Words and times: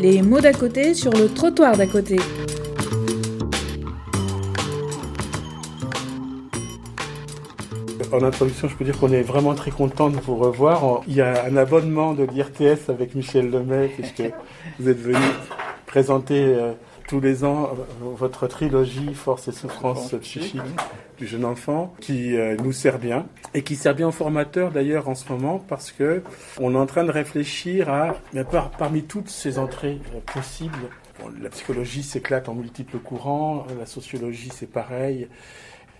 Les 0.00 0.22
mots 0.22 0.40
d'à 0.40 0.54
côté 0.54 0.94
sur 0.94 1.12
le 1.12 1.28
trottoir 1.28 1.76
d'à 1.76 1.86
côté. 1.86 2.16
En 8.10 8.22
introduction, 8.22 8.68
je 8.68 8.76
peux 8.76 8.84
dire 8.86 8.98
qu'on 8.98 9.12
est 9.12 9.20
vraiment 9.20 9.54
très 9.54 9.70
content 9.70 10.08
de 10.08 10.16
vous 10.16 10.36
revoir. 10.36 11.02
Il 11.06 11.14
y 11.14 11.20
a 11.20 11.44
un 11.44 11.54
abonnement 11.58 12.14
de 12.14 12.24
l'IRTS 12.24 12.88
avec 12.88 13.14
Michel 13.14 13.50
Lemay, 13.50 13.88
puisque 13.88 14.32
vous 14.78 14.88
êtes 14.88 15.00
venu 15.00 15.18
présenter 15.84 16.46
euh, 16.46 16.72
tous 17.10 17.20
les 17.20 17.42
ans 17.42 17.70
euh, 17.72 17.74
votre 18.14 18.46
trilogie 18.46 19.14
Force 19.14 19.48
et 19.48 19.52
souffrance 19.52 20.14
psychique. 20.22 20.62
du 21.18 21.26
jeune 21.26 21.44
enfant, 21.44 21.92
qui 22.00 22.36
euh, 22.36 22.56
nous 22.62 22.72
sert 22.72 23.00
bien. 23.00 23.26
Et 23.52 23.62
qui 23.62 23.74
sert 23.74 23.96
bien 23.96 24.06
aux 24.06 24.12
formateurs 24.12 24.70
d'ailleurs 24.70 25.08
en 25.08 25.16
ce 25.16 25.30
moment 25.30 25.58
parce 25.58 25.90
que 25.90 26.22
on 26.60 26.72
est 26.72 26.78
en 26.78 26.86
train 26.86 27.02
de 27.02 27.10
réfléchir 27.10 27.88
à, 27.88 28.14
parmi 28.78 29.02
toutes 29.02 29.28
ces 29.28 29.58
entrées 29.58 29.98
possibles, 30.32 30.88
la 31.42 31.50
psychologie 31.50 32.04
s'éclate 32.04 32.48
en 32.48 32.54
multiples 32.54 32.98
courants, 32.98 33.66
la 33.76 33.86
sociologie 33.86 34.50
c'est 34.54 34.70
pareil. 34.70 35.28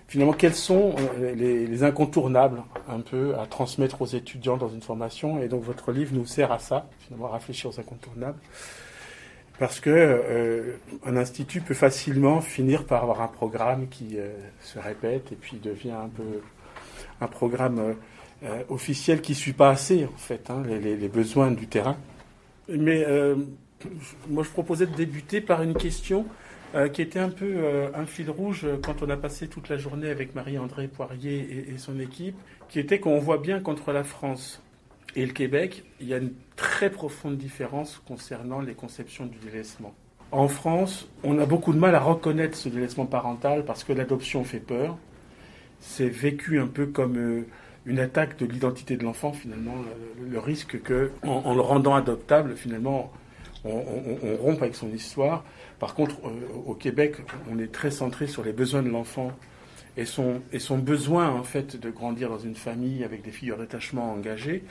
Finalement, 0.06 0.32
quels 0.32 0.54
sont 0.54 0.94
euh, 1.18 1.34
les, 1.34 1.82
incontournables 1.82 2.62
un 2.88 3.00
peu 3.00 3.36
à 3.36 3.46
transmettre 3.46 4.02
aux 4.02 4.06
étudiants 4.06 4.56
dans 4.56 4.68
une 4.68 4.82
formation? 4.82 5.42
Et 5.42 5.48
donc, 5.48 5.62
votre 5.62 5.92
livre 5.92 6.14
nous 6.14 6.26
sert 6.26 6.50
à 6.52 6.58
ça, 6.58 6.88
finalement, 6.98 7.28
à 7.32 7.34
réfléchir 7.34 7.70
aux 7.70 7.78
incontournables. 7.78 8.38
Parce 9.60 9.78
que 9.78 9.90
euh, 9.90 10.78
un 11.04 11.16
institut 11.16 11.60
peut 11.60 11.74
facilement 11.74 12.40
finir 12.40 12.84
par 12.84 13.04
avoir 13.04 13.20
un 13.22 13.28
programme 13.28 13.88
qui 13.88 14.16
euh, 14.16 14.32
se 14.60 14.80
répète 14.80 15.30
et 15.30 15.36
puis 15.36 15.58
devient 15.58 15.92
un 15.92 16.08
peu 16.08 16.40
un 17.20 17.28
programme 17.28 17.94
officiel 18.70 19.20
qui 19.20 19.34
suit 19.34 19.52
pas 19.52 19.68
assez 19.68 20.06
en 20.06 20.16
fait 20.16 20.48
hein, 20.48 20.62
les, 20.66 21.08
besoins 21.08 21.50
du 21.50 21.66
terrain. 21.66 21.96
Mais 22.68 23.04
moi, 24.28 24.42
je 24.42 24.48
proposais 24.48 24.86
de 24.86 24.94
débuter 24.94 25.42
par 25.42 25.62
une 25.62 25.74
question 25.74 26.24
euh, 26.76 26.88
qui 26.88 27.02
était 27.02 27.18
un 27.18 27.30
peu 27.30 27.52
euh, 27.56 27.88
un 27.94 28.06
fil 28.06 28.30
rouge 28.30 28.64
euh, 28.64 28.76
quand 28.80 29.02
on 29.02 29.10
a 29.10 29.16
passé 29.16 29.48
toute 29.48 29.68
la 29.68 29.76
journée 29.76 30.08
avec 30.08 30.36
Marie-André 30.36 30.86
Poirier 30.86 31.64
et, 31.68 31.78
son 31.78 31.98
équipe, 31.98 32.36
qui 32.68 32.78
était 32.78 33.00
qu'on 33.00 33.18
voit 33.18 33.38
bien 33.38 33.58
qu'entre 33.58 33.90
la 33.92 34.04
France 34.04 34.62
et 35.16 35.26
le 35.26 35.32
Québec, 35.32 35.84
il 36.00 36.08
y 36.08 36.14
a 36.14 36.18
une 36.18 36.32
très 36.56 36.90
profonde 36.90 37.36
différence 37.36 38.00
concernant 38.06 38.60
les 38.60 38.74
conceptions 38.74 39.26
du 39.26 39.38
délaissement. 39.38 39.94
En 40.32 40.46
France, 40.46 41.08
on 41.24 41.38
a 41.38 41.46
beaucoup 41.46 41.72
de 41.72 41.78
mal 41.78 41.94
à 41.94 42.00
reconnaître 42.00 42.56
ce 42.56 42.68
délaissement 42.68 43.06
parental 43.06 43.64
parce 43.64 43.82
que 43.82 43.92
l'adoption 43.92 44.44
fait 44.44 44.60
peur. 44.60 44.96
C'est 45.80 46.08
vécu 46.08 46.60
un 46.60 46.68
peu 46.68 46.86
comme 46.86 47.44
une 47.86 47.98
attaque 47.98 48.38
de 48.38 48.46
l'identité 48.46 48.96
de 48.96 49.02
l'enfant, 49.02 49.32
finalement, 49.32 49.74
le, 50.20 50.38
risque 50.38 50.80
que, 50.82 51.10
en, 51.22 51.54
le 51.54 51.60
rendant 51.60 51.94
adoptable, 51.94 52.54
finalement, 52.54 53.10
on, 53.64 53.82
on 54.22 54.36
rompe 54.36 54.62
avec 54.62 54.76
son 54.76 54.92
histoire. 54.92 55.44
Par 55.80 55.94
contre, 55.94 56.16
euh, 56.26 56.30
au 56.66 56.74
Québec, 56.74 57.16
on 57.50 57.58
est 57.58 57.72
très 57.72 57.90
centré 57.90 58.26
sur 58.26 58.44
les 58.44 58.52
besoins 58.52 58.82
de 58.82 58.90
l'enfant 58.90 59.32
et 59.96 60.04
son, 60.04 60.42
et 60.52 60.58
son 60.58 60.78
besoin 60.78 61.30
en 61.30 61.42
fait 61.42 61.76
de 61.76 61.90
grandir 61.90 62.28
dans 62.28 62.38
une 62.38 62.54
famille 62.54 63.02
avec 63.02 63.22
des 63.22 63.30
figures 63.30 63.56
d'attachement 63.56 64.12
engagées. 64.12 64.62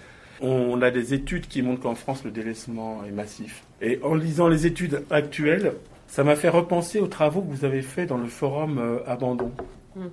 On 0.42 0.82
a 0.82 0.90
des 0.90 1.14
études 1.14 1.48
qui 1.48 1.62
montrent 1.62 1.82
qu'en 1.82 1.96
France, 1.96 2.24
le 2.24 2.32
délaissement 2.32 3.04
est 3.06 3.12
massif. 3.12 3.64
Et 3.82 4.00
en 4.04 4.16
lisant 4.16 4.48
les 4.48 4.66
études 4.66 5.04
actuelles, 5.10 5.74
ça 6.08 6.24
m'a 6.24 6.36
fait 6.36 6.50
repenser 6.50 7.00
aux 7.00 7.08
travaux 7.08 7.42
que 7.42 7.52
vous 7.54 7.66
avez 7.66 7.82
faits 7.82 8.10
dans 8.10 8.18
le 8.18 8.28
forum 8.28 8.80
euh, 8.80 9.00
Abandon. 9.06 9.52
Mm. 9.96 10.08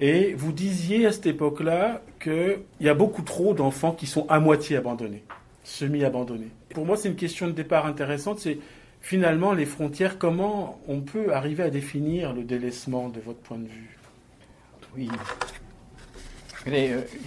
Et 0.00 0.34
vous 0.34 0.52
disiez 0.52 1.06
à 1.06 1.12
cette 1.12 1.26
époque-là 1.26 2.02
qu'il 2.20 2.58
y 2.80 2.88
a 2.88 2.94
beaucoup 2.94 3.22
trop 3.22 3.54
d'enfants 3.54 3.92
qui 3.92 4.06
sont 4.06 4.26
à 4.28 4.40
moitié 4.40 4.76
abandonnés, 4.76 5.22
semi-abandonnés. 5.62 6.50
Pour 6.70 6.84
moi, 6.84 6.96
c'est 6.96 7.08
une 7.08 7.16
question 7.16 7.46
de 7.46 7.52
départ 7.52 7.86
intéressante. 7.86 8.40
C'est 8.40 8.58
finalement, 9.00 9.52
les 9.52 9.64
frontières, 9.64 10.18
comment 10.18 10.80
on 10.88 11.02
peut 11.02 11.32
arriver 11.32 11.62
à 11.62 11.70
définir 11.70 12.32
le 12.32 12.42
délaissement 12.42 13.10
de 13.10 13.20
votre 13.20 13.38
point 13.38 13.58
de 13.58 13.68
vue? 13.68 13.96
Oui. 14.96 15.08
Euh, 16.66 17.02
il 17.12 17.20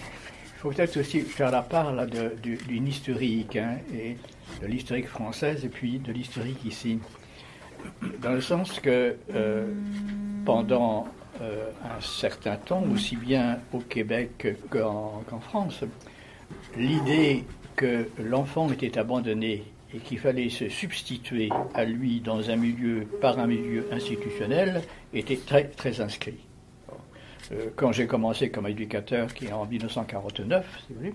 peut-être 0.70 0.98
aussi 0.98 1.20
faire 1.20 1.50
la 1.50 1.62
part 1.62 1.92
d'une 2.42 2.86
historique, 2.86 3.56
hein, 3.56 3.78
et 3.94 4.16
de 4.60 4.66
l'historique 4.66 5.08
française 5.08 5.64
et 5.64 5.68
puis 5.68 5.98
de 5.98 6.12
l'historique 6.12 6.64
ici. 6.64 6.98
Dans 8.20 8.32
le 8.32 8.40
sens 8.40 8.80
que 8.80 9.16
euh, 9.34 9.72
pendant 10.44 11.06
euh, 11.40 11.70
un 11.84 12.00
certain 12.00 12.56
temps, 12.56 12.82
aussi 12.92 13.16
bien 13.16 13.58
au 13.72 13.80
Québec 13.80 14.56
qu'en 14.70 15.40
France, 15.40 15.84
l'idée 16.76 17.44
que 17.76 18.08
l'enfant 18.18 18.70
était 18.70 18.98
abandonné 18.98 19.64
et 19.94 19.98
qu'il 19.98 20.18
fallait 20.18 20.48
se 20.48 20.68
substituer 20.68 21.50
à 21.74 21.84
lui 21.84 22.20
dans 22.20 22.50
un 22.50 22.56
milieu, 22.56 23.06
par 23.20 23.38
un 23.38 23.46
milieu 23.46 23.86
institutionnel, 23.92 24.82
était 25.12 25.36
très, 25.36 25.64
très 25.64 26.00
inscrit. 26.00 26.45
Euh, 27.52 27.68
quand 27.76 27.92
j'ai 27.92 28.06
commencé 28.06 28.50
comme 28.50 28.66
éducateur, 28.66 29.32
qui 29.34 29.46
est 29.46 29.52
en 29.52 29.66
1949, 29.66 30.66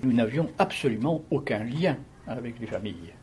nous 0.03 0.13
n'avions 0.13 0.49
absolument 0.57 1.23
aucun 1.29 1.63
lien 1.63 1.97
avec 2.27 2.59
les 2.59 2.67
familles. 2.67 3.13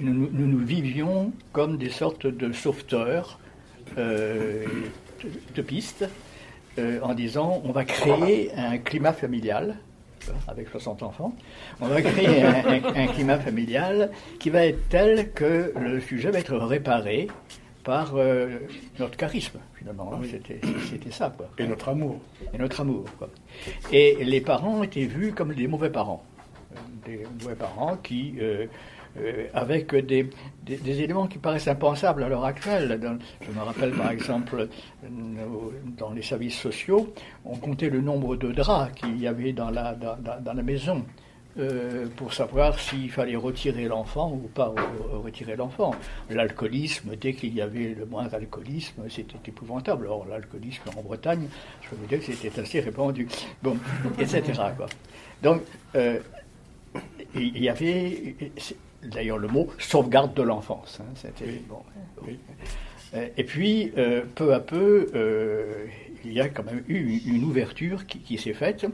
Nous, 0.00 0.28
nous, 0.30 0.58
vivions 0.58 1.32
comme 1.52 1.78
des 1.78 1.90
sortes 1.90 2.26
de 2.26 2.52
sauveteurs 2.52 3.40
euh, 3.98 4.64
de, 5.54 5.62
pistes, 5.62 6.08
euh, 6.78 7.00
en 7.02 7.14
disant 7.14 7.60
on 7.64 7.72
va 7.72 7.84
créer 7.84 8.52
un 8.54 8.78
climat 8.78 9.12
familial 9.12 9.76
avec 10.48 10.68
60 10.68 11.02
enfants, 11.02 11.34
on 11.80 11.88
va 11.88 12.02
créer 12.02 12.42
un, 12.42 13.06
climat 13.08 13.38
familial 13.38 14.10
qui 14.38 14.50
va 14.50 14.66
être 14.66 14.88
tel 14.88 15.32
que 15.32 15.72
le 15.78 16.00
sujet 16.00 16.30
va 16.30 16.38
être 16.38 16.56
réparé 16.56 17.28
par 17.86 18.16
euh, 18.16 18.58
notre 18.98 19.16
charisme, 19.16 19.60
finalement. 19.76 20.10
Hein. 20.12 20.26
C'était 20.90 21.10
ça, 21.12 21.32
quoi. 21.34 21.48
Et 21.56 21.68
notre 21.68 21.88
amour. 21.88 22.20
Et 22.52 22.58
notre 22.58 22.80
amour, 22.80 23.04
quoi. 23.16 23.30
Et 23.92 24.24
les 24.24 24.40
parents 24.40 24.82
étaient 24.82 25.06
vus 25.06 25.32
comme 25.32 25.54
des 25.54 25.68
mauvais 25.68 25.88
parents. 25.88 26.24
Des 27.04 27.24
mauvais 27.40 27.54
parents 27.54 27.96
qui 27.98 28.34
euh, 28.40 28.66
euh, 29.18 29.46
avec 29.54 29.94
des, 29.94 30.28
des, 30.64 31.00
éléments 31.00 31.28
qui 31.28 31.38
paraissent 31.38 31.68
impensables 31.68 32.24
à 32.24 32.28
l'heure 32.28 32.44
actuelle. 32.44 33.00
je 33.40 33.50
me 33.52 33.62
rappelle 33.62 33.92
par 33.92 34.10
exemple, 34.10 34.68
dans 35.96 36.10
les 36.10 36.22
services 36.22 36.58
sociaux, 36.58 37.14
on 37.44 37.54
comptait 37.56 37.88
le 37.88 38.00
nombre 38.00 38.34
de 38.34 38.50
draps 38.50 38.92
qu'il 38.96 39.18
y 39.20 39.28
avait 39.28 39.52
dans 39.52 39.70
la, 39.70 39.94
dans, 39.94 40.16
dans, 40.18 40.52
la 40.52 40.62
maison. 40.62 41.04
Euh, 41.58 42.06
pour 42.16 42.34
savoir 42.34 42.78
s'il 42.78 43.10
fallait 43.10 43.34
retirer 43.34 43.86
l'enfant 43.86 44.30
ou 44.30 44.46
pas 44.48 44.74
retirer 45.10 45.56
l'enfant. 45.56 45.94
L'alcoolisme, 46.28 47.16
dès 47.16 47.32
qu'il 47.32 47.54
y 47.54 47.62
avait 47.62 47.94
le 47.98 48.04
moindre 48.04 48.34
alcoolisme, 48.34 49.08
c'était 49.08 49.38
épouvantable. 49.46 50.06
Or, 50.06 50.26
l'alcoolisme 50.28 50.82
en 50.94 51.00
Bretagne, 51.00 51.48
je 51.80 51.88
peux 51.88 51.96
vous 51.96 52.06
dire 52.06 52.18
que 52.18 52.26
c'était 52.26 52.60
assez 52.60 52.80
répandu. 52.80 53.26
Bon, 53.62 53.78
etc. 54.18 54.42
Quoi. 54.76 54.86
Donc, 55.42 55.62
euh, 55.94 56.18
il 57.34 57.58
y 57.58 57.70
avait 57.70 58.36
d'ailleurs 59.02 59.38
le 59.38 59.48
mot 59.48 59.68
sauvegarde 59.78 60.34
de 60.34 60.42
l'enfance. 60.42 61.00
Hein, 61.00 61.30
euh, 63.14 63.28
et 63.36 63.44
puis, 63.44 63.92
euh, 63.96 64.22
peu 64.34 64.54
à 64.54 64.60
peu, 64.60 65.08
euh, 65.14 65.86
il 66.24 66.32
y 66.32 66.40
a 66.40 66.48
quand 66.48 66.64
même 66.64 66.82
eu 66.88 67.20
une 67.26 67.44
ouverture 67.44 68.06
qui, 68.06 68.36
s'est 68.36 68.52
faite, 68.52 68.86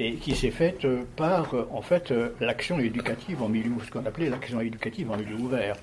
et 0.00 0.14
qui 0.14 0.34
s'est 0.34 0.50
faite 0.50 0.86
par, 1.14 1.54
en 1.70 1.82
fait, 1.82 2.12
l'action 2.40 2.78
éducative 2.78 3.42
en 3.42 3.48
milieu, 3.48 3.72
ce 3.84 3.90
qu'on 3.90 4.06
appelait 4.06 4.30
l'action 4.30 4.60
éducative 4.60 5.10
en 5.10 5.16
milieu 5.18 5.36
ouvert, 5.36 5.76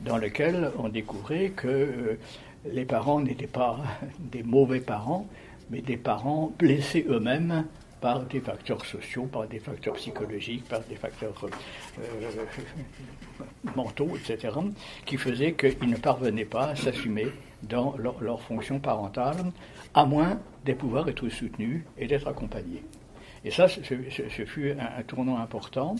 dans 0.00 0.18
lequel 0.18 0.70
on 0.78 0.88
découvrait 0.88 1.50
que 1.50 2.16
les 2.72 2.84
parents 2.84 3.20
n'étaient 3.20 3.46
pas 3.46 3.78
des 4.18 4.42
mauvais 4.42 4.80
parents, 4.80 5.26
mais 5.70 5.80
des 5.80 5.96
parents 5.96 6.52
blessés 6.58 7.04
eux-mêmes 7.08 7.64
par 8.00 8.20
des 8.20 8.40
facteurs 8.40 8.84
sociaux, 8.84 9.24
par 9.24 9.48
des 9.48 9.58
facteurs 9.58 9.94
psychologiques, 9.94 10.68
par 10.68 10.80
des 10.82 10.94
facteurs 10.94 11.34
euh, 11.44 12.44
mentaux, 13.76 14.10
etc., 14.16 14.54
qui 15.04 15.16
faisaient 15.16 15.54
qu'ils 15.54 15.90
ne 15.90 15.96
parvenaient 15.96 16.44
pas 16.44 16.68
à 16.68 16.76
s'assumer 16.76 17.26
dans 17.62 17.96
leur, 17.98 18.40
fonction 18.42 18.78
parentale, 18.78 19.36
à 19.94 20.04
moins 20.04 20.38
de 20.64 20.72
pouvoir 20.74 21.08
être 21.08 21.28
soutenus 21.28 21.82
et 21.98 22.06
d'être 22.06 22.28
accompagnés. 22.28 22.82
Et 23.46 23.52
ça, 23.52 23.68
ce, 23.68 23.80
fut 24.44 24.72
un, 24.72 25.02
tournant 25.04 25.38
important 25.38 25.94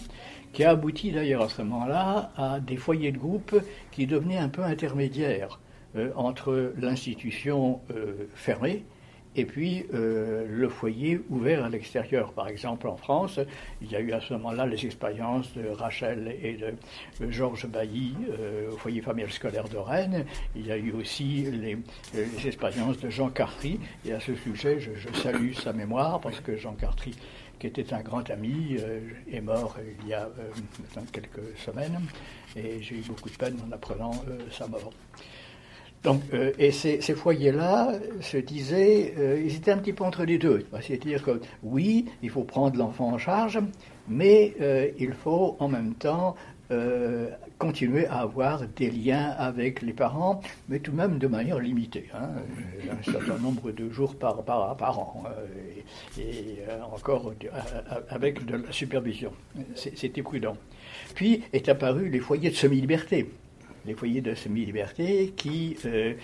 qui 0.52 0.64
a 0.64 0.70
abouti 0.70 1.12
d'ailleurs 1.12 1.42
à 1.42 1.48
ce 1.48 1.62
moment-là 1.62 2.32
à 2.36 2.58
des 2.58 2.76
foyers 2.76 3.12
de 3.12 3.18
groupe 3.18 3.54
qui 3.92 4.08
devenaient 4.08 4.36
un 4.36 4.48
peu 4.48 4.64
intermédiaires 4.64 5.60
euh, 5.94 6.10
entre 6.16 6.72
l'institution 6.76 7.80
euh, 7.94 8.26
fermée 8.34 8.84
et 9.36 9.44
puis 9.44 9.84
euh, 9.92 10.46
le 10.48 10.68
foyer 10.68 11.20
ouvert 11.28 11.64
à 11.64 11.68
l'extérieur. 11.68 12.32
Par 12.32 12.48
exemple, 12.48 12.88
en 12.88 12.96
France, 12.96 13.38
il 13.82 13.90
y 13.90 13.96
a 13.96 14.00
eu 14.00 14.12
à 14.12 14.20
ce 14.20 14.32
moment-là 14.34 14.66
les 14.66 14.84
expériences 14.86 15.52
de 15.54 15.68
Rachel 15.68 16.34
et 16.42 16.54
de, 16.54 17.30
Georges 17.30 17.66
Bailly 17.66 18.14
euh, 18.30 18.72
au 18.72 18.76
foyer 18.76 19.02
familial 19.02 19.30
scolaire 19.30 19.68
de 19.68 19.76
Rennes. 19.76 20.24
Il 20.56 20.66
y 20.66 20.72
a 20.72 20.76
eu 20.78 20.92
aussi 20.92 21.46
les, 21.52 21.78
expériences 22.46 22.98
de 22.98 23.10
Jean 23.10 23.28
Cartry. 23.28 23.78
Et 24.06 24.12
à 24.12 24.20
ce 24.20 24.34
sujet, 24.34 24.80
je, 24.80 24.90
salue 25.20 25.52
sa 25.52 25.72
mémoire 25.72 26.20
parce 26.20 26.40
que 26.40 26.56
Jean 26.56 26.72
Cartry, 26.72 27.14
qui 27.58 27.66
était 27.66 27.92
un 27.92 28.00
grand 28.00 28.28
ami, 28.30 28.76
euh, 28.80 29.00
est 29.30 29.40
mort 29.42 29.76
il 30.02 30.08
y 30.08 30.14
a 30.14 30.28
quelques 31.12 31.58
semaines. 31.58 32.00
Et 32.56 32.80
j'ai 32.80 32.96
eu 32.96 33.02
beaucoup 33.06 33.28
de 33.28 33.36
peine 33.36 33.56
en 33.68 33.72
apprenant 33.72 34.12
sa 34.50 34.66
mort. 34.66 34.92
Donc, 36.02 36.22
euh, 36.34 36.52
et 36.58 36.70
ces, 36.70 37.00
foyers-là 37.00 37.94
se 38.20 38.36
disaient, 38.36 39.14
euh, 39.18 39.42
ils 39.44 39.56
étaient 39.56 39.72
un 39.72 39.78
petit 39.78 39.92
peu 39.92 40.04
entre 40.04 40.24
les 40.24 40.38
deux. 40.38 40.64
C'est-à-dire 40.80 41.22
que 41.22 41.40
oui, 41.62 42.06
il 42.22 42.30
faut 42.30 42.44
prendre 42.44 42.78
l'enfant 42.78 43.12
en 43.12 43.18
charge, 43.18 43.58
mais 44.08 44.54
euh, 44.60 44.88
il 44.98 45.12
faut 45.12 45.56
en 45.58 45.68
même 45.68 45.94
temps 45.94 46.36
continuer 47.58 48.08
à 48.08 48.22
avoir 48.22 48.62
des 48.66 48.90
liens 48.90 49.32
avec 49.38 49.82
les 49.82 49.92
parents, 49.92 50.40
mais 50.68 50.80
tout 50.80 50.90
de 50.90 50.96
même 50.96 51.16
de 51.16 51.28
manière 51.28 51.60
limitée. 51.60 52.08
Hein. 52.12 52.28
un 52.90 53.12
certain 53.12 53.38
nombre 53.38 53.70
de 53.70 53.88
jours 53.88 54.16
par, 54.16 54.40
an, 54.98 55.22
et 56.18 56.56
encore 56.92 57.32
avec 58.10 58.44
de 58.44 58.56
la 58.56 58.72
supervision. 58.72 59.30
C'était 59.76 60.22
prudent. 60.22 60.56
Puis 61.14 61.44
est 61.52 61.68
apparu 61.68 62.08
les 62.08 62.18
foyers 62.18 62.50
de 62.50 62.56
semi-liberté 62.56 63.30
les 63.86 63.94
foyers 63.94 64.20
de 64.20 64.34
semi-liberté 64.34 65.32
qui 65.36 65.76
euh, 65.84 66.14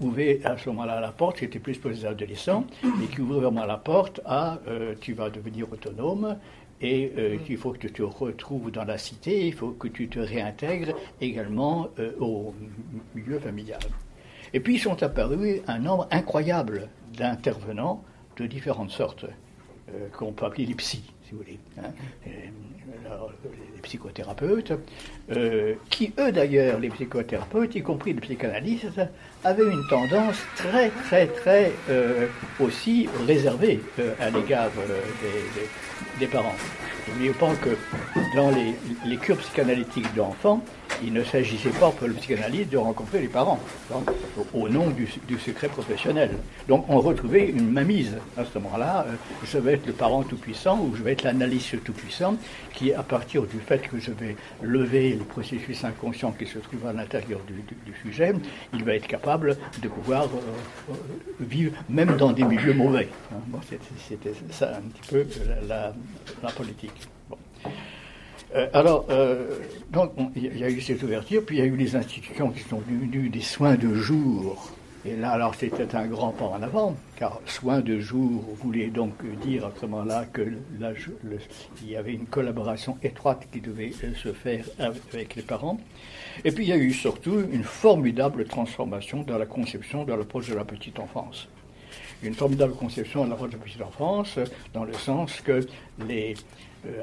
ouvraient 0.00 0.40
à 0.44 0.56
ce 0.56 0.68
moment-là 0.70 1.00
la 1.00 1.12
porte, 1.12 1.38
c'était 1.40 1.58
plus 1.58 1.76
pour 1.78 1.90
les 1.90 2.06
adolescents, 2.06 2.64
et 2.84 3.06
qui 3.06 3.20
ouvraient 3.20 3.40
vraiment 3.40 3.66
la 3.66 3.76
porte 3.76 4.20
à 4.24 4.58
euh, 4.68 4.94
tu 5.00 5.12
vas 5.12 5.30
devenir 5.30 5.70
autonome 5.72 6.36
et 6.80 7.12
euh, 7.18 7.36
qu'il 7.38 7.56
faut 7.56 7.72
que 7.72 7.78
tu 7.78 7.92
te 7.92 8.02
retrouves 8.02 8.70
dans 8.70 8.84
la 8.84 8.98
cité, 8.98 9.48
il 9.48 9.52
faut 9.52 9.70
que 9.70 9.88
tu 9.88 10.08
te 10.08 10.20
réintègres 10.20 10.94
également 11.20 11.88
au 12.20 12.54
milieu 13.14 13.40
familial. 13.40 13.80
Et 14.54 14.60
puis 14.60 14.78
sont 14.78 15.02
apparus 15.02 15.60
un 15.66 15.78
nombre 15.80 16.06
incroyable 16.10 16.88
d'intervenants 17.14 18.04
de 18.36 18.46
différentes 18.46 18.90
sortes, 18.90 19.26
qu'on 20.16 20.32
peut 20.32 20.46
appeler 20.46 20.66
les 20.66 20.74
psys, 20.74 21.12
si 21.28 21.34
vous 21.34 21.38
voulez. 21.38 21.58
Hein 21.78 21.92
les 23.74 23.82
psychothérapeutes, 23.82 24.72
euh, 25.30 25.74
qui 25.90 26.12
eux 26.18 26.32
d'ailleurs, 26.32 26.78
les 26.78 26.88
psychothérapeutes, 26.88 27.74
y 27.74 27.82
compris 27.82 28.12
les 28.12 28.20
psychanalystes, 28.20 29.00
avaient 29.44 29.70
une 29.70 29.86
tendance 29.88 30.36
très 30.56 30.90
très 30.90 31.26
très 31.26 31.72
euh, 31.90 32.26
aussi 32.60 33.08
réservée 33.26 33.80
euh, 33.98 34.14
à 34.20 34.30
l'égard 34.30 34.70
des, 36.18 36.26
parents. 36.26 36.54
N'oubliez 37.08 37.32
pas 37.32 37.54
que 37.56 37.76
dans 38.34 38.50
les, 38.50 38.74
les 39.06 39.16
cures 39.16 39.38
psychanalytiques 39.38 40.14
d'enfants, 40.14 40.62
il 41.04 41.12
ne 41.12 41.22
s'agissait 41.22 41.70
pas 41.70 41.90
pour 41.90 42.08
le 42.08 42.14
psychanalyste 42.14 42.70
de 42.70 42.76
rencontrer 42.76 43.20
les 43.20 43.28
parents, 43.28 43.58
au 44.54 44.68
nom 44.68 44.90
du, 44.90 45.08
secret 45.38 45.68
professionnel. 45.68 46.30
Donc 46.68 46.84
on 46.88 47.00
retrouvait 47.00 47.48
une 47.48 47.70
mamise 47.70 48.16
à 48.36 48.44
ce 48.44 48.58
moment-là. 48.58 49.06
Euh, 49.08 49.12
je 49.44 49.58
vais 49.58 49.74
être 49.74 49.86
le 49.86 49.92
parent 49.92 50.22
tout-puissant 50.22 50.78
ou 50.80 50.94
je 50.96 51.02
vais 51.02 51.12
être 51.12 51.22
l'analyste 51.22 51.82
tout-puissant 51.84 52.36
qui, 52.74 52.92
à 52.92 53.02
partir 53.02 53.42
du 53.42 53.58
fait 53.58 53.80
que 53.88 53.98
je 53.98 54.10
vais 54.10 54.36
lever 54.62 55.14
le 55.14 55.24
processus 55.24 55.84
inconscient 55.84 56.32
qui 56.32 56.46
se 56.46 56.58
trouve 56.58 56.86
à 56.86 56.92
l'intérieur 56.92 57.40
du, 57.46 57.94
sujet, 58.02 58.32
il 58.74 58.84
va 58.84 58.94
être 58.94 59.06
capable 59.06 59.56
de 59.82 59.88
pouvoir 59.88 60.24
euh, 60.24 60.90
euh, 60.90 60.94
vivre 61.40 61.72
même 61.88 62.16
dans 62.16 62.32
des 62.32 62.44
milieux 62.44 62.74
mauvais. 62.74 63.08
C'était 64.08 64.32
ça 64.50 64.76
un 64.76 64.88
petit 64.88 65.10
peu 65.10 65.26
la, 65.66 65.92
politique. 66.56 66.92
Euh, 68.54 68.68
alors, 68.72 69.06
euh, 69.10 69.58
donc, 69.90 70.12
il 70.34 70.56
y 70.56 70.64
a 70.64 70.70
eu 70.70 70.80
cette 70.80 71.02
ouverture, 71.02 71.44
puis 71.44 71.56
il 71.56 71.58
y 71.60 71.62
a 71.62 71.66
eu 71.66 71.76
les 71.76 71.96
institutions 71.96 72.50
qui 72.50 72.60
sont 72.60 72.78
venues 72.78 73.28
des 73.28 73.42
soins 73.42 73.76
de 73.76 73.94
jour. 73.94 74.72
Et 75.04 75.16
là, 75.16 75.32
alors, 75.32 75.54
c'était 75.54 75.94
un 75.94 76.06
grand 76.06 76.30
pas 76.30 76.46
en 76.46 76.62
avant, 76.62 76.96
car 77.16 77.40
soins 77.46 77.80
de 77.80 78.00
jour 78.00 78.42
voulait 78.56 78.88
donc 78.88 79.12
dire 79.42 79.66
à 79.66 79.72
ce 79.78 79.86
moment-là 79.86 80.24
que 80.32 80.42
il 81.82 81.90
y 81.90 81.96
avait 81.96 82.14
une 82.14 82.26
collaboration 82.26 82.98
étroite 83.02 83.46
qui 83.52 83.60
devait 83.60 83.92
euh, 84.02 84.14
se 84.14 84.32
faire 84.32 84.64
avec 84.78 85.34
les 85.36 85.42
parents. 85.42 85.78
Et 86.44 86.50
puis, 86.50 86.64
il 86.64 86.68
y 86.68 86.72
a 86.72 86.78
eu 86.78 86.92
surtout 86.92 87.40
une 87.52 87.64
formidable 87.64 88.44
transformation 88.46 89.22
dans 89.22 89.38
la 89.38 89.46
conception 89.46 90.04
de 90.04 90.12
l'approche 90.12 90.48
de 90.48 90.54
la 90.54 90.64
petite 90.64 90.98
enfance 90.98 91.48
une 92.22 92.34
formidable 92.34 92.74
conception 92.74 93.24
de 93.24 93.30
la 93.30 93.36
petite 93.36 93.80
enfance, 93.80 94.38
dans 94.74 94.84
le 94.84 94.92
sens 94.92 95.40
que 95.40 95.60
les, 96.06 96.34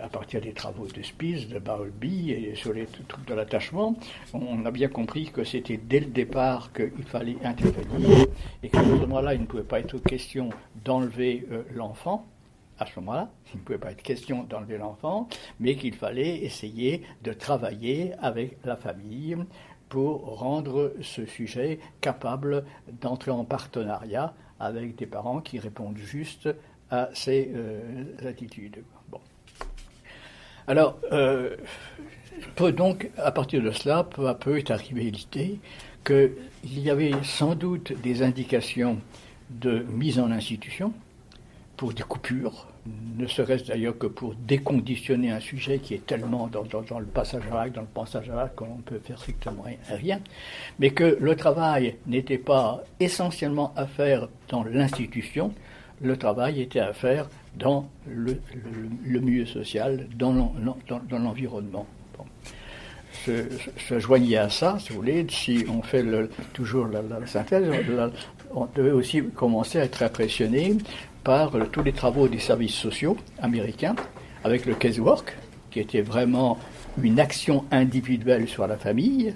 à 0.02 0.08
partir 0.08 0.42
des 0.42 0.54
travaux 0.54 0.88
de 0.88 1.02
Spies, 1.02 1.48
de 1.48 1.60
Bowlby 1.60 2.32
et 2.32 2.56
sur 2.56 2.74
les 2.74 2.86
trucs 2.86 3.26
de 3.28 3.34
l'attachement, 3.34 3.96
on 4.34 4.66
a 4.66 4.72
bien 4.72 4.88
compris 4.88 5.32
que 5.32 5.44
c'était 5.44 5.78
dès 5.78 6.00
le 6.00 6.08
départ 6.08 6.72
qu'il 6.74 7.04
fallait 7.04 7.38
intervenir 7.44 8.26
et 8.64 8.70
qu'à 8.70 8.84
ce 8.84 8.90
moment-là, 8.90 9.34
il 9.34 9.42
ne 9.42 9.46
pouvait 9.46 9.64
pas 9.64 9.80
être 9.80 9.98
question 10.00 10.50
d'enlever 10.84 11.46
euh, 11.52 11.64
l'enfant. 11.74 12.26
À 12.78 12.86
ce 12.86 13.00
moment-là, 13.00 13.30
il 13.54 13.60
ne 13.60 13.64
pouvait 13.64 13.78
pas 13.78 13.92
être 13.92 14.02
question 14.02 14.44
d'enlever 14.44 14.78
l'enfant, 14.78 15.30
mais 15.60 15.76
qu'il 15.76 15.94
fallait 15.94 16.44
essayer 16.44 17.04
de 17.24 17.32
travailler 17.32 18.14
avec 18.22 18.58
la 18.66 18.76
famille 18.76 19.38
pour 19.88 20.40
rendre 20.40 20.94
ce 21.02 21.26
sujet 21.26 21.80
capable 22.02 22.66
d'entrer 23.02 23.32
en 23.32 23.46
partenariat 23.46 24.34
avec 24.60 24.96
des 24.96 25.06
parents 25.06 25.42
qui 25.42 25.60
répondent 25.60 25.98
juste 25.98 26.50
à 26.90 27.10
ces 27.14 27.52
euh, 27.56 28.28
attitudes. 28.28 28.84
Alors, 30.68 30.98
euh, 31.12 31.56
peut 32.56 32.72
donc, 32.72 33.10
à 33.18 33.32
partir 33.32 33.62
de 33.62 33.72
cela, 33.72 34.04
peu 34.04 34.28
à 34.28 34.34
peu 34.34 34.58
est 34.58 34.72
arrivée 34.72 35.12
l'idée 35.12 35.60
qu'il 36.04 36.80
y 36.80 36.90
avait 36.90 37.12
sans 37.24 37.56
doute 37.56 37.94
des 38.02 38.24
indications 38.24 39.00
de 39.50 39.86
mise 39.92 40.20
en 40.20 40.32
institution 40.32 40.94
pour 41.78 41.94
des 41.94 42.04
coupures, 42.04 42.68
ne 43.18 43.28
serait-ce 43.28 43.66
d'ailleurs 43.66 43.98
que 43.98 44.08
pour 44.08 44.36
déconditionner 44.36 45.32
un 45.32 45.40
sujet 45.40 45.80
qui 45.80 45.94
est 45.94 46.06
tellement 46.06 46.48
dans, 46.48 46.64
le 47.00 47.06
passage 47.06 47.44
à 47.52 47.56
l'acte, 47.56 47.76
dans 47.76 47.82
le 47.82 47.88
passage 47.88 48.30
à 48.30 48.36
l'acte, 48.36 48.56
qu'on 48.56 48.78
peut 48.86 49.00
faire 49.00 49.18
strictement 49.18 49.66
rien, 49.90 50.20
mais 50.80 50.92
que 50.92 51.18
le 51.20 51.36
travail 51.36 51.96
n'était 52.08 52.38
pas 52.38 52.84
essentiellement 53.00 53.74
à 53.76 53.88
faire 53.88 54.30
dans 54.50 54.64
l'institution, 54.64 55.54
le 56.02 56.18
travail 56.18 56.62
était 56.62 56.80
à 56.80 56.94
faire 56.94 57.28
dans 57.58 57.90
le, 58.08 58.40
milieu 59.20 59.46
social, 59.46 60.08
dans 60.18 60.54
l'environnement. 61.12 61.86
Se, 63.26 64.00
joignait 64.00 64.38
à 64.38 64.50
ça, 64.50 64.78
si 64.80 64.90
vous 64.90 64.98
voulez, 64.98 65.26
si 65.30 65.66
on 65.70 65.82
fait 65.82 66.04
toujours 66.54 66.88
la, 66.88 67.26
synthèse, 67.26 67.66
on 68.54 68.68
devait 68.76 68.92
aussi 68.92 69.24
commencer 69.24 69.80
à 69.80 69.86
être 69.86 70.04
impressionné 70.04 70.78
par 71.24 71.54
tous 71.72 71.82
les 71.82 71.94
travaux 71.94 72.28
des 72.28 72.40
services 72.40 72.76
sociaux 72.76 73.18
américains, 73.42 73.96
avec 74.44 74.66
le 74.66 74.76
casework, 74.76 75.36
qui 75.72 75.80
était 75.80 76.02
vraiment 76.02 76.60
une 77.02 77.20
action 77.20 77.66
individuelle 77.72 78.48
sur 78.48 78.68
la 78.68 78.78
famille, 78.78 79.34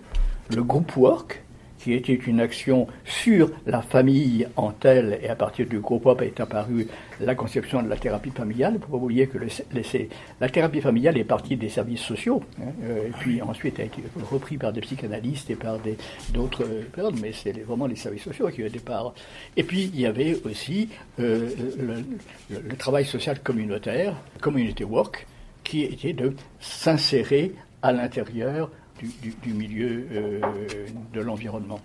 le 0.56 0.64
group 0.64 0.96
work, 0.96 1.44
qui 1.80 1.94
était 1.94 2.14
une 2.14 2.40
action 2.40 2.88
sur 3.06 3.50
la 3.66 3.82
famille 3.82 4.48
en 4.56 4.72
telle, 4.72 5.20
et 5.22 5.30
à 5.30 5.36
partir 5.36 5.68
du 5.68 5.80
groupe 5.80 6.06
up 6.08 6.22
est 6.22 6.40
apparue 6.40 6.88
la 7.20 7.36
conception 7.36 7.82
de 7.82 7.90
la 7.90 7.96
thérapie 7.96 8.32
familiale. 8.32 8.74
Il 8.74 8.80
ne 8.80 8.86
faut 8.86 8.98
pas 8.98 9.04
oublier 9.04 9.28
que 9.28 9.38
la 10.40 10.50
thérapie 10.50 10.82
familiale 10.82 11.18
est 11.18 11.24
partie 11.24 11.56
des 11.56 11.70
services 11.70 12.02
sociaux, 12.02 12.44
hein, 12.62 12.66
euh, 12.84 13.08
et 13.08 13.12
puis 13.12 13.42
ensuite 13.42 13.80
a 13.80 13.84
été 13.84 14.04
repris 14.30 14.58
par 14.58 14.74
des 14.74 14.82
psychanalystes 14.82 15.50
et 15.50 15.56
par 15.56 15.78
d'autres 16.34 16.66
personnes, 16.94 17.20
mais 17.22 17.32
c'est 17.32 17.52
vraiment 17.64 17.88
les 17.88 17.96
services 17.96 18.24
sociaux 18.24 18.50
qui 18.50 18.64
au 18.64 18.70
départ. 18.70 19.14
Et 19.56 19.64
puis 19.64 19.92
il 19.94 20.00
y 20.00 20.06
avait 20.06 20.38
aussi 20.46 20.90
euh, 21.20 21.50
le 22.50 22.76
travail 22.76 23.06
social 23.06 23.40
communautaire, 23.40 24.16
community 24.42 24.84
work, 24.84 25.26
qui 25.64 25.84
était 25.84 26.14
de 26.14 26.34
s'insérer 26.60 27.54
à 27.82 27.92
l'intérieur 27.92 28.70
du, 29.00 29.54
milieu 29.54 30.06
euh, 30.12 30.42
de 31.14 31.22
l'environnement. 31.22 31.80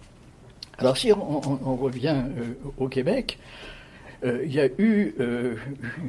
Alors 0.78 0.96
si 0.96 1.12
on, 1.12 1.76
revient 1.76 2.16
euh, 2.16 2.54
au 2.78 2.88
Québec, 2.88 3.38
euh, 4.24 4.42
il 4.44 4.52
y 4.52 4.60
a 4.60 4.66
eu 4.78 5.14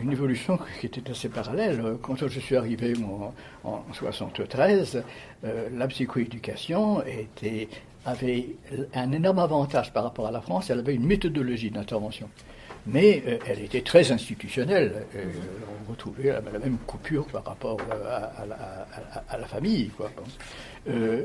une 0.01 0.11
évolution 0.11 0.57
qui 0.79 0.87
était 0.87 1.09
assez 1.11 1.29
parallèle. 1.29 1.97
Quand 2.01 2.15
je 2.27 2.39
suis 2.39 2.55
arrivé 2.55 2.93
en, 3.03 3.33
en 3.69 3.83
73, 3.93 5.03
la 5.43 5.87
psychoéducation 5.87 7.03
avait 8.05 8.47
un 8.93 9.11
énorme 9.11 9.39
avantage 9.39 9.91
par 9.91 10.03
rapport 10.03 10.27
à 10.27 10.31
la 10.31 10.41
France. 10.41 10.69
Elle 10.69 10.79
avait 10.79 10.95
une 10.95 11.05
méthodologie 11.05 11.71
d'intervention 11.71 12.29
mais 12.85 13.23
euh, 13.27 13.37
elle 13.47 13.61
était 13.61 13.81
très 13.81 14.11
institutionnelle. 14.11 15.05
on 15.15 15.91
retrouvait 15.91 16.31
la, 16.31 16.41
même 16.41 16.77
coupure 16.85 17.25
par 17.27 17.43
rapport 17.43 17.79
à, 18.09 19.37
la, 19.37 19.47
famille. 19.47 19.91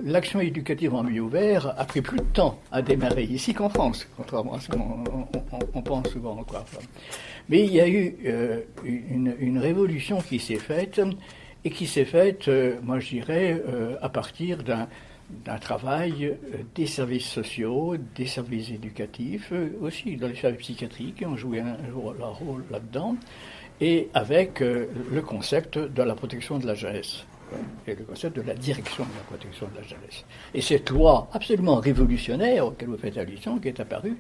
L'action 0.05 0.41
éducative 0.41 0.95
en 0.95 1.03
milieu 1.03 1.23
ouvert 1.23 1.75
a 1.79 1.85
pris 1.85 2.01
plus 2.01 2.19
de 2.19 2.25
temps 2.25 2.59
à 2.73 2.83
démarrer 2.83 3.25
ici 3.25 3.53
qu'en 3.55 3.69
France, 3.69 4.07
contrairement 4.17 4.55
à 4.55 4.61
ce 4.61 4.69
qu'on 4.69 5.83
pense 5.83 6.09
souvent. 6.09 6.43
Quoi. 6.45 6.65
Mais 7.49 7.65
il 7.65 7.73
y 7.73 7.81
a 7.81 7.89
eu 7.89 8.17
une, 8.85 9.59
révolution 9.59 10.21
qui 10.21 10.39
s'est 10.39 10.57
faite, 10.57 11.01
et 11.63 11.71
qui 11.71 11.87
s'est 11.87 12.07
faite, 12.07 12.49
moi 12.83 13.01
je 13.01 13.09
dirais, 13.11 13.63
à 14.01 14.09
partir 14.09 14.63
d'un 14.63 14.89
d'un 15.45 15.59
travail 15.59 16.27
euh, 16.27 16.59
des 16.75 16.87
services 16.87 17.27
sociaux, 17.27 17.97
des 18.15 18.27
services 18.27 18.71
éducatifs, 18.71 19.51
euh, 19.53 19.71
aussi 19.81 20.17
dans 20.17 20.29
les 20.29 20.37
services 20.37 20.61
psychiatriques 20.61 21.17
qui 21.17 21.27
ont 21.27 21.37
joué 21.37 21.61
un, 21.61 21.77
rôle 21.93 22.65
là-dedans, 22.71 23.17
et 23.81 24.09
avec 24.15 24.61
euh, 24.61 24.87
le 25.11 25.23
concept 25.23 25.79
de 25.79 26.03
la 26.03 26.15
protection 26.15 26.59
de 26.59 26.67
la 26.67 26.75
jeunesse 26.75 27.25
et 27.87 27.97
le 27.97 28.05
concept 28.05 28.37
de 28.37 28.43
la 28.43 28.55
direction 28.55 29.03
de 29.03 29.11
la 29.17 29.25
protection 29.25 29.67
de 29.69 29.81
la 29.81 29.83
jeunesse. 29.83 30.25
Et 30.55 30.61
cette 30.61 30.89
loi 30.91 31.29
absolument 31.33 31.77
révolutionnaire 31.77 32.67
auquel 32.67 32.89
vous 32.89 32.97
faites 32.97 33.19
allusion, 33.19 33.59
qui 33.59 33.67
est 33.69 33.81
apparue 33.81 34.17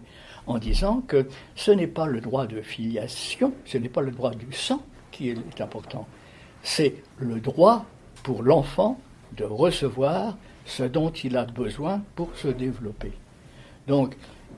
en 0.49 0.59
disant 0.59 1.03
que 1.07 1.29
ce 1.55 1.71
n'est 1.71 1.87
pas 1.87 2.07
le 2.07 2.21
droit 2.21 2.47
de 2.47 2.61
filiation, 2.61 3.53
ce 3.65 3.79
n'est 3.79 3.89
pas 3.89 4.01
le 4.01 4.11
droit 4.11 4.33
du 4.33 4.53
sang 4.53 4.83
qui 5.13 5.29
est 5.31 5.61
important, 5.61 6.09
c'est 6.63 6.95
le 7.19 7.41
droit 7.41 7.85
pour 8.23 8.43
l'enfant 8.43 8.99
de 9.37 9.45
recevoir 9.45 10.37
ce 10.65 10.83
dont 10.83 11.11
il 11.11 11.37
a 11.37 11.45
besoin 11.45 12.03
pour 12.15 12.35
se 12.37 12.49
développer. 12.49 13.13
Donc, 13.87 14.17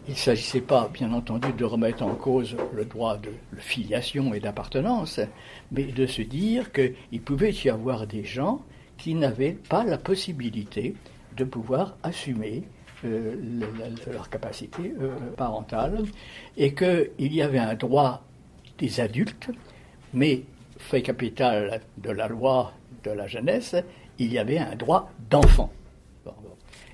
il 0.08 0.12
ne 0.12 0.18
s'agissait 0.18 0.60
pas, 0.60 0.90
bien 0.92 1.12
entendu, 1.12 1.52
de 1.52 1.64
remettre 1.64 2.02
en 2.02 2.14
cause 2.14 2.56
le 2.74 2.84
droit 2.84 3.18
de 3.18 3.30
filiation 3.56 4.34
et 4.34 4.40
d'appartenance, 4.40 5.20
mais 5.70 5.84
de 5.84 6.06
se 6.06 6.22
dire 6.22 6.72
qu'il 6.72 7.22
pouvait 7.22 7.52
y 7.52 7.70
avoir 7.70 8.06
des 8.06 8.24
gens 8.24 8.62
qui 8.98 9.14
n'avaient 9.14 9.56
pas 9.68 9.84
la 9.84 9.98
possibilité 9.98 10.94
de 11.36 11.44
pouvoir 11.44 11.96
assumer 12.02 12.64
euh, 13.04 13.34
leur 14.12 14.28
capacité 14.28 14.92
euh, 15.00 15.16
parentale 15.36 16.04
et 16.56 16.74
qu'il 16.74 17.32
y 17.32 17.42
avait 17.42 17.58
un 17.58 17.74
droit 17.74 18.22
des 18.78 19.00
adultes, 19.00 19.50
mais 20.14 20.42
fait 20.78 21.02
capital 21.02 21.80
de 21.98 22.10
la 22.10 22.28
loi 22.28 22.72
de 23.04 23.10
la 23.10 23.26
jeunesse, 23.26 23.76
il 24.18 24.32
y 24.32 24.38
avait 24.38 24.58
un 24.58 24.76
droit 24.76 25.10
d'enfant. 25.30 25.72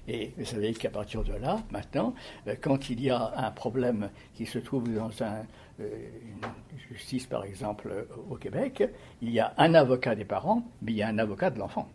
Et 0.09 0.33
vous 0.38 0.45
savez 0.47 0.73
qu'à 0.73 0.88
partir 0.88 1.23
de 1.23 1.35
là, 1.35 1.62
maintenant, 1.71 2.15
euh, 2.47 2.55
quand 2.59 2.88
il 2.88 3.03
y 3.03 3.11
a 3.11 3.35
un 3.37 3.50
problème 3.50 4.09
qui 4.35 4.47
se 4.47 4.59
trouve 4.59 4.91
dans 4.91 5.11
euh, 5.21 5.43
une 5.79 6.49
justice, 6.91 7.27
par 7.27 7.45
exemple, 7.45 7.88
euh, 7.91 8.05
au 8.31 8.37
Québec, 8.37 8.83
il 9.21 9.31
y 9.31 9.38
a 9.38 9.53
un 9.59 9.75
avocat 9.75 10.15
des 10.15 10.25
parents, 10.25 10.62
mais 10.81 10.93
il 10.93 10.97
y 10.97 11.03
a 11.03 11.09
un 11.09 11.19
avocat 11.19 11.50
de 11.50 11.59
l'enfant. 11.59 11.88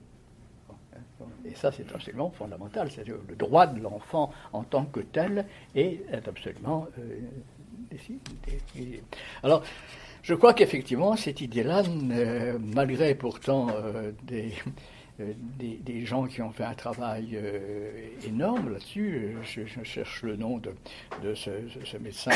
Et 1.45 1.55
ça, 1.55 1.71
c'est 1.71 1.91
absolument 1.91 2.29
fondamental. 2.29 2.91
C'est 2.91 3.07
le 3.07 3.35
droit 3.35 3.65
de 3.65 3.81
l'enfant 3.81 4.31
en 4.53 4.63
tant 4.63 4.85
que 4.85 4.99
tel 4.99 5.45
est 5.75 6.05
absolument 6.27 6.87
décidé. 7.89 9.03
Alors, 9.41 9.63
je 10.21 10.33
crois 10.35 10.53
qu'effectivement, 10.53 11.15
cette 11.15 11.41
idée-là, 11.41 11.83
malgré 12.59 13.15
pourtant 13.15 13.67
des, 14.23 14.53
euh, 15.19 15.33
des, 15.59 16.05
gens 16.05 16.25
qui 16.25 16.41
ont 16.41 16.51
fait 16.51 16.63
un 16.63 16.73
travail 16.73 17.31
euh, 17.35 17.91
énorme 18.25 18.73
là-dessus. 18.73 19.35
Je, 19.43 19.83
cherche 19.83 20.23
le 20.23 20.35
nom 20.35 20.59
de, 20.59 21.35
ce, 21.35 21.97
médecin 21.97 22.31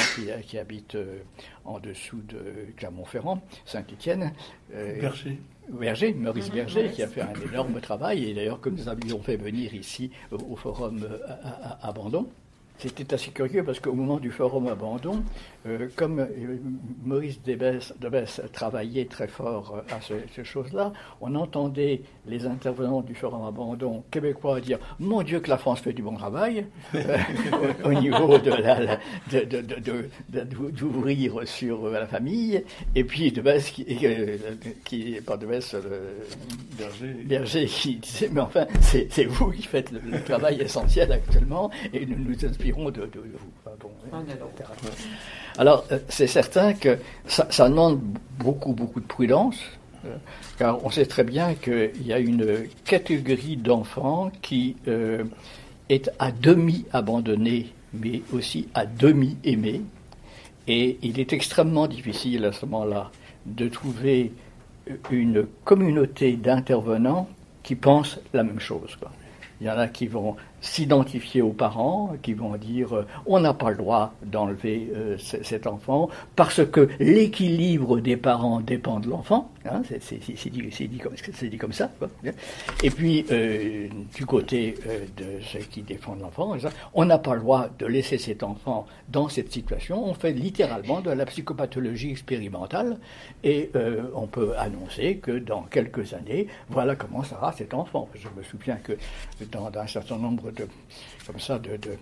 qui, 0.45 0.57
habite 0.59 0.95
euh, 0.95 1.19
en 1.65 1.79
dessous 1.79 2.21
de 2.27 2.67
Clermont-Ferrand, 2.77 3.41
Saint-Étienne. 3.65 4.31
Berger. 4.71 5.39
Berger, 5.69 6.13
Maurice 6.13 6.51
Berger, 6.51 6.91
qui 6.91 7.01
a 7.03 7.07
fait 7.07 7.21
un 7.21 7.33
énorme 7.51 7.81
travail, 7.81 8.29
et 8.29 8.33
d'ailleurs 8.33 8.61
que 8.61 8.69
nous 8.69 8.87
avions 8.87 9.21
fait 9.21 9.37
venir 9.37 9.73
ici 9.73 10.11
au, 10.31 10.55
forum 10.55 11.05
à, 11.27 11.87
Abandon. 11.87 12.29
C'était 12.79 13.13
assez 13.13 13.31
curieux 13.31 13.63
parce 13.63 13.79
qu'au 13.79 13.93
moment 13.93 14.17
du 14.17 14.29
forum 14.29 14.67
Abandon, 14.67 15.23
euh, 15.67 15.87
comme 15.95 16.19
euh, 16.19 16.57
Maurice 17.03 17.41
Debès, 17.43 17.91
travaillait 18.53 19.05
très 19.05 19.27
fort 19.27 19.75
euh, 19.75 19.95
à 19.95 19.99
ces, 20.01 20.43
choses-là, 20.43 20.93
on 21.19 21.35
entendait 21.35 22.01
les 22.27 22.45
intervenants 22.45 23.01
du 23.01 23.15
Forum 23.15 23.45
Abandon 23.45 24.03
québécois 24.11 24.61
dire 24.61 24.77
Mon 24.99 25.23
Dieu, 25.23 25.39
que 25.39 25.49
la 25.49 25.57
France 25.57 25.81
fait 25.81 25.93
du 25.93 26.03
bon 26.03 26.15
travail 26.15 26.65
au 27.83 27.93
niveau 27.93 28.37
de 28.37 28.51
la, 28.51 28.99
d'ouvrir 30.45 31.47
sur 31.47 31.89
la 31.89 32.05
famille, 32.05 32.63
et 32.95 33.03
puis 33.03 33.31
Debès, 33.31 33.61
qui, 33.61 33.85
qui 34.85 35.19
pas 35.25 35.37
Debès, 35.37 35.75
Berger. 36.77 37.13
Berger, 37.25 37.65
qui 37.65 37.95
disait 37.95 38.29
Mais 38.31 38.41
enfin, 38.41 38.67
c'est 38.79 39.25
vous 39.25 39.51
qui 39.51 39.63
faites 39.63 39.91
le, 39.91 40.21
travail 40.23 40.61
essentiel 40.61 41.11
actuellement, 41.11 41.71
et 41.93 42.05
nous 42.05 42.17
nous 42.17 42.45
de, 42.71 43.09
vous. 43.37 43.51
bon, 43.79 43.91
alors, 45.57 45.85
euh, 45.91 45.99
c'est 46.09 46.27
certain 46.27 46.73
que 46.73 46.97
ça, 47.27 47.69
demande 47.69 47.99
beaucoup, 48.39 48.73
beaucoup 48.73 48.99
de 48.99 49.05
prudence, 49.05 49.59
euh, 50.05 50.15
car 50.57 50.83
on 50.85 50.89
sait 50.89 51.05
très 51.05 51.23
bien 51.23 51.55
qu'il 51.55 52.05
y 52.05 52.13
a 52.13 52.19
une 52.19 52.67
catégorie 52.85 53.57
d'enfants 53.57 54.31
qui 54.41 54.75
euh, 54.87 55.23
est 55.89 56.11
à 56.19 56.31
demi 56.31 56.85
abandonnée, 56.93 57.73
mais 57.93 58.21
aussi 58.33 58.67
à 58.73 58.85
demi 58.85 59.37
aimée. 59.43 59.81
Et 60.67 60.97
il 61.01 61.19
est 61.19 61.33
extrêmement 61.33 61.87
difficile 61.87 62.45
à 62.45 62.51
ce 62.51 62.65
moment-là 62.65 63.11
de 63.45 63.69
trouver 63.69 64.33
une 65.09 65.45
communauté 65.63 66.33
d'intervenants 66.33 67.29
qui 67.63 67.75
pensent 67.75 68.19
la 68.33 68.43
même 68.43 68.59
chose. 68.59 68.97
Il 69.59 69.67
y 69.67 69.69
en 69.69 69.77
a 69.77 69.87
qui 69.87 70.07
vont 70.07 70.35
s'identifier 70.67 71.41
aux 71.41 71.53
parents, 71.53 72.13
qui 72.21 72.33
vont 72.33 72.55
dire 72.57 72.93
euh, 72.93 73.05
on 73.25 73.39
n'a 73.39 73.53
pas 73.53 73.71
le 73.71 73.77
droit 73.77 74.13
d'enlever 74.23 74.91
euh, 74.95 75.17
cet 75.17 75.67
enfant 75.67 76.09
parce 76.35 76.65
que 76.65 76.89
l'équilibre 76.99 77.99
des 77.99 78.17
parents 78.17 78.61
dépend 78.61 78.99
de 78.99 79.09
l'enfant. 79.09 79.51
Hein, 79.69 79.81
c'est 79.99 80.19
dit, 80.49 80.61
dit, 80.61 81.57
comme, 81.57 81.73
ça. 81.73 81.91
Et 82.83 82.89
puis, 82.89 83.25
euh, 83.31 83.87
du 84.15 84.25
côté 84.25 84.75
de 85.17 85.25
ceux 85.41 85.59
qui 85.59 85.81
défendent 85.81 86.21
l'enfant, 86.21 86.55
on 86.93 87.03
n'a 87.03 87.17
pas 87.17 87.35
le 87.35 87.41
droit 87.41 87.67
de 87.77 87.85
laisser 87.85 88.17
cet 88.17 88.43
enfant 88.43 88.85
dans 89.09 89.27
cette 89.27 89.51
situation. 89.51 90.05
On 90.05 90.13
fait 90.13 90.31
littéralement 90.31 91.01
de 91.01 91.11
la 91.11 91.25
psychopathologie 91.25 92.11
expérimentale 92.11 92.97
et 93.43 93.71
on 94.15 94.27
peut 94.27 94.53
annoncer 94.57 95.17
que 95.17 95.31
dans 95.31 95.63
quelques 95.63 96.13
années, 96.13 96.47
voilà 96.69 96.95
comment 96.95 97.23
sera 97.23 97.51
cet 97.51 97.73
enfant. 97.73 98.07
Je 98.15 98.27
me 98.37 98.43
souviens 98.43 98.77
que 98.77 98.93
dans 99.51 99.69
un 99.77 99.87
certain 99.87 100.17
nombre 100.17 100.51
de, 100.57 100.67
comme 101.25 101.39
ça, 101.39 101.59
de, 101.59 101.77
de, 101.77 101.97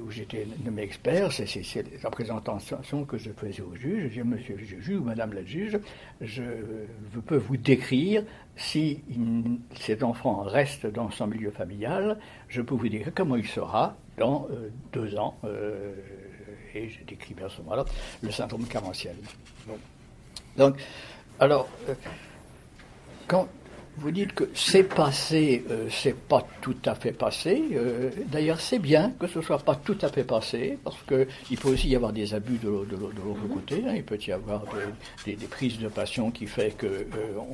où 0.00 0.10
j'étais 0.10 0.46
nommé 0.64 0.82
expert, 0.82 1.32
c'est 1.32 2.02
la 2.02 2.10
présentation 2.10 3.04
que 3.04 3.18
je 3.18 3.30
faisais 3.32 3.62
au 3.62 3.74
juge. 3.74 4.10
Je 4.10 4.20
dis, 4.20 4.28
monsieur 4.28 4.56
le 4.56 4.64
juge 4.64 4.88
ou 4.90 5.02
madame 5.02 5.32
la 5.32 5.44
juge, 5.44 5.78
je, 6.20 6.42
peux 7.26 7.36
vous 7.36 7.56
décrire 7.56 8.24
si 8.56 9.00
cet 9.80 10.02
enfant 10.02 10.42
reste 10.42 10.86
dans 10.86 11.10
son 11.10 11.26
milieu 11.26 11.50
familial, 11.50 12.18
je 12.48 12.62
peux 12.62 12.74
vous 12.74 12.88
décrire 12.88 13.12
comment 13.14 13.36
il 13.36 13.46
sera 13.46 13.96
dans 14.18 14.46
euh, 14.50 14.70
deux 14.92 15.16
ans. 15.16 15.36
Euh, 15.44 15.94
et 16.74 16.88
je 16.88 17.04
décris 17.04 17.34
bien 17.34 17.48
ce 17.48 17.62
moment-là 17.62 17.84
le 18.22 18.30
syndrome 18.30 18.66
carentiel. 18.66 19.14
Donc, 20.56 20.76
alors, 21.38 21.68
euh, 21.88 21.94
quand 23.26 23.48
vous 23.96 24.10
dites 24.10 24.34
que 24.34 24.44
c'est 24.54 24.82
passé, 24.82 25.64
euh, 25.70 25.88
c'est 25.90 26.16
pas 26.16 26.46
tout 26.60 26.76
à 26.84 26.94
fait 26.94 27.12
passé. 27.12 27.62
Euh, 27.72 28.10
d'ailleurs, 28.26 28.60
c'est 28.60 28.78
bien 28.78 29.12
que 29.18 29.26
ce 29.26 29.40
soit 29.40 29.58
pas 29.58 29.76
tout 29.76 29.96
à 30.02 30.08
fait 30.08 30.24
passé, 30.24 30.78
parce 30.82 31.00
qu'il 31.06 31.58
peut 31.58 31.68
aussi 31.68 31.88
y 31.88 31.96
avoir 31.96 32.12
des 32.12 32.34
abus 32.34 32.58
de, 32.58 32.68
l'autre 32.68 33.48
côté. 33.52 33.84
Hein. 33.86 33.92
Il 33.94 34.04
peut 34.04 34.18
y 34.26 34.32
avoir 34.32 34.64
des, 35.24 35.36
prises 35.48 35.78
de 35.78 35.88
passion 35.88 36.30
qui 36.30 36.46
fait 36.46 36.76
que 36.76 36.86
euh, 36.86 37.06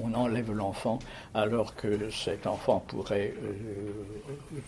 on 0.03 0.15
enlève 0.15 0.53
l'enfant 0.53 0.99
alors 1.35 1.75
que 1.75 2.11
cet 2.11 2.47
enfant 2.47 2.83
pourrait 2.87 3.35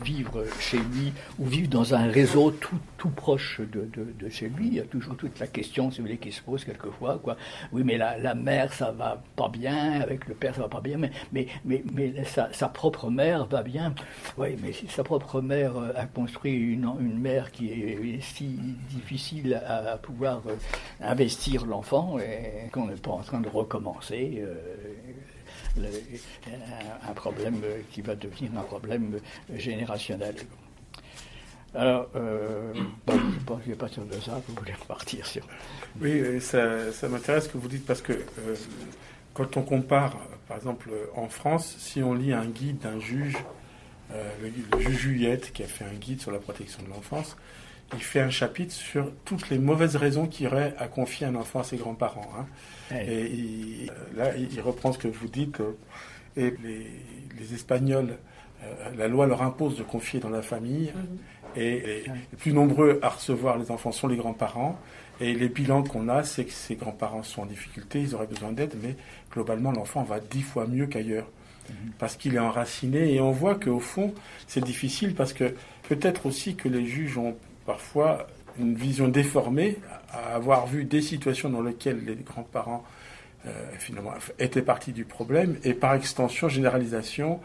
vivre 0.02 0.44
chez 0.60 0.78
lui 0.78 1.12
ou 1.38 1.46
vivre 1.46 1.68
dans 1.68 1.94
un 1.94 2.08
réseau 2.08 2.50
tout, 2.50 2.78
tout 2.98 3.10
proche 3.10 3.60
de, 3.60 3.88
de, 3.94 4.28
chez 4.28 4.48
lui. 4.48 4.66
Il 4.68 4.74
y 4.74 4.80
a 4.80 4.84
toujours 4.84 5.16
toute 5.16 5.38
la 5.38 5.46
question, 5.46 5.90
si 5.90 5.98
vous 5.98 6.06
voulez, 6.06 6.18
qui 6.18 6.32
se 6.32 6.42
pose 6.42 6.64
quelquefois. 6.64 7.18
Quoi. 7.22 7.36
Oui, 7.72 7.82
mais 7.84 7.96
la, 7.96 8.18
la 8.18 8.34
mère, 8.34 8.72
ça 8.72 8.90
va 8.92 9.22
pas 9.36 9.48
bien, 9.48 10.00
avec 10.00 10.26
le 10.28 10.34
père, 10.34 10.54
ça 10.54 10.62
va 10.62 10.68
pas 10.68 10.80
bien, 10.80 10.98
mais, 10.98 11.10
mais 11.32 11.46
mais, 11.64 11.82
sa, 12.24 12.68
propre 12.68 13.10
mère 13.10 13.46
va 13.46 13.62
bien. 13.62 13.94
Oui, 14.36 14.56
mais 14.62 14.72
sa 14.88 15.04
propre 15.04 15.40
mère 15.40 15.76
euh, 15.76 15.92
a 15.94 16.06
construit 16.06 16.54
une, 16.54 17.18
mère 17.18 17.52
qui 17.52 17.70
est 17.70 18.20
si 18.20 18.58
difficile 18.90 19.60
à, 19.66 19.96
pouvoir 19.96 20.42
euh, 20.46 20.56
investir 21.00 21.66
l'enfant, 21.66 22.18
qu'on 22.72 22.86
n'est 22.86 22.94
pas 22.94 23.10
en 23.10 23.22
train 23.22 23.40
de 23.40 23.48
recommencer. 23.48 24.42
Euh, 24.42 24.54
un 27.08 27.12
problème 27.14 27.62
qui 27.90 28.02
va 28.02 28.14
devenir 28.14 28.50
un 28.58 28.62
problème 28.62 29.18
générationnel. 29.54 30.34
Alors, 31.74 32.10
euh, 32.16 32.72
bon, 33.06 33.18
je 33.48 33.52
ne 33.52 33.74
vais 33.74 33.74
pas 33.74 33.88
sûr 33.88 34.04
de 34.04 34.20
ça, 34.20 34.42
vous 34.46 34.54
voulez 34.54 34.74
repartir 34.74 35.26
sur. 35.26 35.46
Oui, 36.00 36.40
ça, 36.40 37.08
m'intéresse 37.08 37.44
ce 37.44 37.48
que 37.48 37.58
vous 37.58 37.68
dites 37.68 37.86
parce 37.86 38.02
que 38.02 38.12
euh, 38.12 38.54
quand 39.34 39.56
on 39.56 39.62
compare, 39.62 40.16
par 40.48 40.56
exemple, 40.56 40.90
en 41.14 41.28
France, 41.28 41.76
si 41.78 42.02
on 42.02 42.14
lit 42.14 42.32
un 42.32 42.46
guide 42.46 42.78
d'un 42.78 43.00
juge, 43.00 43.36
euh, 44.12 44.30
le, 44.42 44.80
juge 44.80 44.98
Juliette, 44.98 45.52
qui 45.52 45.62
a 45.62 45.66
fait 45.66 45.84
un 45.84 45.94
guide 45.94 46.20
sur 46.20 46.30
la 46.30 46.38
protection 46.38 46.82
de 46.82 46.88
l'enfance, 46.88 47.36
il 47.94 48.02
fait 48.02 48.20
un 48.20 48.30
chapitre 48.30 48.72
sur 48.72 49.12
toutes 49.24 49.50
les 49.50 49.58
mauvaises 49.58 49.96
raisons 49.96 50.26
qui 50.26 50.46
auraient 50.46 50.74
à 50.78 50.88
confier 50.88 51.26
un 51.26 51.34
enfant 51.34 51.60
à 51.60 51.64
ses 51.64 51.76
grands-parents. 51.76 52.30
Hein. 52.38 52.96
Et 52.96 53.86
là, 54.16 54.34
il 54.36 54.60
reprend 54.60 54.92
ce 54.92 54.98
que 54.98 55.08
vous 55.08 55.28
dites. 55.28 55.60
et 56.36 56.54
les, 56.62 56.86
les 57.38 57.54
Espagnols, 57.54 58.16
la 58.96 59.08
loi 59.08 59.26
leur 59.26 59.42
impose 59.42 59.76
de 59.76 59.82
confier 59.82 60.20
dans 60.20 60.30
la 60.30 60.42
famille. 60.42 60.92
Mhm. 60.94 61.18
Et, 61.56 62.04
les 62.06 62.36
plus 62.38 62.52
nombreux 62.52 62.98
à 63.02 63.10
recevoir 63.10 63.58
les 63.58 63.70
enfants 63.70 63.92
sont 63.92 64.08
les 64.08 64.16
grands-parents. 64.16 64.78
Et 65.20 65.34
les 65.34 65.48
bilans 65.48 65.82
qu'on 65.82 66.08
a, 66.08 66.24
c'est 66.24 66.44
que 66.44 66.52
ces 66.52 66.74
grands-parents 66.74 67.22
sont 67.22 67.42
en 67.42 67.46
difficulté, 67.46 68.00
ils 68.00 68.14
auraient 68.14 68.26
besoin 68.26 68.52
d'aide, 68.52 68.74
mais 68.82 68.96
globalement, 69.30 69.72
l'enfant 69.72 70.02
va 70.02 70.20
dix 70.20 70.42
fois 70.42 70.66
mieux 70.66 70.86
qu'ailleurs. 70.86 71.28
Mhm. 71.68 71.92
Parce 71.98 72.16
qu'il 72.16 72.34
est 72.34 72.40
enraciné. 72.40 73.14
Et 73.14 73.20
on 73.20 73.30
voit 73.30 73.54
qu'au 73.54 73.80
fond, 73.80 74.14
c'est 74.46 74.64
difficile 74.64 75.14
parce 75.14 75.32
que 75.32 75.54
peut-être 75.88 76.26
aussi 76.26 76.56
que 76.56 76.68
les 76.68 76.86
juges 76.86 77.18
ont 77.18 77.36
parfois 77.66 78.26
une 78.58 78.74
vision 78.74 79.08
déformée 79.08 79.78
à 80.10 80.34
avoir 80.34 80.66
vu 80.66 80.84
des 80.84 81.00
situations 81.00 81.48
dans 81.48 81.62
lesquelles 81.62 82.04
les 82.04 82.16
grands-parents 82.16 82.84
euh, 83.46 83.50
finalement 83.78 84.12
étaient 84.38 84.62
partie 84.62 84.92
du 84.92 85.04
problème 85.04 85.56
et 85.64 85.74
par 85.74 85.94
extension, 85.94 86.48
généralisation, 86.48 87.40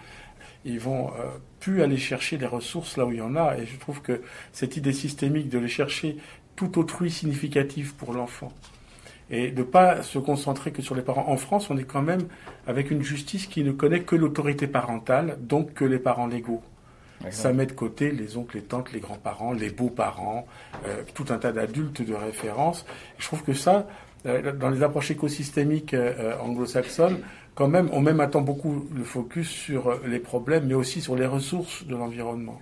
ils 0.66 0.80
vont 0.80 1.08
euh, 1.08 1.24
plus 1.60 1.82
aller 1.82 1.98
chercher 1.98 2.38
des 2.38 2.46
ressources 2.46 2.98
là 2.98 3.06
où 3.06 3.12
il 3.12 3.18
y 3.18 3.22
en 3.22 3.36
a. 3.36 3.58
Et 3.58 3.66
je 3.66 3.78
trouve 3.78 4.02
que 4.02 4.22
cette 4.52 4.78
idée 4.78 4.94
systémique 4.94 5.50
de 5.50 5.58
les 5.58 5.68
chercher 5.68 6.18
tout 6.58 6.78
autrui 6.78 7.10
significatif 7.10 7.94
pour 7.94 8.14
l'enfant 8.14 8.52
et 9.30 9.52
de 9.52 9.60
ne 9.60 9.64
pas 9.64 10.04
se 10.04 10.20
concentrer 10.20 10.72
que 10.72 10.82
sur 10.82 10.96
les 10.96 11.02
parents. 11.02 11.26
En 11.28 11.38
France, 11.38 11.70
on 11.70 11.78
est 11.78 11.84
quand 11.84 12.02
même 12.02 12.28
avec 12.66 12.92
une 12.92 13.04
justice 13.04 13.48
qui 13.48 13.64
ne 13.64 13.72
connaît 13.72 14.02
que 14.02 14.16
l'autorité 14.16 14.68
parentale, 14.68 15.38
donc 15.40 15.74
que 15.74 15.86
les 15.86 16.00
parents 16.00 16.28
légaux. 16.28 16.62
Ça 17.32 17.52
met 17.52 17.66
de 17.66 17.72
côté 17.72 18.12
les 18.12 18.38
oncles, 18.38 18.58
les 18.58 18.64
tantes, 18.64 18.92
les 18.94 19.00
grands-parents, 19.00 19.54
les 19.54 19.70
beaux-parents, 19.70 20.46
euh, 20.86 21.02
tout 21.16 21.26
un 21.30 21.38
tas 21.38 21.52
d'adultes 21.52 22.04
de 22.04 22.14
référence. 22.14 22.86
Je 23.18 23.26
trouve 23.26 23.44
que 23.44 23.54
ça, 23.54 23.88
euh, 24.28 24.52
dans 24.54 24.70
les 24.70 24.84
approches 24.84 25.12
écosystémiques 25.12 25.96
anglo-saxonnes, 26.40 27.20
quand 27.58 27.68
même, 27.68 27.90
on 27.92 28.02
met 28.02 28.14
maintenant 28.14 28.42
beaucoup 28.42 28.88
le 28.96 29.04
focus 29.04 29.50
sur 29.50 29.88
euh, 29.88 30.00
les 30.06 30.20
problèmes, 30.20 30.68
mais 30.68 30.76
aussi 30.76 31.02
sur 31.02 31.16
les 31.16 31.26
ressources 31.26 31.88
de 31.88 31.96
l'environnement. 31.96 32.62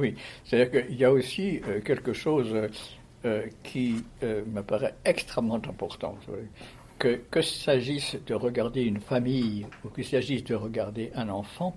Oui, 0.00 0.14
c'est-à-dire 0.44 0.86
qu'il 0.86 0.96
y 0.96 1.04
a 1.04 1.12
aussi 1.12 1.60
euh, 1.68 1.80
quelque 1.80 2.14
chose 2.14 2.68
euh, 3.26 3.46
qui 3.62 3.96
me 4.22 4.62
paraît 4.62 4.94
extrêmement 5.04 5.56
important. 5.56 6.16
Que, 6.98 7.20
que 7.30 7.42
s'agisse 7.42 8.16
de 8.26 8.34
regarder 8.34 8.82
une 8.82 9.00
famille 9.00 9.66
ou 9.84 9.88
qu'il 9.90 10.06
s'agisse 10.06 10.42
de 10.44 10.54
regarder 10.54 11.10
un 11.14 11.28
enfant, 11.28 11.76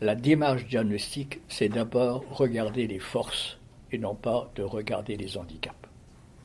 la 0.00 0.14
démarche 0.14 0.66
diagnostique, 0.66 1.40
c'est 1.48 1.68
d'abord 1.68 2.24
regarder 2.30 2.86
les 2.86 3.00
forces 3.00 3.58
et 3.92 3.98
non 3.98 4.14
pas 4.14 4.50
de 4.54 4.62
regarder 4.62 5.16
les 5.16 5.36
handicaps. 5.36 5.74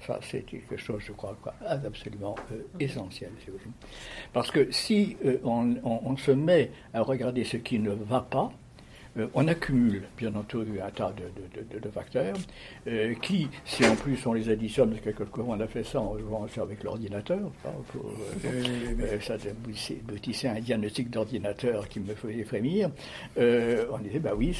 Ça, 0.05 0.19
c'est 0.21 0.41
quelque 0.41 0.75
chose, 0.75 1.01
je 1.05 1.13
crois, 1.13 1.37
absolument 1.65 2.35
euh, 2.51 2.61
essentiel. 2.79 3.31
Parce 4.33 4.51
que 4.51 4.69
si 4.71 5.15
euh, 5.25 5.37
on, 5.45 6.17
se 6.17 6.31
met 6.31 6.71
à 6.93 7.01
regarder 7.01 7.45
ce 7.45 7.55
qui 7.55 7.79
ne 7.79 7.91
va 7.91 8.19
pas, 8.19 8.51
euh, 9.17 9.27
on 9.35 9.47
accumule, 9.47 10.03
bien 10.17 10.33
entendu, 10.33 10.79
un 10.81 10.89
tas 10.89 11.13
de, 11.13 11.89
facteurs 11.89 12.35
euh, 12.87 13.13
qui, 13.21 13.47
si 13.65 13.85
en 13.85 13.95
plus 13.95 14.25
on 14.25 14.33
les 14.33 14.49
additionne, 14.49 14.89
parce 14.89 15.01
que 15.01 15.11
quelquefois 15.11 15.55
on 15.55 15.59
a 15.59 15.67
fait 15.67 15.83
ça 15.83 16.01
en 16.01 16.17
jouant 16.17 16.47
avec 16.59 16.83
l'ordinateur, 16.83 17.51
euh, 18.45 19.19
ça 19.21 19.35
aboutissait 19.35 20.47
un 20.47 20.59
diagnostic 20.59 21.11
d'ordinateur 21.11 21.87
qui 21.87 21.99
me 21.99 22.15
faisait 22.15 22.43
frémir, 22.43 22.89
on 23.37 23.97
disait, 23.99 24.19
bah 24.19 24.33
oui, 24.35 24.57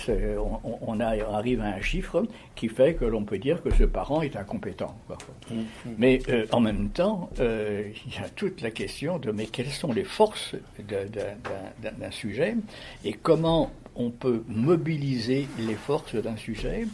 on, 0.82 1.00
arrive 1.00 1.62
à 1.62 1.76
un 1.76 1.82
chiffre 1.82 2.24
qui 2.56 2.70
fait 2.70 2.94
que 2.94 3.06
l'on 3.06 3.24
peut 3.24 3.40
dire 3.40 3.62
que 3.64 3.74
ce 3.74 3.84
parent 3.84 4.22
est 4.22 4.36
incompétent. 4.36 4.96
Mm-hmm. 5.10 5.56
Mais 5.98 6.20
en 6.52 6.60
même 6.60 6.90
temps, 6.90 7.30
il 7.40 8.14
y 8.14 8.18
a 8.24 8.30
toute 8.36 8.62
la 8.62 8.72
question 8.72 9.18
de 9.18 9.32
mais 9.32 9.48
quelles 9.48 9.72
sont 9.72 9.92
les 9.92 10.04
forces 10.04 10.56
d'un 10.80 12.12
sujet 12.12 12.56
et 13.04 13.14
comment 13.14 13.72
on 13.96 14.10
peut 14.10 14.44
mobiliser 14.48 15.48
les 15.60 15.76
forces 15.76 16.16
d'un 16.16 16.38
sujet 16.38 16.88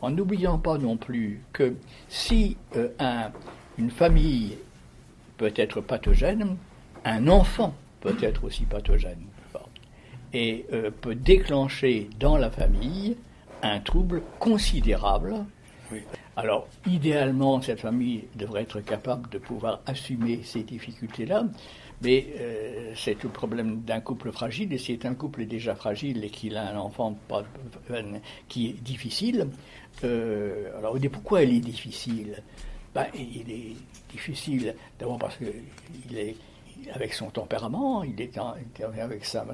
en 0.00 0.10
n'oubliant 0.10 0.58
pas 0.58 0.78
non 0.78 0.96
plus 0.96 1.42
que 1.52 1.74
si 2.08 2.56
euh, 2.76 2.88
une 3.78 3.90
famille 3.90 4.56
peut 5.36 5.52
être 5.56 5.80
pathogène, 5.80 6.56
un 7.04 7.28
enfant 7.28 7.74
peut 8.00 8.16
être 8.22 8.44
aussi 8.44 8.64
pathogène. 8.64 9.22
Et 10.32 10.66
euh, 10.72 10.90
peut 10.92 11.16
déclencher 11.16 12.08
dans 12.20 12.36
la 12.36 12.50
famille 12.50 13.16
un 13.62 13.80
trouble 13.80 14.22
considérable. 14.38 15.34
Alors, 16.36 16.68
idéalement, 16.86 17.60
cette 17.60 17.80
famille 17.80 18.24
devrait 18.36 18.62
être 18.62 18.80
capable 18.80 19.28
de 19.30 19.38
pouvoir 19.38 19.80
assumer 19.86 20.40
ces 20.44 20.62
difficultés-là, 20.62 21.44
mais 22.02 22.26
euh, 22.38 22.92
c'est 22.96 23.14
tout 23.14 23.28
le 23.28 23.32
problème 23.32 23.80
d'un 23.82 24.00
couple 24.00 24.32
fragile. 24.32 24.72
Et 24.72 24.78
si 24.78 24.98
un 25.04 25.14
couple 25.14 25.42
est 25.42 25.46
déjà 25.46 25.74
fragile 25.74 26.24
et 26.24 26.30
qu'il 26.30 26.56
a 26.56 26.70
un 26.70 26.76
enfant 26.76 27.16
qui 28.48 28.68
est 28.68 28.82
difficile, 28.82 29.48
euh, 30.04 30.76
alors 30.78 30.94
on 30.94 30.98
dit 30.98 31.08
pourquoi 31.08 31.42
il 31.42 31.56
est 31.56 31.60
difficile? 31.60 32.42
Ben, 32.94 33.06
Il 33.14 33.50
est 33.50 33.76
difficile 34.10 34.74
d'abord 34.98 35.18
parce 35.18 35.36
qu'il 35.36 36.18
est 36.18 36.34
avec 36.92 37.12
son 37.12 37.30
tempérament, 37.30 38.02
il 38.02 38.20
est 38.20 38.32
avec 38.98 39.24
sa, 39.24 39.44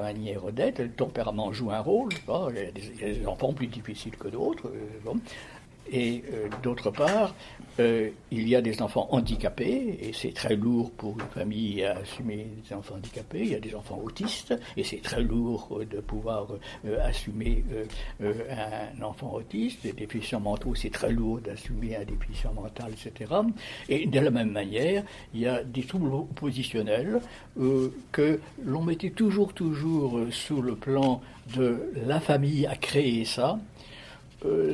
manière 0.00 0.52
d'être, 0.52 0.80
le 0.80 0.90
tempérament 0.90 1.52
joue 1.52 1.70
un 1.70 1.80
rôle. 1.80 2.10
il, 2.50 2.56
y 2.56 3.04
a 3.04 3.14
des, 3.14 3.26
enfants 3.26 3.52
plus 3.52 3.66
difficiles 3.66 4.16
que 4.16 4.28
d'autres. 4.28 4.68
Euh, 4.68 5.14
et 5.90 6.22
euh, 6.32 6.48
d'autre 6.62 6.90
part, 6.90 7.34
euh, 7.78 8.10
il 8.30 8.48
y 8.48 8.56
a 8.56 8.62
des 8.62 8.80
enfants 8.80 9.06
handicapés, 9.10 9.98
et 10.00 10.12
c'est 10.12 10.32
très 10.32 10.56
lourd 10.56 10.90
pour 10.92 11.12
une 11.20 11.26
famille 11.26 11.84
à 11.84 11.98
assumer 11.98 12.46
des 12.66 12.74
enfants 12.74 12.94
handicapés. 12.94 13.40
Il 13.40 13.48
y 13.48 13.54
a 13.54 13.60
des 13.60 13.74
enfants 13.74 14.00
autistes, 14.02 14.54
et 14.76 14.84
c'est 14.84 15.02
très 15.02 15.22
lourd 15.22 15.82
de 15.88 16.00
pouvoir 16.00 16.48
euh, 16.86 16.98
assumer 17.06 17.64
un 18.20 19.02
enfant 19.02 19.34
autiste. 19.34 19.84
Les 19.84 19.92
déficients 19.92 20.40
mentaux, 20.40 20.74
c'est 20.74 20.90
très 20.90 21.12
lourd 21.12 21.40
d'assumer 21.40 21.96
un 21.96 22.04
déficient 22.04 22.52
mental, 22.54 22.92
etc. 22.92 23.32
Et 23.88 24.06
de 24.06 24.20
la 24.20 24.30
même 24.30 24.50
manière, 24.50 25.04
il 25.34 25.40
y 25.40 25.46
a 25.46 25.62
des 25.62 25.82
troubles 25.82 26.12
oppositionnels 26.14 27.20
que 28.12 28.40
l'on 28.64 28.82
mettait 28.82 29.10
toujours, 29.10 29.52
toujours 29.52 30.20
sous 30.30 30.62
le 30.62 30.76
plan 30.76 31.20
de 31.54 31.92
la 32.06 32.20
famille 32.20 32.66
à 32.66 32.76
créer 32.76 33.24
ça, 33.24 33.58
euh, 33.58 33.75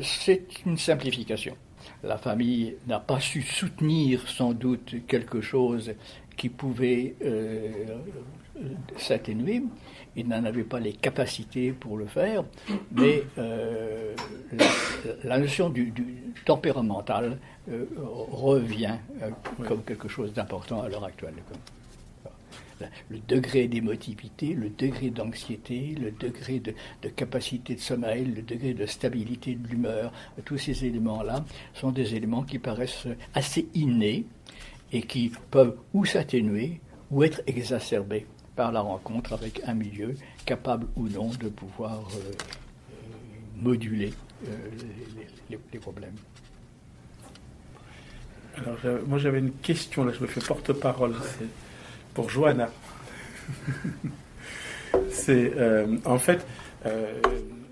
c'est 0.02 0.64
une 0.66 0.76
simplification. 0.76 1.56
La 2.02 2.16
famille 2.16 2.76
n'a 2.86 3.00
pas 3.00 3.20
su 3.20 3.42
soutenir 3.42 4.28
sans 4.28 4.52
doute 4.52 4.94
quelque 5.06 5.40
chose 5.40 5.94
qui 6.36 6.48
pouvait 6.48 7.14
euh, 7.24 7.70
s'atténuer. 8.96 9.62
Il 10.16 10.28
n'en 10.28 10.44
avait 10.44 10.64
pas 10.64 10.78
les 10.80 10.92
capacités 10.92 11.72
pour 11.72 11.96
le 11.96 12.06
faire, 12.06 12.44
mais 12.92 13.22
euh, 13.38 14.14
la, 15.24 15.38
notion 15.38 15.70
du, 15.70 15.92
tempéramental 16.44 17.38
revient 18.30 18.96
comme 19.66 19.82
quelque 19.84 20.08
chose 20.08 20.32
d'important 20.32 20.82
à 20.82 20.88
l'heure 20.88 21.04
actuelle 21.04 21.34
le 23.08 23.18
degré 23.28 23.68
d'émotivité, 23.68 24.54
le 24.54 24.70
degré 24.70 25.10
d'anxiété, 25.10 25.94
le 26.00 26.10
degré 26.10 26.60
de, 26.60 26.74
capacité 27.08 27.74
de 27.74 27.80
sommeil, 27.80 28.24
le 28.24 28.42
degré 28.42 28.74
de 28.74 28.86
stabilité 28.86 29.54
de 29.54 29.66
l'humeur, 29.68 30.12
tous 30.44 30.58
ces 30.58 30.84
éléments-là 30.84 31.44
sont 31.74 31.90
des 31.90 32.14
éléments 32.14 32.42
qui 32.42 32.58
paraissent 32.58 33.06
assez 33.34 33.68
innés 33.74 34.24
et 34.92 35.02
qui 35.02 35.32
peuvent 35.50 35.76
ou 35.94 36.04
s'atténuer 36.04 36.80
ou 37.10 37.22
être 37.22 37.42
exacerbés 37.46 38.26
par 38.56 38.72
la 38.72 38.80
rencontre 38.80 39.32
avec 39.32 39.62
un 39.66 39.74
milieu 39.74 40.14
capable 40.44 40.86
ou 40.96 41.08
non 41.08 41.28
de 41.28 41.48
pouvoir 41.48 42.00
euh, 42.00 42.30
euh, 42.30 42.94
moduler 43.56 44.12
euh, 44.46 44.56
les, 45.50 45.78
problèmes. 45.78 46.14
Alors, 48.56 48.78
moi 49.06 49.18
j'avais 49.18 49.38
une 49.38 49.52
question, 49.52 50.04
là 50.04 50.12
je 50.12 50.20
me 50.20 50.26
fais 50.26 50.40
porte-parole 50.40 51.14
pour 52.14 52.30
Johanna. 52.30 52.70
c'est 55.10 55.52
euh, 55.56 55.96
en 56.04 56.18
fait, 56.18 56.46
euh, 56.86 57.20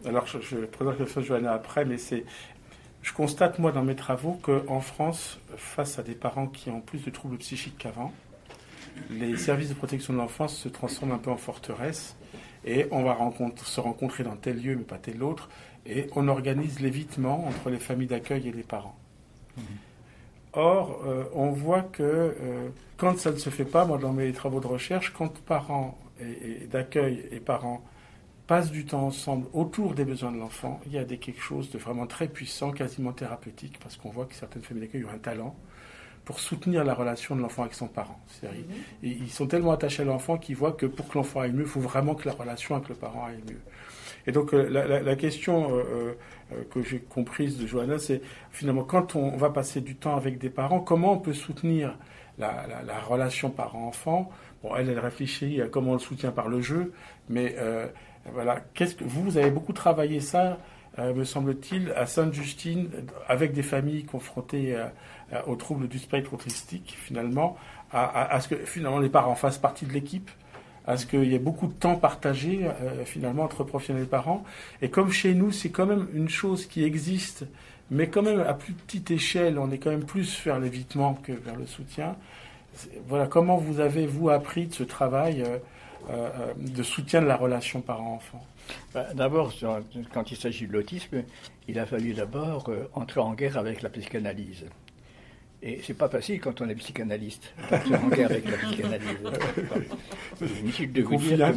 alors 0.07 0.27
je, 0.27 0.39
je 0.41 0.57
présente 0.59 0.99
la 0.99 1.07
chose 1.07 1.25
Johanna 1.25 1.53
après, 1.53 1.85
mais 1.85 1.99
c'est, 1.99 2.25
je 3.03 3.13
constate 3.13 3.59
moi 3.59 3.73
dans 3.73 3.83
mes 3.83 3.97
travaux 3.97 4.39
qu'en 4.43 4.81
France, 4.81 5.39
face 5.57 5.99
à 5.99 6.03
des 6.03 6.15
parents 6.15 6.47
qui 6.47 6.71
ont 6.71 6.81
plus 6.81 7.05
de 7.05 7.11
troubles 7.11 7.39
psychiques 7.39 7.79
qu'avant, 7.79 8.13
les 9.09 9.37
services 9.37 9.69
de 9.69 9.75
protection 9.75 10.13
de 10.13 10.19
l'enfance 10.19 10.57
se 10.57 10.69
transforment 10.69 11.13
un 11.13 11.19
peu 11.19 11.31
en 11.31 11.37
forteresse 11.37 12.17
et 12.65 12.87
on 12.91 13.03
va 13.05 13.17
se 13.65 13.81
rencontrer 13.81 14.25
dans 14.25 14.37
tel 14.37 14.63
lieu 14.63 14.77
mais 14.77 14.85
pas 14.85 14.99
tel 14.99 15.23
autre, 15.23 15.49
et 15.87 16.09
on 16.15 16.29
organise 16.29 16.81
l'évitement 16.81 17.47
entre 17.47 17.71
les 17.71 17.79
familles 17.79 18.09
d'accueil 18.09 18.49
et 18.49 18.53
les 18.53 18.63
parents. 18.63 18.99
Mhm. 19.57 19.65
Or, 20.53 21.03
euh, 21.07 21.25
on 21.35 21.51
voit 21.51 21.83
que 21.83 22.03
euh, 22.03 22.69
quand 22.97 23.19
ça 23.19 23.31
ne 23.31 23.37
se 23.37 23.51
fait 23.51 23.65
pas, 23.65 23.85
moi 23.85 23.99
dans 23.99 24.13
mes 24.13 24.33
travaux 24.33 24.61
de 24.61 24.67
recherche, 24.67 25.13
quand 25.13 25.41
parents 25.41 25.99
d'accueil 26.71 27.27
et 27.31 27.41
parents 27.41 27.83
passent 28.47 28.73
du 28.73 28.85
temps 28.85 29.07
ensemble 29.07 29.47
autour 29.55 29.95
des 29.95 30.05
besoins 30.05 30.33
de 30.33 30.39
l'enfant, 30.39 30.81
il 30.85 30.93
y 30.93 30.99
a 30.99 31.05
des, 31.05 31.19
quelque 31.19 31.41
chose 31.41 31.71
de 31.71 31.79
vraiment 31.79 32.07
très 32.07 32.27
puissant, 32.27 32.73
quasiment 32.73 33.13
thérapeutique, 33.13 33.79
parce 33.81 33.97
qu'on 33.97 34.11
voit 34.11 34.27
que 34.27 34.35
certaines 34.35 34.63
familles 34.63 34.83
d'accueil 34.83 35.05
ont 35.05 35.11
un 35.15 35.19
talent 35.19 35.55
pour 36.25 36.41
soutenir 36.41 36.85
la 36.85 36.95
relation 36.95 37.37
de 37.37 37.43
l'enfant 37.43 37.63
avec 37.63 37.75
son 37.75 37.89
parent. 37.89 38.21
Mhm. 38.43 38.51
Ils 39.03 39.31
sont 39.31 39.47
tellement 39.47 39.73
attachés 39.73 40.03
à 40.03 40.05
l'enfant 40.05 40.37
qu'ils 40.37 40.57
voient 40.57 40.73
que 40.73 40.87
pour 40.87 41.09
que 41.09 41.19
l'enfant 41.19 41.41
aille 41.41 41.53
mieux, 41.53 41.63
il 41.63 41.69
faut 41.69 41.81
vraiment 41.81 42.15
que 42.15 42.29
la 42.29 42.35
relation 42.35 42.75
avec 42.75 42.89
le 42.89 42.95
parent 42.97 43.27
aille 43.27 43.43
mieux. 43.49 43.61
Et 44.27 44.33
donc 44.33 44.55
euh, 44.55 44.69
la, 44.69 45.17
question 45.17 45.77
euh, 45.77 46.17
euh, 46.53 46.63
que 46.71 46.83
j'ai 46.83 46.99
comprise 46.99 47.59
de 47.59 47.67
Johanna, 47.67 47.99
c'est 47.99 48.23
finalement 48.51 48.85
quand 48.85 49.17
on 49.17 49.37
va 49.37 49.51
passer 49.51 49.81
du 49.81 49.97
temps 49.97 50.17
avec 50.17 50.39
des 50.39 50.51
parents, 50.51 50.81
comment 50.81 51.13
on 51.13 51.19
peut 51.19 51.33
soutenir 51.33 51.97
la, 52.39 52.65
relation 53.07 53.51
parent-enfant? 53.51 54.31
Bon, 54.63 54.75
elle, 54.77 54.89
elle 54.89 54.99
réfléchit 54.99 55.61
à 55.61 55.69
comment 55.69 55.91
on 55.91 55.95
le 55.95 56.01
soutient 56.01 56.33
par 56.33 56.49
le 56.49 56.61
jeu, 56.61 56.93
mais 57.29 57.57
voilà, 58.33 58.61
qu'est-ce 58.75 58.95
que 58.95 59.05
vous, 59.05 59.23
vous 59.23 59.39
avez 59.39 59.51
beaucoup 59.51 59.73
travaillé 59.73 60.21
ça, 60.21 60.59
me 60.99 61.25
semble-t-il, 61.25 61.93
à 61.93 62.07
Sainte-Justine, 62.07 62.91
avec 63.29 63.53
des 63.53 63.63
familles 63.63 64.05
confrontées 64.05 64.77
aux 65.47 65.57
troubles 65.57 65.89
du 65.89 65.99
spectre 65.99 66.33
autistique, 66.33 66.97
finalement, 66.99 67.57
à, 67.93 68.35
à, 68.35 68.41
ce 68.41 68.49
que 68.49 68.57
finalement 68.65 69.01
les 69.01 69.09
parents 69.09 69.35
fassent 69.35 69.59
partie 69.59 69.85
de 69.87 69.93
l'équipe 69.93 70.31
à 70.91 70.97
ce 70.97 71.07
qu'il 71.07 71.25
y 71.25 71.37
ait 71.37 71.39
beaucoup 71.39 71.69
de 71.69 71.73
temps 71.73 71.95
partagé 71.95 72.63
euh, 72.65 73.05
finalement 73.05 73.45
entre 73.45 73.63
professionnels 73.63 74.03
et 74.03 74.07
parents. 74.07 74.43
Et 74.83 74.91
comme 74.91 75.13
chez 75.13 75.35
nous, 75.35 75.53
c'est 75.53 75.71
quand 75.71 75.87
même 75.87 76.09
une 76.13 76.29
chose 76.29 76.67
qui 76.67 76.83
existe, 76.83 77.45
mais 77.93 78.09
quand 78.09 78.23
même 78.23 78.41
à 78.41 78.55
plus 78.55 78.73
petite 78.73 79.11
échelle, 79.13 79.59
on 79.59 79.71
est 79.71 79.79
quand 79.79 79.91
même 79.91 80.05
plus 80.05 80.43
vers 80.45 80.59
l'évitement 80.59 81.15
que 81.15 81.31
vers 81.31 81.55
le 81.55 81.67
soutien. 81.67 82.17
Voilà, 83.07 83.29
comment 83.29 83.57
vous 83.57 83.79
avez, 83.79 84.07
vous, 84.07 84.31
appris 84.31 84.67
de 84.67 84.75
ce 84.75 84.83
travail 84.83 85.43
euh, 85.43 85.59
euh, 86.11 86.29
de 86.57 86.83
soutien 86.83 87.23
de 87.23 87.27
la 87.27 87.37
relation 87.37 87.81
parent-enfant? 87.81 88.45
Bah, 88.93 89.07
D'abord, 89.15 89.53
quand 90.13 90.33
il 90.33 90.37
s'agit 90.37 90.67
de 90.67 90.73
l'autisme, 90.73 91.23
il 91.69 91.79
a 91.79 91.87
fallu 91.87 92.15
d'abord 92.15 92.69
entrer 92.95 93.21
en 93.21 93.35
guerre 93.35 93.59
avec 93.59 93.83
la 93.83 93.91
psychanalyse. 93.91 94.65
Et 95.63 95.81
c'est 95.83 95.95
pas 95.95 96.09
facile 96.09 96.41
quand 96.41 96.63
on 96.63 96.69
est 96.71 96.75
psychanalyste, 96.75 97.53
en 97.71 98.09
guerre 98.09 98.31
avec 98.31 98.49
la 98.51 98.57
psychanalyse. 98.57 99.19
Inutile 100.61 100.93
de 100.93 101.03
vous 101.03 101.17
dire 101.17 101.53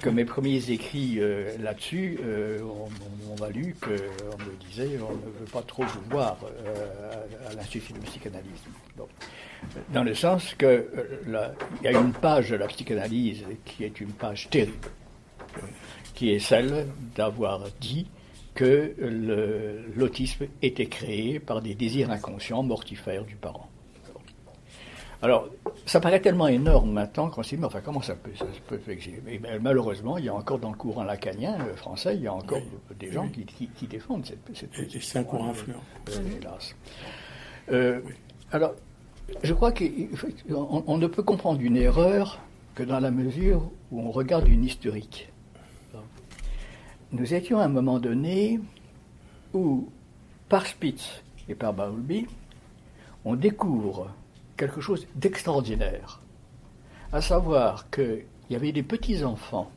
que, 0.00 0.10
mes 0.10 0.24
premiers 0.24 0.70
écrits 0.70 1.16
euh, 1.18 1.50
là-dessus 1.58 2.20
euh, 2.24 2.60
ont, 2.62 3.34
valu 3.34 3.74
qu'on 3.80 3.90
me 3.90 4.68
disait 4.68 4.98
on 5.00 5.12
ne 5.12 5.40
veut 5.40 5.50
pas 5.50 5.62
trop 5.62 5.82
vous 5.82 6.02
voir 6.10 6.38
euh, 6.44 7.50
à, 7.50 7.54
l'Institut 7.54 7.94
de 7.94 7.98
psychanalyse. 8.00 8.62
Dans 9.92 10.04
le 10.04 10.14
sens 10.14 10.54
qu'il 10.54 10.84
y 11.82 11.88
a 11.88 11.92
une 11.92 12.12
page 12.12 12.50
de 12.50 12.56
la 12.56 12.68
psychanalyse 12.68 13.42
qui 13.64 13.82
est 13.82 14.00
une 14.00 14.12
page 14.12 14.50
terrible, 14.50 14.88
qui 16.14 16.30
est 16.30 16.38
celle 16.38 16.86
d'avoir 17.16 17.64
dit 17.80 18.06
que 18.54 18.94
l'autisme 19.96 20.46
était 20.60 20.86
créé 20.86 21.40
par 21.40 21.62
des 21.62 21.74
désirs 21.74 22.10
inconscients 22.10 22.62
mortifères 22.62 23.24
du 23.24 23.36
parent. 23.36 23.68
Alors, 25.22 25.48
ça 25.86 26.00
paraît 26.00 26.20
tellement 26.20 26.48
énorme 26.48 26.92
maintenant 26.92 27.30
qu'on 27.30 27.44
s'est 27.44 27.54
dit, 27.54 27.60
mais 27.60 27.68
enfin, 27.68 27.80
comment 27.80 28.02
ça 28.02 28.16
peut, 28.16 28.32
ça 28.36 28.44
peut 28.66 28.80
exister? 28.88 29.22
Mais, 29.24 29.40
Malheureusement, 29.60 30.18
il 30.18 30.24
y 30.24 30.28
a 30.28 30.34
encore 30.34 30.58
dans 30.58 30.70
le 30.70 30.76
courant 30.76 31.04
lacanien 31.04 31.56
euh, 31.60 31.76
français, 31.76 32.16
il 32.16 32.22
y 32.22 32.26
a 32.26 32.34
encore 32.34 32.58
des 32.98 33.12
gens 33.12 33.28
qui, 33.28 33.44
qui, 33.44 33.86
défendent 33.86 34.26
cette, 34.26 34.40
cette 34.52 35.00
C'est 35.00 35.18
un 35.20 35.24
courant 35.24 35.50
influent. 35.50 35.80
Euh, 36.10 36.38
hélas. 36.40 36.74
Euh, 37.70 38.00
alors, 38.50 38.74
je 39.44 39.54
crois 39.54 39.70
qu'on 39.70 40.82
on 40.88 40.98
ne 40.98 41.06
peut 41.06 41.22
comprendre 41.22 41.60
une 41.60 41.76
erreur 41.76 42.40
que 42.74 42.82
dans 42.82 42.98
la 42.98 43.12
mesure 43.12 43.70
où 43.92 44.00
on 44.00 44.10
regarde 44.10 44.48
une 44.48 44.64
historique 44.64 45.31
nous 47.12 47.34
étions 47.34 47.58
à 47.58 47.64
un 47.64 47.68
moment 47.68 47.98
donné 47.98 48.58
où, 49.52 49.88
par 50.48 50.66
Spitz 50.66 51.22
et 51.48 51.54
par 51.54 51.72
Bowlby, 51.74 52.26
on 53.24 53.36
découvre 53.36 54.10
quelque 54.56 54.80
chose 54.80 55.06
d'extraordinaire, 55.14 56.20
à 57.12 57.20
savoir 57.20 57.90
qu'il 57.90 58.24
y 58.50 58.56
avait 58.56 58.72
des 58.72 58.82
petits-enfants 58.82 59.70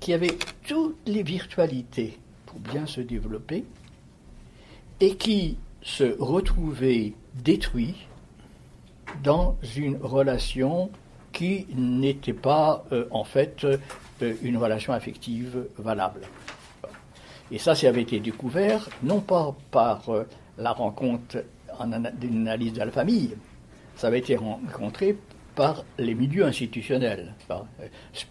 qui 0.00 0.12
avaient 0.12 0.36
toutes 0.66 0.96
les 1.06 1.22
virtualités 1.22 2.18
pour 2.46 2.58
bien 2.60 2.86
se 2.86 3.00
développer 3.00 3.64
et 5.00 5.16
qui 5.16 5.56
se 5.82 6.16
retrouvaient 6.18 7.14
détruits 7.34 8.06
dans 9.22 9.56
une 9.76 9.96
relation 9.96 10.90
qui 11.32 11.66
n'était 11.74 12.32
pas 12.32 12.84
euh, 12.92 13.06
en 13.10 13.24
fait 13.24 13.64
euh, 13.64 13.78
une 14.42 14.56
relation 14.56 14.92
affective 14.92 15.66
valable. 15.78 16.20
Et 17.52 17.58
ça, 17.58 17.74
ça 17.74 17.88
avait 17.88 18.02
été 18.02 18.20
découvert 18.20 18.88
non 19.02 19.20
pas 19.20 19.54
par 19.70 20.08
euh, 20.08 20.24
la 20.58 20.72
rencontre 20.72 21.44
d'une 22.20 22.48
analyse 22.48 22.74
de 22.74 22.78
la 22.78 22.90
famille, 22.90 23.34
ça 23.96 24.08
avait 24.08 24.18
été 24.18 24.36
rencontré 24.36 25.16
par 25.54 25.84
les 25.98 26.14
milieux 26.14 26.44
institutionnels. 26.44 27.34
Euh, 27.50 27.56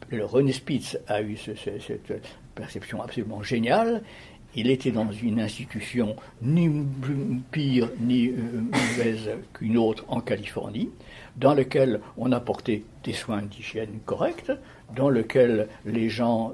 le 0.09 0.25
René 0.25 0.53
Spitz 0.53 0.97
a 1.07 1.21
eu 1.21 1.35
cette 1.37 2.13
perception 2.55 3.01
absolument 3.01 3.43
géniale. 3.43 4.03
Il 4.55 4.69
était 4.69 4.91
dans 4.91 5.11
une 5.11 5.39
institution 5.39 6.15
ni 6.41 6.71
pire 7.51 7.89
ni 7.99 8.29
euh, 8.29 8.33
mauvaise 8.71 9.29
qu'une 9.53 9.77
autre 9.77 10.05
en 10.07 10.21
Californie, 10.21 10.89
dans 11.37 11.53
laquelle 11.53 11.99
on 12.17 12.31
apportait 12.31 12.83
des 13.03 13.13
soins 13.13 13.41
d'hygiène 13.41 13.99
corrects, 14.05 14.51
dans 14.95 15.09
lequel 15.09 15.67
les 15.85 16.09
gens 16.09 16.51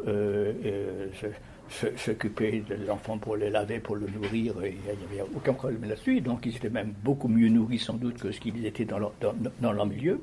s'occuper 1.69 2.63
de 2.67 2.75
l'enfant 2.87 3.17
pour 3.17 3.35
le 3.35 3.49
laver, 3.49 3.79
pour 3.79 3.95
le 3.95 4.07
nourrir, 4.07 4.53
il 4.63 4.75
n'y 4.75 5.19
avait 5.19 5.29
aucun 5.35 5.53
problème 5.53 5.89
là-dessus. 5.89 6.21
Donc 6.21 6.45
ils 6.45 6.55
étaient 6.55 6.69
même 6.69 6.93
beaucoup 7.03 7.27
mieux 7.27 7.49
nourris 7.49 7.79
sans 7.79 7.95
doute 7.95 8.17
que 8.17 8.31
ce 8.31 8.39
qu'ils 8.39 8.65
étaient 8.65 8.85
dans 8.85 8.99
leur, 8.99 9.13
dans, 9.59 9.71
leur, 9.71 9.85
milieu, 9.85 10.21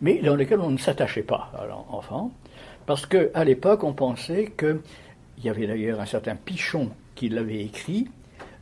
mais 0.00 0.18
dans 0.18 0.36
lequel 0.36 0.60
on 0.60 0.70
ne 0.70 0.78
s'attachait 0.78 1.22
pas 1.22 1.52
à 1.58 1.66
l'enfant, 1.66 2.32
parce 2.86 3.06
qu'à 3.06 3.44
l'époque 3.44 3.84
on 3.84 3.92
pensait 3.92 4.52
qu'il 4.56 4.80
y 5.44 5.48
avait 5.48 5.66
d'ailleurs 5.66 6.00
un 6.00 6.06
certain 6.06 6.36
Pichon 6.36 6.90
qui 7.14 7.28
l'avait 7.28 7.64
écrit, 7.64 8.08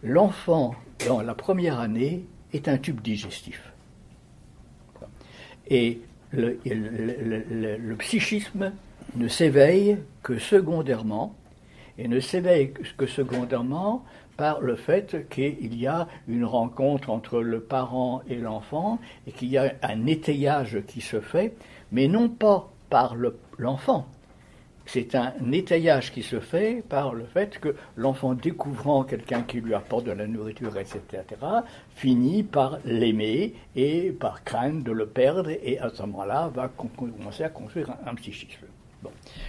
l'enfant 0.02 0.74
dans 1.06 1.22
la 1.22 1.34
première 1.34 1.78
année 1.78 2.24
est 2.52 2.68
un 2.68 2.78
tube 2.78 3.00
digestif. 3.00 3.72
Et 5.70 6.00
le 6.32 7.94
psychisme 7.98 8.72
ne 9.16 9.28
s'éveille 9.28 9.98
que 10.22 10.38
secondairement 10.38 11.34
et 11.98 12.08
ne 12.08 12.20
s'éveille 12.20 12.72
que 12.96 13.06
secondairement 13.06 14.04
par 14.38 14.60
le 14.60 14.76
fait 14.76 15.28
qu'il 15.28 15.76
y 15.76 15.86
a 15.88 16.06
une 16.28 16.44
rencontre 16.44 17.10
entre 17.10 17.40
le 17.40 17.60
parent 17.60 18.22
et 18.28 18.36
l'enfant 18.36 19.00
et 19.26 19.32
qu'il 19.32 19.48
y 19.48 19.58
a 19.58 19.74
un 19.82 20.06
étayage 20.06 20.78
qui 20.86 21.00
se 21.00 21.20
fait, 21.20 21.54
mais 21.90 22.06
non 22.06 22.28
pas 22.28 22.70
par 22.88 23.16
l'enfant. 23.58 24.06
c'est 24.86 25.14
un 25.14 25.34
étayage 25.52 26.12
qui 26.12 26.22
se 26.22 26.40
fait 26.40 26.82
par 26.88 27.12
le 27.14 27.24
fait 27.24 27.58
que 27.58 27.74
l'enfant, 27.96 28.32
découvrant 28.32 29.02
quelqu'un 29.04 29.42
qui 29.42 29.60
lui 29.60 29.74
apporte 29.74 30.04
de 30.04 30.12
la 30.12 30.26
nourriture, 30.26 30.74
etc., 30.78 31.12
finit 31.94 32.42
par 32.44 32.78
l'aimer 32.86 33.54
et 33.76 34.12
par 34.12 34.44
craindre 34.44 34.84
de 34.84 34.92
le 34.92 35.06
perdre, 35.06 35.50
et 35.50 35.78
à 35.78 35.90
ce 35.90 36.02
moment-là 36.02 36.50
va 36.54 36.68
commencer 36.68 37.42
à 37.42 37.50
construire 37.50 37.90
un, 38.06 38.14
psychisme. 38.14 38.66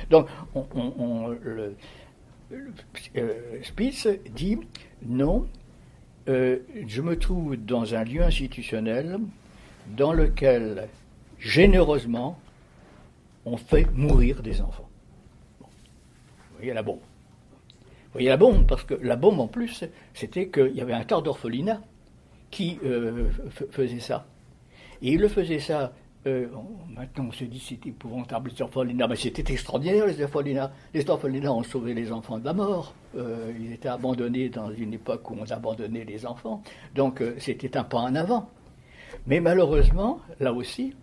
Donc, 0.10 0.28
on, 0.54 1.28
le, 1.28 1.38
euh, 1.46 1.72
Spitz 3.64 4.08
dit 4.34 4.60
non, 5.06 5.48
euh, 6.28 6.60
je 6.88 7.02
me 7.02 7.18
trouve 7.18 7.58
dans 7.58 7.96
un 7.96 8.04
lieu 8.04 8.24
institutionnel 8.24 9.20
dans 9.96 10.14
lequel, 10.14 10.88
généreusement, 11.40 12.40
on 13.46 13.58
fait 13.58 13.90
mourir 13.94 14.42
des 14.42 14.62
enfants. 14.62 14.90
Vous 15.60 15.68
voyez 16.58 16.74
la 16.74 16.84
bombe. 16.84 17.00
Vous 17.00 18.14
voyez 18.14 18.30
la 18.30 18.38
bombe, 18.38 18.66
parce 18.66 18.84
que 18.84 18.96
la 18.96 19.16
bombe 19.16 19.40
en 19.40 19.48
plus, 19.48 19.86
c'était 20.14 20.50
qu'il 20.50 20.76
y 20.76 20.82
avait 20.82 20.94
un 20.94 21.04
tas 21.04 21.22
d'orphelinats 21.22 21.82
qui 22.50 22.80
euh, 22.84 23.30
faisait 23.72 24.00
ça. 24.00 24.26
Et 25.02 25.14
il 25.14 25.22
le 25.22 25.28
faisait 25.28 25.60
ça 25.60 25.94
euh, 26.28 26.48
maintenant, 26.90 27.28
on 27.30 27.32
se 27.32 27.46
dit 27.46 27.60
c'est 27.66 27.88
épouvantable 27.88 28.52
les 28.54 28.62
orphelinats, 28.62 29.08
mais 29.08 29.16
c'était 29.16 29.54
extraordinaire 29.54 30.06
les 30.06 30.22
orphelinats. 30.22 30.72
Les 30.94 31.10
orphelinats 31.10 31.54
ont 31.54 31.64
sauvé 31.64 31.94
les 31.94 32.12
enfants 32.12 32.38
de 32.38 32.46
la 32.46 32.54
mort. 32.54 32.94
Euh, 33.16 33.54
ils 33.58 33.72
étaient 33.72 33.88
abandonnés 33.88 34.50
dans 34.50 34.70
une 34.72 34.94
époque 34.94 35.30
où 35.32 35.38
on 35.40 35.50
abandonnait 35.50 36.04
les 36.04 36.26
enfants. 36.26 36.62
Donc 36.94 37.22
euh, 37.22 37.36
c'était 37.40 37.78
un 37.78 37.86
pas 37.86 38.00
en 38.00 38.16
avant. 38.16 38.50
Mais 39.28 39.40
malheureusement, 39.40 40.20
là 40.42 40.52
aussi, 40.52 40.94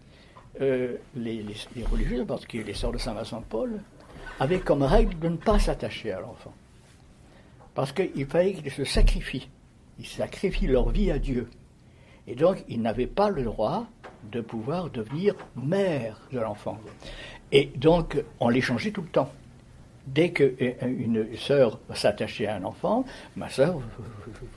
les, 0.60 1.44
religieux, 1.90 2.24
parce 2.26 2.46
que 2.46 2.58
les 2.58 2.74
sœurs 2.74 2.92
de 2.92 2.98
Saint-Vincent 2.98 3.40
de 3.40 3.46
Paul, 3.46 3.80
avaient 4.38 4.60
comme 4.60 4.82
règle 4.82 5.18
de 5.18 5.28
ne 5.28 5.36
pas 5.36 5.58
s'attacher 5.58 6.12
à 6.12 6.20
l'enfant. 6.20 6.52
Parce 7.74 7.92
qu'il 7.92 8.26
fallait 8.26 8.54
qu'ils 8.54 8.70
se 8.70 8.84
sacrifient. 8.84 9.48
Ils 9.98 10.06
sacrifient 10.06 10.66
leur 10.66 10.90
vie 10.90 11.10
à 11.10 11.18
Dieu. 11.18 11.48
Et 12.26 12.34
donc, 12.34 12.64
ils 12.68 12.80
n'avaient 12.80 13.06
pas 13.06 13.30
le 13.30 13.42
droit 13.42 13.86
de 14.30 14.40
pouvoir 14.40 14.90
devenir 14.90 15.34
mère 15.56 16.20
de 16.32 16.38
l'enfant. 16.38 16.78
Et 17.52 17.70
donc, 17.76 18.22
on 18.40 18.48
les 18.48 18.60
changeait 18.60 18.90
tout 18.90 19.02
le 19.02 19.08
temps. 19.08 19.30
Dès 20.06 20.30
qu'une 20.30 21.26
sœur 21.36 21.80
s'attachait 21.92 22.46
à 22.46 22.56
un 22.56 22.64
enfant, 22.64 23.04
ma 23.34 23.48
sœur, 23.48 23.80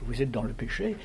vous, 0.02 0.22
êtes 0.22 0.30
dans 0.30 0.44
le 0.44 0.52
péché, 0.52 0.96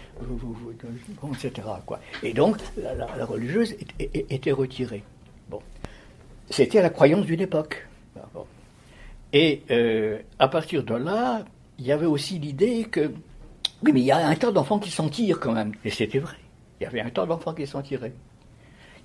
etc. 1.32 1.68
Quoi. 1.86 2.00
Et 2.22 2.34
donc, 2.34 2.58
la, 2.78 3.26
religieuse 3.26 3.76
était 4.00 4.52
retirée. 4.52 5.04
Bon. 5.50 5.62
C'était 6.52 6.82
la 6.82 6.92
croyance 6.92 7.26
d'une 7.26 7.42
époque. 7.42 7.88
Et 9.34 9.64
euh, 9.72 10.20
à 10.38 10.48
partir 10.48 10.84
de 10.84 10.94
là, 10.94 11.44
il 11.80 11.86
y 11.86 11.92
avait 11.92 12.06
aussi 12.06 12.40
l'idée 12.40 12.86
que, 12.86 13.12
oui, 13.84 13.92
mais 13.94 14.02
il 14.02 14.06
y 14.06 14.12
a 14.12 14.28
un 14.28 14.36
tas 14.36 14.52
d'enfants 14.52 14.80
qui 14.80 14.92
s'en 14.92 15.10
tirent 15.10 15.40
quand 15.40 15.54
même. 15.54 15.74
Et 15.84 15.90
c'était 15.90 16.20
vrai. 16.20 16.38
Il 16.80 16.84
y 16.84 16.88
avait 16.88 17.02
un 17.02 17.10
tas 17.10 17.26
d'enfants 17.26 17.54
qui 17.54 17.66
s'en 17.66 17.82
tiraient. 17.82 18.14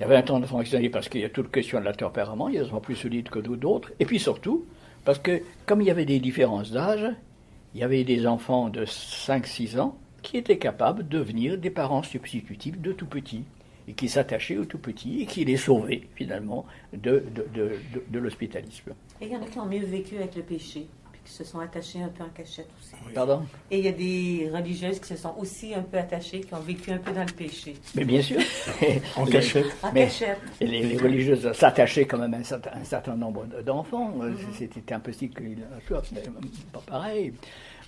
Il 0.01 0.05
y 0.05 0.07
avait 0.07 0.17
un 0.17 0.23
qui 0.23 0.49
s'en 0.49 0.63
tiraient 0.63 0.89
parce 0.89 1.11
qu'il 1.11 1.21
y 1.21 1.27
a 1.27 1.29
toute 1.29 1.51
question 1.51 1.79
de 1.79 1.85
la 1.85 1.93
tempérament, 1.93 2.49
il 2.49 2.55
y 2.55 2.59
a 2.59 2.63
des 2.63 2.69
enfants 2.69 2.81
plus 2.81 2.97
solides 2.97 3.29
que 3.29 3.39
d'autres. 3.39 3.93
Et 4.01 4.07
puis 4.07 4.19
surtout, 4.19 4.65
parce 5.05 5.19
que 5.19 5.43
comme 5.67 5.83
il 5.83 5.89
y 5.89 5.91
avait 5.91 6.07
des 6.07 6.21
différences 6.21 6.71
d'âge, 6.71 7.07
il 7.75 7.81
y 7.81 7.85
avait 7.85 8.03
des 8.05 8.27
enfants 8.27 8.71
de 8.71 8.87
5-6 8.87 9.79
ans 9.79 9.99
qui 10.23 10.39
étaient 10.39 10.57
capables 10.57 11.07
de 11.07 11.19
devenir 11.19 11.59
des 11.59 11.69
parents 11.69 12.03
substitutifs 12.03 12.81
de 12.81 12.93
tout 12.93 13.05
petits 13.05 13.45
et 13.89 13.93
qui 13.93 14.09
s'attachaient 14.09 14.57
aux 14.57 14.65
tout 14.65 14.79
petits 14.79 15.21
et 15.21 15.27
qui 15.27 15.45
les 15.45 15.59
sauvaient 15.59 16.09
finalement 16.15 16.65
de, 16.95 17.23
de, 17.35 17.73
de 18.09 18.19
l'hospitalisme. 18.19 18.95
Et 19.21 19.27
il 19.27 19.33
y 19.33 19.37
en 19.37 19.43
a 19.43 19.47
qui 19.47 19.59
ont 19.59 19.67
mieux 19.67 19.85
vécu 19.85 20.17
avec 20.17 20.35
le 20.35 20.43
péché 20.43 20.87
qui 21.31 21.37
se 21.37 21.45
sont 21.45 21.61
attachés 21.61 22.03
un 22.03 22.09
peu 22.09 22.25
en 22.25 22.29
cachette 22.29 22.69
aussi. 22.81 22.95
Pardon? 23.15 23.43
Et 23.71 23.79
il 23.79 23.85
y 23.85 23.89
a 23.89 23.93
des 23.93 24.51
religieuses 24.53 24.99
qui 24.99 25.07
se 25.07 25.17
sont 25.17 25.35
aussi 25.39 25.73
un 25.75 25.83
peu 25.83 25.97
attachées, 25.97 26.41
qui 26.41 26.53
ont 26.55 26.61
vécu 26.61 26.91
un 26.91 26.99
peu 26.99 27.13
dans 27.13 27.25
le 27.25 27.33
péché. 27.33 27.77
Mais 27.95 28.05
bien 28.05 28.21
sûr. 28.21 28.41
en 29.17 29.25
cachette. 29.25 29.67
En 29.83 29.93
cachette. 29.93 30.39
Les, 30.61 30.83
les, 30.83 30.97
religieuses 30.97 31.53
s'attachaient 31.53 32.05
quand 32.05 32.19
même 32.19 32.35
à 32.35 32.39
un 32.39 32.43
certain, 32.43 32.71
un 32.75 32.85
certain 32.85 33.17
nombre 33.17 33.47
d'enfants. 33.65 34.09
Mhm. 34.09 34.37
C'était 34.59 34.93
impossible 34.93 35.35
qu'il 35.35 35.59
soit 35.87 36.03
pas 36.73 36.83
pareil. 36.85 37.33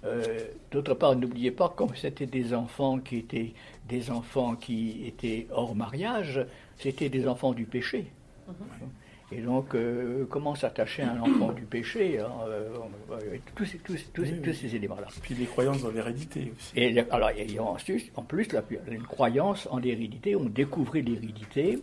Euh, 0.05 0.47
d'autre 0.71 0.95
part, 0.95 1.17
n'oubliez 1.17 1.51
pas, 1.51 1.69
comme 1.69 1.95
c'était 1.97 2.27
des 2.27 2.55
enfants 2.55 2.99
qui 2.99 3.19
étaient 3.19 3.55
des 3.89 4.11
enfants 4.11 4.55
qui 4.55 5.05
étaient 5.07 5.49
hors 5.51 5.75
mariage, 5.75 6.45
c'était 6.79 7.09
des 7.09 7.27
enfants 7.27 7.53
du 7.53 7.65
péché. 7.65 8.07
Mhm. 8.47 8.55
Et 9.35 9.41
donc, 9.41 9.75
euh, 9.75 10.27
comment 10.29 10.55
s'attacher 10.55 11.03
à 11.03 11.13
un 11.13 11.21
enfant 11.21 11.53
du 11.53 11.63
péché 11.63 12.21
hein, 12.21 12.31
euh, 12.49 12.69
tous, 13.55 13.65
ces, 13.65 14.77
éléments-là. 14.77 15.07
Puis 15.23 15.35
les 15.35 15.47
croyances 15.47 15.83
dans 15.83 15.91
l'hérédité 15.91 16.53
aussi. 16.57 16.73
Et 16.77 16.99
alors, 17.11 17.31
il 17.37 17.53
y 17.53 17.59
a 17.59 17.63
en 17.63 18.23
plus, 18.23 18.49
une 18.91 19.03
croyance 19.03 19.67
en 19.71 19.79
l'hérédité. 19.79 20.37
On 20.37 20.45
découvrait 20.45 21.01
l'hérédité 21.01 21.79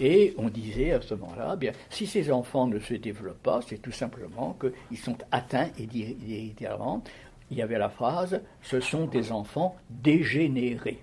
et 0.00 0.34
on 0.38 0.48
disait 0.48 0.92
à 0.92 1.00
ce 1.00 1.14
moment-là, 1.14 1.56
bien, 1.56 1.72
si 1.90 2.06
ces 2.06 2.32
enfants 2.32 2.66
ne 2.66 2.78
se 2.78 2.94
développent 2.94 3.42
pas, 3.42 3.60
c'est 3.66 3.78
tout 3.78 3.92
simplement 3.92 4.56
qu'ils 4.60 4.98
sont 4.98 5.18
atteints 5.30 5.68
héréditairement. 5.78 7.02
Il 7.50 7.58
y 7.58 7.62
avait 7.62 7.78
la 7.78 7.90
phrase, 7.90 8.40
ce 8.62 8.80
sont 8.80 9.06
des 9.06 9.30
enfants 9.30 9.76
dégénérés. 9.90 11.02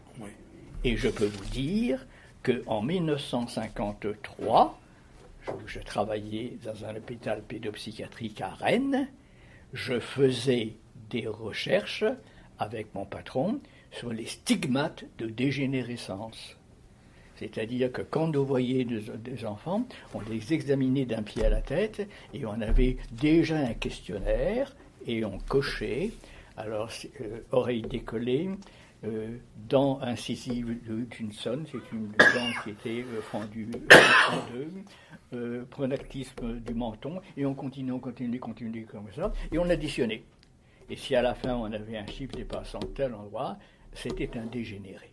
Et 0.83 0.97
je 0.97 1.09
peux 1.09 1.27
vous 1.27 1.45
dire 1.51 2.07
qu'en 2.43 2.81
1953, 2.81 4.80
je 5.65 5.79
travaillais 5.79 6.57
dans 6.63 6.85
un 6.85 6.95
hôpital 6.95 7.41
pédopsychiatrique 7.43 8.41
à 8.41 8.49
Rennes. 8.49 9.07
Je 9.73 9.99
faisais 9.99 10.75
des 11.09 11.27
recherches 11.27 12.03
avec 12.59 12.93
mon 12.93 13.05
patron 13.05 13.59
sur 13.91 14.11
les 14.11 14.25
stigmates 14.25 15.05
de 15.17 15.27
dégénérescence. 15.27 16.57
C'est-à-dire 17.35 17.91
que 17.91 18.03
quand 18.03 18.27
nous 18.27 18.45
voyions 18.45 18.85
des, 19.17 19.45
enfants, 19.45 19.87
on 20.13 20.21
les 20.21 20.53
examinait 20.53 21.05
d'un 21.05 21.23
pied 21.23 21.43
à 21.43 21.49
la 21.49 21.61
tête 21.61 22.07
et 22.33 22.45
on 22.45 22.61
avait 22.61 22.97
déjà 23.11 23.57
un 23.57 23.73
questionnaire 23.73 24.75
et 25.07 25.25
on 25.25 25.39
cochait, 25.39 26.11
alors 26.55 26.91
euh, 27.19 27.39
oreille 27.51 27.81
décollée, 27.81 28.49
euh, 29.03 29.37
dent 29.67 29.99
incisive 30.01 30.77
de 30.87 30.93
Hutchinson, 30.93 31.63
c'est 31.65 31.91
une 31.91 32.11
dent 32.11 32.61
qui 32.63 32.69
était 32.69 33.03
euh, 33.03 33.21
fendue 33.21 33.67
en 33.91 34.53
deux, 34.53 34.69
euh, 35.33 35.65
pronactisme 35.71 36.59
du 36.59 36.75
menton, 36.75 37.19
et 37.35 37.43
on 37.47 37.55
continue, 37.55 37.91
on 37.93 37.99
continue, 37.99 38.37
on 38.37 38.45
continue 38.45 38.85
comme 38.85 39.07
ça, 39.15 39.33
et 39.51 39.57
on 39.57 39.67
additionnait. 39.69 40.21
Et 40.87 40.95
si 40.95 41.15
à 41.15 41.23
la 41.23 41.33
fin 41.33 41.55
on 41.55 41.71
avait 41.71 41.97
un 41.97 42.05
chiffre 42.05 42.35
dépassant 42.35 42.79
tel 42.93 43.15
endroit, 43.15 43.57
c'était 43.93 44.37
un 44.37 44.45
dégénéré. 44.45 45.09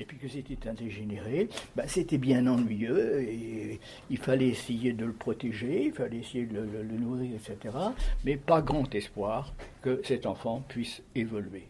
Et 0.00 0.04
puis 0.04 0.16
que 0.16 0.26
c'était 0.26 0.68
un 0.68 0.74
dégénéré, 0.74 1.48
ben, 1.76 1.86
c'était 1.86 2.18
bien 2.18 2.44
ennuyeux, 2.48 3.22
et 3.22 3.78
il 4.10 4.18
fallait 4.18 4.48
essayer 4.48 4.92
de 4.92 5.04
le 5.04 5.12
protéger, 5.12 5.84
il 5.86 5.92
fallait 5.92 6.18
essayer 6.18 6.46
de 6.46 6.58
le 6.58 6.98
nourrir, 6.98 7.36
etc. 7.36 7.76
Mais 8.24 8.36
pas 8.36 8.62
grand 8.62 8.92
espoir 8.96 9.54
que 9.80 10.00
cet 10.02 10.26
enfant 10.26 10.64
puisse 10.68 11.02
évoluer. 11.14 11.68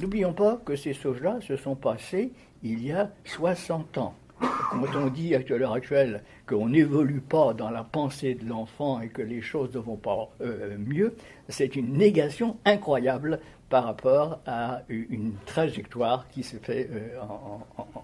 N'oublions 0.00 0.34
pas 0.34 0.60
que 0.64 0.76
ces 0.76 0.92
choses-là 0.92 1.38
se 1.40 1.56
sont 1.56 1.74
passées 1.74 2.32
il 2.62 2.84
y 2.84 2.92
a 2.92 3.10
60 3.24 3.98
ans. 3.98 4.14
Quand 4.38 4.96
on 4.96 5.06
dit 5.06 5.34
à 5.34 5.38
l'heure 5.38 5.72
actuelle 5.72 6.22
qu'on 6.46 6.68
n'évolue 6.68 7.22
pas 7.22 7.54
dans 7.54 7.70
la 7.70 7.82
pensée 7.82 8.34
de 8.34 8.46
l'enfant 8.46 9.00
et 9.00 9.08
que 9.08 9.22
les 9.22 9.40
choses 9.40 9.72
ne 9.72 9.78
vont 9.78 9.96
pas 9.96 10.28
euh, 10.42 10.76
mieux, 10.78 11.14
c'est 11.48 11.76
une 11.76 11.94
négation 11.94 12.58
incroyable 12.66 13.40
par 13.70 13.84
rapport 13.84 14.40
à 14.46 14.82
une 14.88 15.32
trajectoire 15.46 16.28
qui 16.28 16.42
se 16.42 16.56
fait 16.58 16.90
euh, 16.92 17.18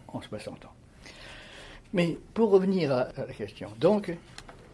en, 0.08 0.20
60 0.20 0.64
ans. 0.64 0.72
Mais 1.92 2.16
pour 2.32 2.50
revenir 2.50 2.90
à, 2.92 3.08
la 3.16 3.34
question, 3.34 3.68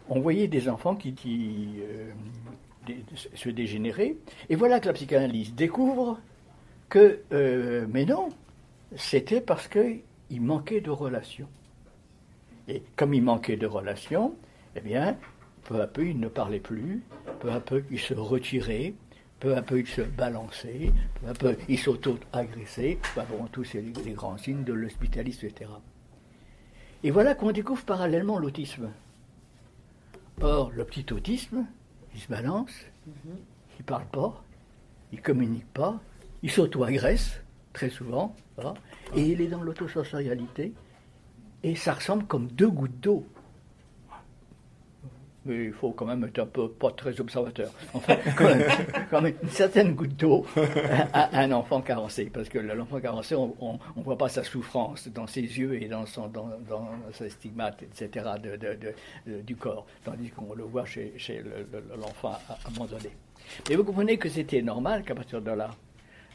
on 0.08 0.20
voyait 0.20 0.46
des 0.46 0.68
enfants 0.68 0.94
qui, 0.94 1.80
euh, 1.80 2.12
se 3.34 3.48
dégénéraient, 3.48 4.14
et 4.48 4.54
voilà 4.54 4.78
que 4.78 4.86
la 4.86 4.92
psychanalyse 4.92 5.52
découvre 5.54 6.18
que, 6.88 7.86
mais 7.90 8.04
non, 8.04 8.30
c'était 8.96 9.40
parce 9.40 9.68
que 9.68 9.96
il 10.30 10.42
manquait 10.42 10.80
de 10.80 10.90
relations. 10.90 11.48
Et 12.68 12.82
comme 12.96 13.14
il 13.14 13.22
manquait 13.22 13.56
de 13.56 13.66
relations, 13.66 14.34
eh 14.76 14.80
bien, 14.80 15.16
peu 15.64 15.80
à 15.80 15.86
peu, 15.86 16.06
il 16.06 16.20
ne 16.20 16.28
parlait 16.28 16.60
plus, 16.60 17.02
peu 17.40 17.50
à 17.50 17.60
peu, 17.60 17.84
il 17.90 17.98
se 17.98 18.14
retirait, 18.14 18.94
peu 19.40 19.56
à 19.56 19.62
peu, 19.62 19.78
il 19.78 19.86
se 19.86 20.02
balançait, 20.02 20.92
peu 21.20 21.28
à 21.28 21.34
peu, 21.34 21.56
il 21.68 21.78
s'auto-agressait, 21.78 22.98
bon, 23.16 23.46
tous 23.52 23.72
les, 23.74 23.82
les 24.04 24.12
grands 24.12 24.36
signes 24.36 24.64
de 24.64 24.72
l'hospitalisme, 24.72 25.46
etc. 25.46 25.70
Et 27.02 27.10
voilà 27.10 27.34
qu'on 27.34 27.52
découvre 27.52 27.84
parallèlement 27.84 28.38
l'autisme. 28.38 28.90
Or, 30.40 30.70
le 30.70 30.84
petit 30.84 31.12
autisme, 31.12 31.66
il 32.14 32.20
se 32.20 32.28
balance, 32.28 32.72
il 33.06 33.32
ne 33.78 33.84
parle 33.84 34.06
pas, 34.06 34.42
il 35.12 35.22
communique 35.22 35.72
pas, 35.72 36.00
il 36.42 36.50
s'auto-agresse, 36.50 37.40
très 37.72 37.90
souvent, 37.90 38.34
et 39.14 39.22
il 39.22 39.40
est 39.40 39.48
dans 39.48 39.62
l'autosensorialité, 39.62 40.72
et 41.62 41.74
ça 41.74 41.94
ressemble 41.94 42.24
comme 42.24 42.48
deux 42.48 42.70
gouttes 42.70 43.00
d'eau. 43.00 43.26
Mais 45.44 45.64
il 45.66 45.72
faut 45.72 45.92
quand 45.92 46.04
même 46.04 46.24
être 46.24 46.40
un 46.40 46.46
peu 46.46 46.68
pas 46.68 46.90
très 46.90 47.18
observateur. 47.20 47.72
Enfin, 47.94 48.16
quand 49.10 49.22
même, 49.22 49.34
une 49.42 49.48
certaine 49.48 49.94
goutte 49.94 50.14
d'eau 50.14 50.44
à, 51.14 51.40
un 51.40 51.52
enfant 51.52 51.80
carencé, 51.80 52.26
parce 52.26 52.48
que 52.48 52.58
l'enfant 52.58 53.00
carencé, 53.00 53.34
on 53.34 53.78
ne 53.96 54.02
voit 54.02 54.18
pas 54.18 54.28
sa 54.28 54.44
souffrance 54.44 55.08
dans 55.08 55.26
ses 55.26 55.40
yeux 55.40 55.80
et 55.80 55.88
dans, 55.88 56.04
son, 56.04 56.28
dans, 56.28 56.50
dans 56.68 56.88
ses 57.12 57.30
stigmates, 57.30 57.82
etc., 57.82 58.26
de, 58.42 59.40
du 59.40 59.56
corps, 59.56 59.86
tandis 60.04 60.30
qu'on 60.30 60.54
le 60.54 60.64
voit 60.64 60.84
chez, 60.84 61.14
chez 61.16 61.42
l'enfant 61.98 62.36
abandonné. 62.66 63.10
Mais 63.68 63.76
vous 63.76 63.84
comprenez 63.84 64.18
que 64.18 64.28
c'était 64.28 64.60
normal 64.60 65.02
qu'à 65.02 65.14
partir 65.14 65.40
de 65.40 65.50
là, 65.52 65.70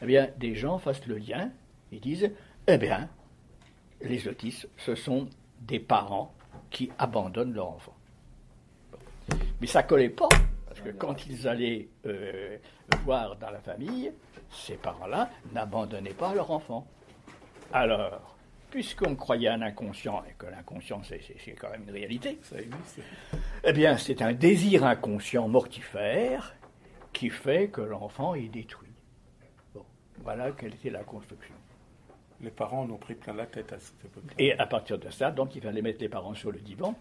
eh 0.03 0.05
bien, 0.05 0.27
des 0.37 0.53
gens 0.53 0.77
fassent 0.79 1.05
le 1.07 1.17
lien 1.17 1.49
et 1.93 1.99
disent, 1.99 2.29
eh 2.67 2.77
bien, 2.77 3.09
les 4.01 4.27
autistes, 4.27 4.67
ce 4.77 4.95
sont 4.95 5.29
des 5.61 5.79
parents 5.79 6.33
qui 6.69 6.91
abandonnent 6.99 7.53
leur 7.53 7.69
enfant. 7.69 7.95
Mais 9.61 9.67
ça 9.67 9.81
ne 9.81 9.87
collait 9.87 10.09
pas, 10.09 10.27
parce 10.67 10.81
que 10.81 10.89
quand 10.89 11.25
ils 11.25 11.47
allaient 11.47 11.87
euh, 12.05 12.57
voir 13.05 13.37
dans 13.37 13.49
la 13.49 13.61
famille, 13.61 14.11
ces 14.51 14.75
parents-là 14.75 15.29
n'abandonnaient 15.53 16.11
pas 16.11 16.33
leur 16.33 16.51
enfant. 16.51 16.85
Alors, 17.71 18.35
puisqu'on 18.71 19.15
croyait 19.15 19.47
à 19.47 19.53
un 19.53 19.61
inconscient, 19.61 20.21
et 20.29 20.33
que 20.37 20.47
l'inconscient 20.47 21.01
c'est 21.03 21.51
quand 21.53 21.69
même 21.69 21.83
une 21.83 21.93
réalité, 21.93 22.39
eh 23.63 23.71
bien 23.71 23.97
c'est 23.97 24.21
un 24.21 24.33
désir 24.33 24.83
inconscient 24.83 25.47
mortifère 25.47 26.55
qui 27.13 27.29
fait 27.29 27.69
que 27.69 27.81
l'enfant 27.81 28.33
est 28.35 28.49
détruit. 28.49 28.92
Bon, 30.23 30.31
voilà 30.31 30.51
quelle 30.51 30.73
était 30.73 30.89
la 30.89 31.03
construction 31.03 31.55
les 32.43 32.51
parents 32.51 32.81
en 32.81 32.89
ont 32.89 32.97
pris 32.97 33.15
plein 33.15 33.33
la 33.33 33.45
tête 33.45 33.71
à 33.73 33.79
cette 33.79 34.05
époque. 34.05 34.23
Et 34.37 34.53
à 34.53 34.65
partir 34.65 34.99
de 34.99 35.09
ça, 35.09 35.31
donc, 35.31 35.55
il 35.55 35.61
fallait 35.61 35.81
mettre 35.81 36.01
les 36.01 36.09
parents 36.09 36.33
sur 36.33 36.51
le 36.51 36.59
divan 36.59 36.93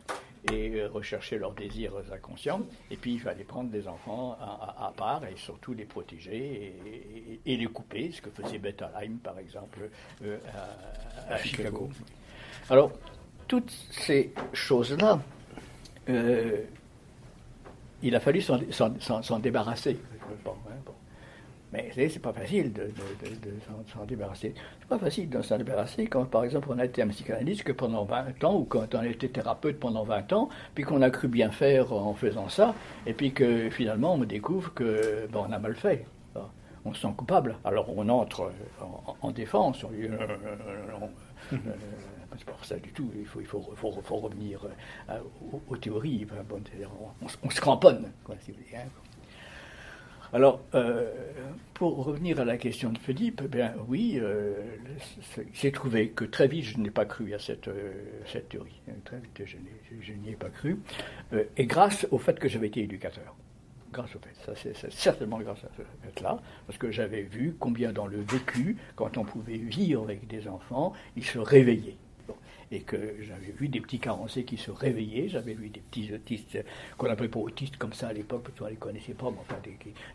et 0.50 0.74
euh, 0.74 0.88
rechercher 0.88 1.38
leurs 1.38 1.52
désirs 1.52 1.92
inconscients. 2.12 2.62
Et 2.90 2.96
puis 2.96 3.14
il 3.14 3.20
fallait 3.20 3.44
prendre 3.44 3.70
des 3.70 3.86
enfants 3.86 4.36
à, 4.40 4.92
part 4.96 5.24
et 5.24 5.36
surtout 5.36 5.72
les 5.72 5.84
protéger 5.84 6.74
et, 7.44 7.56
les 7.56 7.66
couper, 7.66 8.10
ce 8.12 8.22
que 8.22 8.30
faisait 8.30 8.58
Bettelheim 8.58 9.18
par 9.22 9.38
exemple 9.38 9.90
euh, 10.24 10.38
à, 11.28 11.38
Chicago. 11.38 11.88
Alors, 12.70 12.92
toutes 13.46 13.70
ces 13.90 14.32
choses-là, 14.52 15.20
euh, 16.08 16.62
il 18.02 18.14
a 18.16 18.20
fallu 18.20 18.40
s'en 18.40 19.38
débarrasser. 19.38 19.98
Bon, 20.44 20.56
hein, 20.68 20.92
mais 21.72 21.90
c'est 21.94 22.18
pas 22.18 22.32
facile 22.32 22.72
de, 22.72 22.90
s'en 23.92 24.04
débarrasser. 24.04 24.54
C'est 24.80 24.88
pas 24.88 24.98
facile 24.98 25.30
de 25.30 25.40
s'en 25.40 25.56
débarrasser 25.56 26.06
quand, 26.06 26.24
par 26.26 26.44
exemple, 26.44 26.68
on 26.70 26.78
a 26.78 26.84
été 26.84 27.02
un 27.02 27.08
psychanalyste 27.08 27.62
que 27.62 27.72
pendant 27.72 28.04
20 28.04 28.44
ans, 28.44 28.56
ou 28.56 28.64
quand 28.64 28.94
on 28.94 28.98
a 28.98 29.06
été 29.06 29.30
thérapeute 29.30 29.80
pendant 29.80 30.04
20 30.04 30.32
ans, 30.34 30.48
puis 30.74 30.84
qu'on 30.84 31.00
a 31.00 31.10
cru 31.10 31.28
bien 31.28 31.50
faire 31.50 31.92
en 31.92 32.12
faisant 32.14 32.48
ça, 32.48 32.74
et 33.06 33.14
puis 33.14 33.32
que 33.32 33.70
finalement 33.70 34.14
on 34.14 34.18
découvre 34.18 34.74
que 34.74 35.26
ben, 35.32 35.46
on 35.48 35.52
a 35.52 35.58
mal 35.58 35.74
fait. 35.74 36.04
On 36.84 36.92
se 36.92 37.02
sent 37.02 37.14
coupable. 37.16 37.56
Alors 37.64 37.88
on 37.96 38.08
entre 38.08 38.50
en, 39.22 39.30
défense. 39.30 39.84
On 39.84 39.90
dit, 39.90 40.02
euh, 40.02 40.18
euh, 41.52 41.58
c'est 42.36 42.44
pas 42.44 42.56
ça 42.62 42.76
du 42.76 42.90
tout. 42.90 43.08
Il 43.16 43.24
faut, 43.24 43.40
il 43.40 43.46
faut, 43.46 43.62
faut, 43.76 44.16
revenir 44.16 44.66
euh, 45.08 45.18
aux, 45.68 45.76
théories. 45.76 46.26
on, 47.42 47.50
se 47.50 47.60
cramponne, 47.60 48.10
quoi, 48.24 48.34
si 48.40 48.50
vous 48.50 48.58
voulez. 48.58 48.76
Hein. 48.76 48.88
Alors, 50.34 50.62
euh, 50.74 51.12
pour 51.74 52.06
revenir 52.06 52.40
à 52.40 52.46
la 52.46 52.56
question 52.56 52.90
de 52.90 52.96
Philippe, 52.96 53.42
eh 53.54 53.64
oui, 53.86 54.18
euh, 54.18 54.54
j'ai 55.52 55.70
trouvé 55.72 56.08
que 56.08 56.24
très 56.24 56.48
vite 56.48 56.64
je 56.64 56.78
n'ai 56.78 56.90
pas 56.90 57.04
cru 57.04 57.34
à 57.34 57.38
cette, 57.38 57.68
euh, 57.68 57.92
théorie. 58.48 58.80
Très 59.04 59.18
vite 59.18 59.42
je 60.00 60.12
n'y 60.14 60.30
ai 60.30 60.36
pas 60.36 60.48
cru. 60.48 60.78
et 61.56 61.66
grâce 61.66 62.06
au 62.10 62.18
fait 62.18 62.38
que 62.38 62.48
j'avais 62.48 62.68
été 62.68 62.80
éducateur. 62.80 63.36
Grâce 63.92 64.16
au 64.16 64.20
fait, 64.20 64.34
ça 64.46 64.54
c'est 64.54 64.90
certainement 64.90 65.38
grâce 65.38 65.64
à 65.64 65.68
ce 65.76 65.82
fait-là, 65.82 66.40
parce 66.66 66.78
que 66.78 66.90
j'avais 66.90 67.22
vu 67.22 67.54
combien 67.58 67.92
dans 67.92 68.06
le 68.06 68.22
vécu, 68.22 68.78
quand 68.96 69.18
on 69.18 69.24
pouvait 69.24 69.58
vivre 69.58 70.02
avec 70.04 70.26
des 70.26 70.48
enfants, 70.48 70.94
ils 71.14 71.26
se 71.26 71.38
réveillaient 71.38 71.98
et 72.72 72.80
que 72.80 72.96
j'avais 73.20 73.52
vu 73.52 73.68
des 73.68 73.80
petits 73.80 73.98
carencés 73.98 74.44
qui 74.44 74.56
se 74.56 74.70
réveillaient, 74.70 75.28
j'avais 75.28 75.52
vu 75.52 75.68
des 75.68 75.80
petits 75.80 76.12
autistes, 76.12 76.58
qu'on 76.96 77.06
n'appelait 77.06 77.28
pas 77.28 77.38
autistes 77.38 77.76
comme 77.76 77.92
ça 77.92 78.08
à 78.08 78.12
l'époque, 78.12 78.48
qu'on 78.58 78.64
ne 78.64 78.70
les 78.70 78.76
connaissait 78.76 79.12
pas, 79.12 79.30
mais 79.30 79.36
enfin 79.40 79.56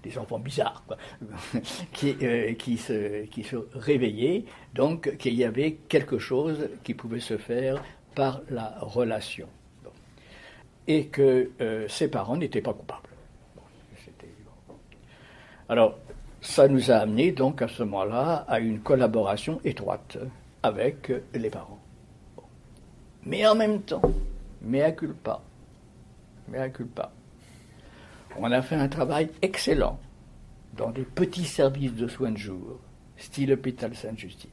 des, 0.04 0.17
enfants 0.17 0.39
bizarres, 0.39 0.84
quoi, 0.88 0.98
qui, 1.93 2.15
euh, 2.24 2.54
qui 2.56 2.78
se 2.78 3.67
réveillaient, 3.74 4.46
donc 4.74 5.15
qu'il 5.17 5.36
y 5.36 5.43
avait 5.43 5.74
quelque 5.88 6.17
chose 6.17 6.70
qui 6.84 6.96
pouvait 6.96 7.20
se 7.20 7.38
faire 7.38 7.84
par 8.15 8.41
la 8.50 8.76
relation. 8.82 9.48
Et 10.88 11.08
que 11.08 11.52
euh, 11.62 11.88
ses 11.88 12.10
parents 12.10 12.38
n'étaient 12.38 12.62
pas 12.62 12.74
coupables. 12.74 13.02
Alors, 15.70 16.00
ça 16.39 16.67
nous 16.70 16.91
a 16.91 16.96
amené 16.96 17.34
donc 17.34 17.62
à 17.62 17.67
ce 17.67 17.84
moment-là 17.84 18.46
à 18.48 18.60
une 18.60 18.80
collaboration 18.80 19.60
étroite 19.65 20.17
avec 20.63 21.12
les 21.34 21.50
parents. 21.50 21.77
Mais 23.28 23.46
en 23.46 23.56
même 23.56 23.82
temps, 23.82 24.02
mea 24.62 24.94
culpa, 24.94 25.42
mea 26.48 26.70
culpa, 26.70 27.12
on 28.38 28.50
a 28.54 28.62
fait 28.62 28.76
un 28.76 28.88
travail 28.88 29.30
excellent 29.42 30.00
dans 30.78 30.92
des 30.92 31.04
petits 31.04 31.44
services 31.44 31.94
de 31.94 32.08
soins 32.08 32.32
de 32.32 32.38
jour, 32.38 32.80
style 33.18 33.52
hôpital 33.52 33.94
Sainte-Justine, 33.94 34.50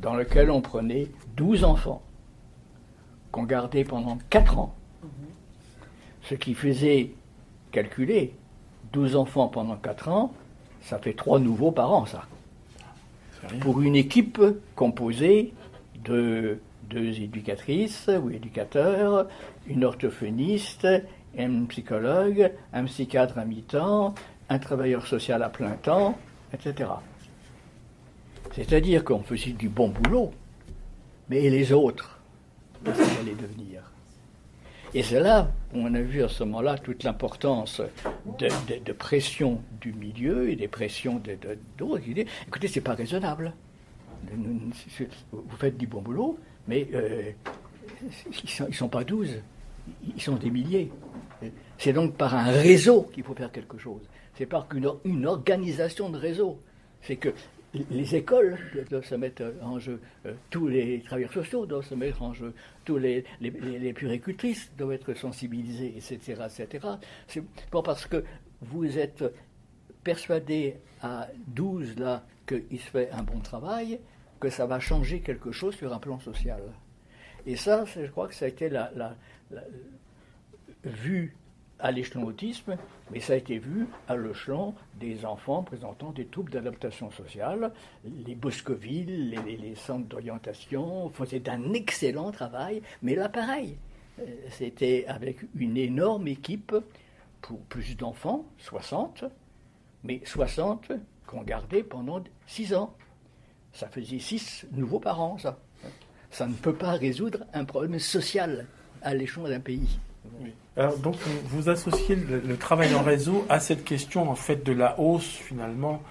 dans 0.00 0.14
lequel 0.14 0.50
on 0.50 0.62
prenait 0.62 1.06
12 1.36 1.62
enfants 1.62 2.02
qu'on 3.30 3.44
gardait 3.44 3.84
pendant 3.84 4.18
4 4.30 4.58
ans, 4.58 4.74
ce 6.22 6.34
qui 6.34 6.54
faisait 6.54 7.12
calculer 7.70 8.34
12 8.92 9.14
enfants 9.14 9.46
pendant 9.46 9.76
4 9.76 10.08
ans, 10.08 10.34
ça 10.80 10.98
fait 10.98 11.14
3 11.14 11.38
nouveaux 11.38 11.70
par 11.70 11.92
an, 11.92 12.04
ça. 12.04 12.26
Pour 13.60 13.80
une 13.80 13.94
équipe 13.94 14.42
composée 14.74 15.52
de 16.02 16.58
deux 16.88 17.20
éducatrices 17.20 18.08
ou 18.22 18.30
éducateurs, 18.30 19.28
une 19.66 19.84
orthophoniste, 19.84 20.86
un 21.38 21.64
psychologue, 21.64 22.52
un 22.72 22.84
psychiatre 22.84 23.38
à 23.38 23.44
mi-temps, 23.44 24.14
un 24.48 24.58
travailleur 24.58 25.06
social 25.06 25.42
à 25.42 25.48
plein 25.48 25.72
temps, 25.72 26.16
etc. 26.52 26.90
C'est-à-dire 28.52 29.04
qu'on 29.04 29.22
faisait 29.22 29.52
du 29.52 29.68
bon 29.68 29.88
boulot, 29.88 30.32
mais 31.28 31.40
les 31.50 31.72
autres, 31.72 32.20
qu'est-ce 32.84 33.02
qu'ils 33.02 33.20
allaient 33.20 33.40
devenir? 33.40 33.82
Et 34.94 35.02
c'est 35.02 35.18
là 35.18 35.50
où 35.74 35.78
on 35.78 35.92
a 35.94 36.00
vu 36.00 36.22
à 36.22 36.28
ce 36.28 36.44
moment-là 36.44 36.78
toute 36.78 37.02
l'importance 37.02 37.82
de, 38.38 38.92
pression 38.92 39.60
du 39.80 39.92
milieu 39.92 40.50
et 40.50 40.54
des 40.54 40.68
pressions 40.68 41.20
d'autres. 41.76 41.98
De, 41.98 42.24
Écoutez, 42.46 42.68
c'est 42.68 42.80
pas 42.80 42.94
raisonnable. 42.94 43.54
Vous 44.30 45.56
faites 45.58 45.76
du 45.76 45.88
bon 45.88 46.00
boulot, 46.00 46.38
mais 46.68 46.88
euh, 46.94 47.30
ils 48.26 48.64
ne 48.66 48.72
sont, 48.72 48.88
pas 48.88 49.04
douze, 49.04 49.40
ils 50.14 50.20
sont 50.20 50.36
des 50.36 50.50
milliers. 50.50 50.90
C'est 51.78 51.92
donc 51.92 52.16
par 52.16 52.34
un 52.34 52.50
réseau 52.50 53.02
qu'il 53.12 53.24
faut 53.24 53.34
faire 53.34 53.52
quelque 53.52 53.78
chose. 53.78 54.02
C'est 54.36 54.46
par 54.46 54.66
une, 55.04 55.26
organisation 55.26 56.08
de 56.10 56.18
réseau. 56.18 56.60
C'est 57.02 57.16
que 57.16 57.30
les 57.90 58.14
écoles 58.14 58.56
doivent 58.88 59.04
se 59.04 59.16
mettre 59.16 59.42
en 59.60 59.80
jeu, 59.80 60.00
euh, 60.26 60.34
tous 60.48 60.68
les 60.68 61.00
travailleurs 61.00 61.32
sociaux 61.32 61.66
doivent 61.66 61.84
se 61.84 61.96
mettre 61.96 62.22
en 62.22 62.32
jeu, 62.32 62.54
tous 62.84 62.98
les, 62.98 63.24
les, 63.40 63.50
les, 63.50 63.92
puricultrices 63.92 64.70
doivent 64.78 64.92
être 64.92 65.12
sensibilisés, 65.14 65.92
etc. 65.96 66.42
etc. 66.46 66.86
C'est 67.26 67.42
pas 67.72 67.82
parce 67.82 68.06
que 68.06 68.24
vous 68.62 68.96
êtes 68.96 69.24
persuadé 70.04 70.76
à 71.02 71.26
12 71.48 71.98
là 71.98 72.24
qu'il 72.46 72.78
se 72.78 72.90
fait 72.90 73.10
un 73.10 73.24
bon 73.24 73.40
travail 73.40 73.98
que 74.44 74.50
ça 74.50 74.66
va 74.66 74.78
changer 74.78 75.20
quelque 75.20 75.52
chose 75.52 75.74
sur 75.74 75.92
un 75.94 75.98
plan 75.98 76.20
social. 76.20 76.60
Et 77.46 77.56
ça, 77.56 77.84
je 77.86 78.06
crois 78.10 78.28
que 78.28 78.34
ça 78.34 78.44
a 78.44 78.48
été 78.48 78.68
la, 78.68 78.90
vu 80.84 81.34
à 81.78 81.90
l'échelon 81.90 82.24
autisme, 82.24 82.76
mais 83.10 83.20
ça 83.20 83.32
a 83.32 83.36
été 83.36 83.58
vu 83.58 83.86
à 84.06 84.16
l'échelon 84.16 84.74
des 85.00 85.24
enfants 85.24 85.62
présentant 85.62 86.12
des 86.12 86.26
troubles 86.26 86.52
d'adaptation 86.52 87.10
sociale. 87.10 87.72
Les 88.04 88.34
Boscoville, 88.34 89.30
les, 89.30 89.56
les 89.56 89.74
centres 89.74 90.08
d'orientation 90.08 91.08
faisaient 91.08 91.48
un 91.48 91.72
excellent 91.72 92.30
travail, 92.30 92.82
mais 93.02 93.14
là, 93.14 93.30
pareil, 93.30 93.78
euh, 94.20 94.24
c'était 94.50 95.06
avec 95.08 95.38
une 95.56 95.78
énorme 95.78 96.28
équipe 96.28 96.74
pour 97.40 97.60
plus 97.60 97.96
d'enfants, 97.96 98.44
60, 98.58 99.24
mais 100.02 100.20
60 100.24 100.92
qu'on 101.26 101.42
gardait 101.42 101.82
pendant 101.82 102.22
6 102.46 102.74
ans. 102.74 102.94
Ça 103.74 103.88
faisait 103.88 104.18
six 104.18 104.64
nouveaux 104.72 105.00
parents, 105.00 105.36
ça. 105.38 105.58
Ça 106.30 106.46
ne 106.46 106.54
peut 106.54 106.72
pas 106.72 106.92
résoudre 106.92 107.40
un 107.52 107.64
problème 107.64 107.98
social 107.98 108.66
à 109.02 109.14
l'échelon 109.14 109.48
d'un 109.48 109.60
pays. 109.60 109.98
Alors, 110.76 110.96
donc, 110.98 111.16
vous 111.46 111.68
associez 111.68 112.16
le, 112.16 112.56
travail 112.56 112.94
en 112.94 113.02
réseau 113.02 113.44
à 113.48 113.60
cette 113.60 113.84
question, 113.84 114.28
en 114.28 114.34
fait, 114.34 114.64
de 114.64 114.72
la 114.72 114.98
hausse, 114.98 115.28
finalement. 115.28 116.02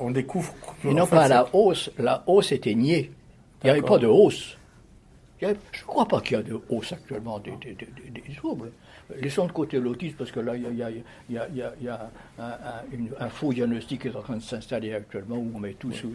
on 0.00 0.10
découvre. 0.10 0.52
Mais 0.84 0.94
non, 0.94 1.06
pas 1.06 1.26
la 1.26 1.48
hausse. 1.52 1.90
La 1.98 2.22
hausse 2.26 2.52
était 2.52 2.74
niée. 2.74 3.10
Il 3.62 3.66
n'y 3.66 3.70
avait 3.70 3.82
pas 3.82 3.98
de 3.98 4.06
hausse. 4.06 4.57
Je 5.40 5.46
ne 5.46 5.86
crois 5.86 6.06
pas 6.06 6.20
qu'il 6.20 6.36
y 6.36 6.40
a 6.40 6.42
de 6.42 6.60
hausse 6.68 6.92
actuellement 6.92 7.38
des, 7.38 7.54
troubles. 8.36 8.72
Laissons 9.20 9.46
de 9.46 9.52
côté 9.52 9.78
l'autisme, 9.78 10.16
parce 10.16 10.32
que 10.32 10.40
là, 10.40 10.56
il 10.56 10.74
y 10.74 11.88
a, 11.88 12.10
un, 12.38 13.28
faux 13.28 13.52
diagnostic 13.52 14.02
qui 14.02 14.08
est 14.08 14.16
en 14.16 14.22
train 14.22 14.36
de 14.36 14.42
s'installer 14.42 14.94
actuellement, 14.94 15.36
où 15.36 15.50
on 15.54 15.60
met 15.60 15.74
tout 15.74 15.92
sous, 15.92 16.14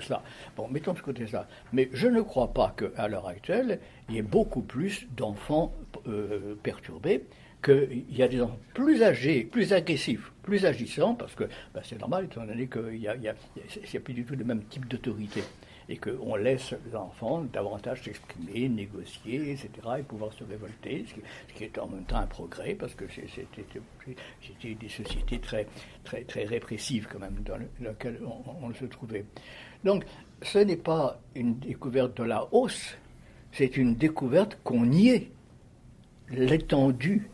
cela. 0.00 0.22
Bon, 0.56 0.68
mettons 0.68 0.92
de 0.92 1.00
côté 1.00 1.26
ça. 1.26 1.48
Mais 1.72 1.88
je 1.92 2.06
ne 2.08 2.20
crois 2.20 2.52
pas 2.52 2.74
qu'à 2.76 3.08
l'heure 3.08 3.26
actuelle, 3.26 3.80
il 4.08 4.16
y 4.16 4.18
ait 4.18 4.22
beaucoup 4.22 4.62
plus 4.62 5.06
d'enfants 5.16 5.72
euh, 6.06 6.54
perturbés 6.62 7.24
qu'il 7.62 8.04
y 8.10 8.22
a 8.22 8.28
des 8.28 8.42
enfants 8.42 8.58
plus 8.74 9.02
âgés, 9.02 9.44
plus 9.44 9.72
agressifs, 9.72 10.32
plus 10.42 10.66
agissants, 10.66 11.14
parce 11.14 11.34
que 11.34 11.44
ben, 11.74 11.80
c'est 11.84 11.98
normal, 11.98 12.24
étant 12.24 12.44
donné 12.44 12.66
qu'il 12.66 12.98
n'y 12.98 13.06
a, 13.08 13.14
a, 13.14 14.00
plus 14.00 14.14
du 14.14 14.24
tout 14.24 14.34
le 14.34 14.44
même 14.44 14.64
type 14.64 14.86
d'autorité 14.88 15.42
et 15.92 15.98
qu'on 15.98 16.36
laisse 16.36 16.74
l'enfant 16.90 17.42
davantage 17.52 18.04
s'exprimer, 18.04 18.66
négocier, 18.70 19.52
etc., 19.52 19.68
et 19.98 20.02
pouvoir 20.02 20.32
se 20.32 20.42
révolter, 20.42 21.04
ce 21.06 21.54
qui, 21.54 21.64
est 21.64 21.78
en 21.78 21.86
même 21.86 22.04
temps 22.04 22.16
un 22.16 22.26
progrès, 22.26 22.74
parce 22.74 22.94
que 22.94 23.04
c'était 23.12 24.74
des 24.74 24.88
sociétés 24.88 25.38
très, 25.38 25.66
très, 26.02 26.24
très 26.24 26.44
répressives 26.44 27.06
quand 27.12 27.18
même 27.18 27.42
dans 27.44 27.58
lesquelles 27.78 28.18
on, 28.24 28.66
on 28.66 28.72
se 28.72 28.86
trouvait. 28.86 29.26
Donc, 29.84 30.06
ce 30.40 30.60
n'est 30.60 30.78
pas 30.78 31.20
une 31.34 31.58
découverte 31.58 32.16
de 32.16 32.22
la 32.22 32.48
hausse, 32.52 32.96
c'est 33.52 33.76
une 33.76 33.94
découverte 33.94 34.56
qu'on 34.64 34.86
niait 34.86 35.28
l'étendue 36.30 37.28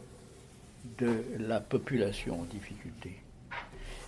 de 0.99 1.23
la 1.39 1.61
population 1.61 2.41
en 2.41 2.45
difficulté. 2.45 3.21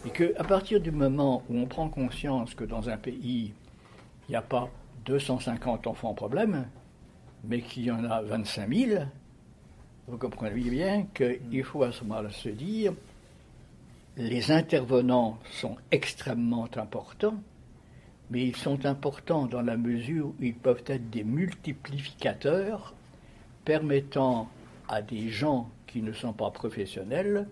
Et 0.05 0.11
qu'à 0.11 0.43
partir 0.43 0.81
du 0.81 0.91
moment 0.91 1.45
où 1.49 1.57
on 1.57 1.67
prend 1.67 1.89
conscience 1.89 2.57
que 2.57 2.65
dans 2.65 2.89
un 2.89 2.97
pays 2.97 3.53
il 4.31 4.35
n'y 4.35 4.37
a 4.37 4.43
pas 4.43 4.71
250 5.07 5.89
enfants 5.89 6.11
en 6.11 6.15
problème, 6.15 6.69
mais 7.43 7.63
qu'il 7.63 7.83
y 7.83 7.91
en 7.91 8.05
a 8.05 8.23
25 8.23 8.73
000, 8.73 9.03
vous 10.07 10.19
comprenez 10.19 10.71
bien 10.71 11.07
qu'il 11.13 11.65
faut 11.65 11.83
à 11.83 11.91
ce 11.91 12.05
moment-là 12.05 12.31
se 12.31 12.49
dire, 12.49 12.93
les 14.17 14.53
intervenants 14.53 15.37
sont 15.51 15.77
extrêmement 15.91 16.69
importants, 16.77 17.43
mais 18.31 18.47
ils 18.47 18.55
sont 18.55 18.87
importants 18.87 19.47
dans 19.47 19.63
la 19.63 19.77
mesure 19.77 20.29
où 20.29 20.35
ils 20.39 20.55
peuvent 20.55 20.85
être 20.87 21.11
des 21.11 21.25
multiplificateurs 21.25 22.95
permettant 23.65 24.49
à 24.87 25.03
des 25.03 25.29
gens 25.29 25.69
qui 25.89 26.03
ne 26.03 26.13
sont 26.13 26.35
pas 26.35 26.53
professionnels 26.53 27.49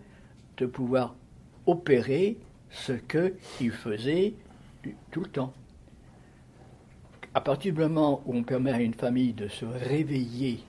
de 0.59 0.67
pouvoir 0.67 1.17
opérer 1.67 2.37
ce 2.71 2.93
qu'ils 2.93 3.73
faisaient 3.73 4.35
tout 5.11 5.23
le 5.23 5.31
temps. 5.31 5.53
À 7.35 7.43
partir 7.43 7.75
du 7.75 7.81
moment 7.81 8.23
où 8.25 8.35
on 8.35 8.43
permet 8.43 8.73
à 8.73 8.81
une 8.81 8.95
famille 8.95 9.35
de 9.35 9.49
se 9.49 9.67
réveiller 9.67 10.61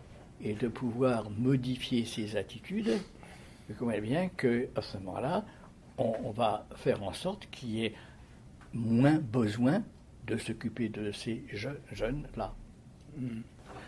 et 0.41 0.53
de 0.53 0.67
pouvoir 0.67 1.29
modifier 1.29 2.03
ses 2.03 2.35
attitudes, 2.35 2.99
vous 3.69 3.75
comprenez 3.75 4.01
bien 4.01 4.29
qu'à 4.29 4.81
ce 4.81 4.97
moment-là, 4.97 5.45
on, 5.97 6.31
va 6.31 6.65
faire 6.75 7.01
en 7.03 7.13
sorte 7.13 7.47
qu'il 7.49 7.69
y 7.71 7.85
ait 7.85 7.93
moins 8.73 9.17
besoin 9.17 9.83
de 10.27 10.37
s'occuper 10.37 10.89
de 10.89 11.11
ces 11.11 11.43
jeunes-là. 11.91 12.53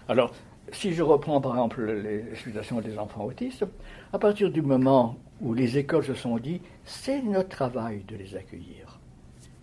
Alors, 0.08 0.34
si 0.72 0.94
je 0.94 1.04
reprends 1.04 1.42
par 1.42 1.54
exemple 1.54 1.84
les 1.84 2.36
situations 2.36 2.80
des 2.82 2.98
enfants 2.98 3.26
autistes, 3.26 3.66
à 4.14 4.20
partir 4.20 4.50
du 4.50 4.62
moment 4.62 5.18
où 5.42 5.54
les 5.54 5.78
écoles 5.78 6.06
se 6.06 6.14
sont 6.14 6.38
dit 6.38 6.62
c'est 6.86 7.22
notre 7.22 7.50
travail 7.50 8.04
de 8.08 8.16
les 8.16 8.36
accueillir, 8.36 9.00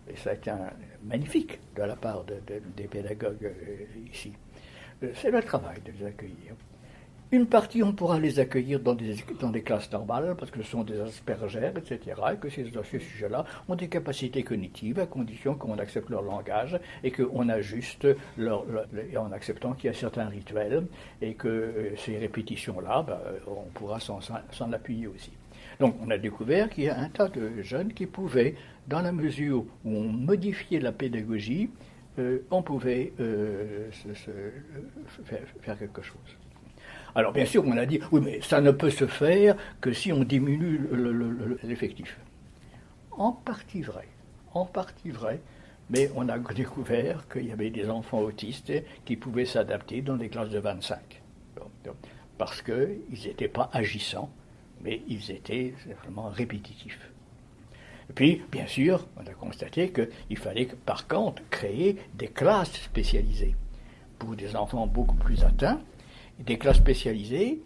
et 0.09 0.17
ça 0.17 0.31
a 0.31 0.35
été 0.35 0.51
magnifique 1.05 1.59
de 1.77 1.83
la 1.83 1.97
part 1.97 2.25
des 2.25 2.89
pédagogues 2.89 3.45
euh, 3.45 4.11
ici, 4.13 4.33
euh, 5.03 5.11
c'est 5.15 5.31
notre 5.31 5.47
travail 5.47 5.81
de 5.85 5.93
les 5.93 6.07
accueillir. 6.07 6.55
Une 7.31 7.47
partie, 7.47 7.83
on 7.83 7.93
pourra 7.93 8.19
les 8.19 8.39
accueillir 8.41 8.81
dans 8.81 8.95
des, 8.95 9.63
classes 9.63 9.93
normales, 9.93 10.35
parce 10.39 10.51
que 10.51 10.63
ce 10.63 10.71
sont 10.71 10.83
des 10.83 10.99
aspergères, 10.99 11.77
etc., 11.77 12.17
et 12.33 12.37
que 12.39 12.49
ces, 12.49 12.65
ces 12.91 12.99
sujets-là 12.99 13.45
ont 13.69 13.75
des 13.75 13.89
capacités 13.89 14.43
cognitives, 14.43 14.99
à 14.99 15.05
condition 15.05 15.55
qu'on 15.55 15.77
accepte 15.77 16.09
leur 16.09 16.23
langage 16.23 16.81
et 17.05 17.11
qu'on 17.11 17.51
ajuste, 17.51 18.09
leur, 18.39 18.65
en 19.19 19.31
acceptant 19.33 19.75
qu'il 19.75 19.89
y 19.89 19.91
a 19.91 19.95
certains 19.95 20.27
rituels, 20.27 20.87
et 21.21 21.35
que 21.35 21.49
euh, 21.49 21.97
ces 21.97 22.17
répétitions-là, 22.17 23.05
ben, 23.07 23.19
on 23.47 23.69
pourra 23.75 24.01
s'en 24.01 24.73
appuyer 24.73 25.07
aussi. 25.07 25.33
Donc 25.81 25.97
on 26.05 26.11
a 26.11 26.19
découvert 26.19 26.69
qu'il 26.71 26.85
y 26.85 26.89
a 26.89 26.99
un 26.99 27.09
tas 27.09 27.29
de 27.29 27.63
jeunes 27.63 27.93
qui 27.93 28.07
pouvaient, 28.07 28.57
dans 28.89 29.01
la 29.01 29.13
mesure 29.13 29.65
où 29.85 29.97
on 29.97 30.09
modifiait 30.09 30.81
la 30.81 30.93
pédagogie, 30.93 31.71
euh, 32.19 32.41
on 32.51 32.63
pouvait 32.63 33.13
euh, 33.21 33.91
faire 35.61 35.79
quelque 35.79 36.03
chose. 36.03 36.37
Alors 37.15 37.33
bien 37.33 37.47
sûr, 37.47 37.65
on 37.67 37.77
a 37.77 37.87
dit, 37.87 38.01
oui, 38.13 38.21
mais 38.25 38.41
ça 38.41 38.61
ne 38.61 38.71
peut 38.71 38.91
se 38.91 39.07
faire 39.07 39.57
que 39.81 39.93
si 39.93 40.13
on 40.13 40.25
diminue 40.25 40.81
l'effectif. 41.63 42.19
En 43.13 43.33
partie 43.33 43.83
vrai, 43.83 44.09
en 44.55 44.65
partie 44.65 45.11
vrai, 45.11 45.41
mais 45.91 46.11
on 46.15 46.29
a 46.29 46.39
découvert 46.39 47.27
qu'il 47.29 47.47
y 47.47 47.53
avait 47.53 47.71
des 47.71 47.89
enfants 47.89 48.21
autistes 48.21 48.73
qui 49.05 49.17
pouvaient 49.17 49.47
s'adapter 49.47 50.03
dans 50.03 50.17
des 50.17 50.29
classes 50.29 50.51
de 50.51 50.59
25, 50.59 51.23
parce 52.37 52.63
qu'ils 52.63 53.01
n'étaient 53.25 53.49
pas 53.49 53.71
agissants, 53.73 54.31
mais 54.83 55.03
ils 55.09 55.31
étaient 55.31 55.75
vraiment 56.03 56.29
répétitifs. 56.29 57.11
Et 58.11 58.13
puis, 58.13 58.43
bien 58.51 58.67
sûr, 58.67 59.07
on 59.17 59.27
a 59.27 59.35
constaté 59.35 59.93
qu'il 59.93 60.39
fallait 60.39 60.67
par 60.87 61.07
contre 61.07 61.43
créer 61.51 61.97
des 62.15 62.29
classes 62.29 62.73
spécialisées 62.73 63.55
pour 64.19 64.35
des 64.35 64.57
enfants 64.57 64.87
beaucoup 64.87 65.17
plus 65.17 65.45
atteints, 65.45 65.81
des 66.39 66.59
classes 66.59 66.79
spécialisées, 66.79 67.61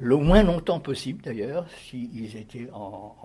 le 0.00 0.16
moins 0.16 0.42
longtemps 0.42 0.80
possible 0.80 1.22
d'ailleurs, 1.22 1.66
s'ils 1.70 2.36
étaient 2.36 2.68
en, 2.72 3.16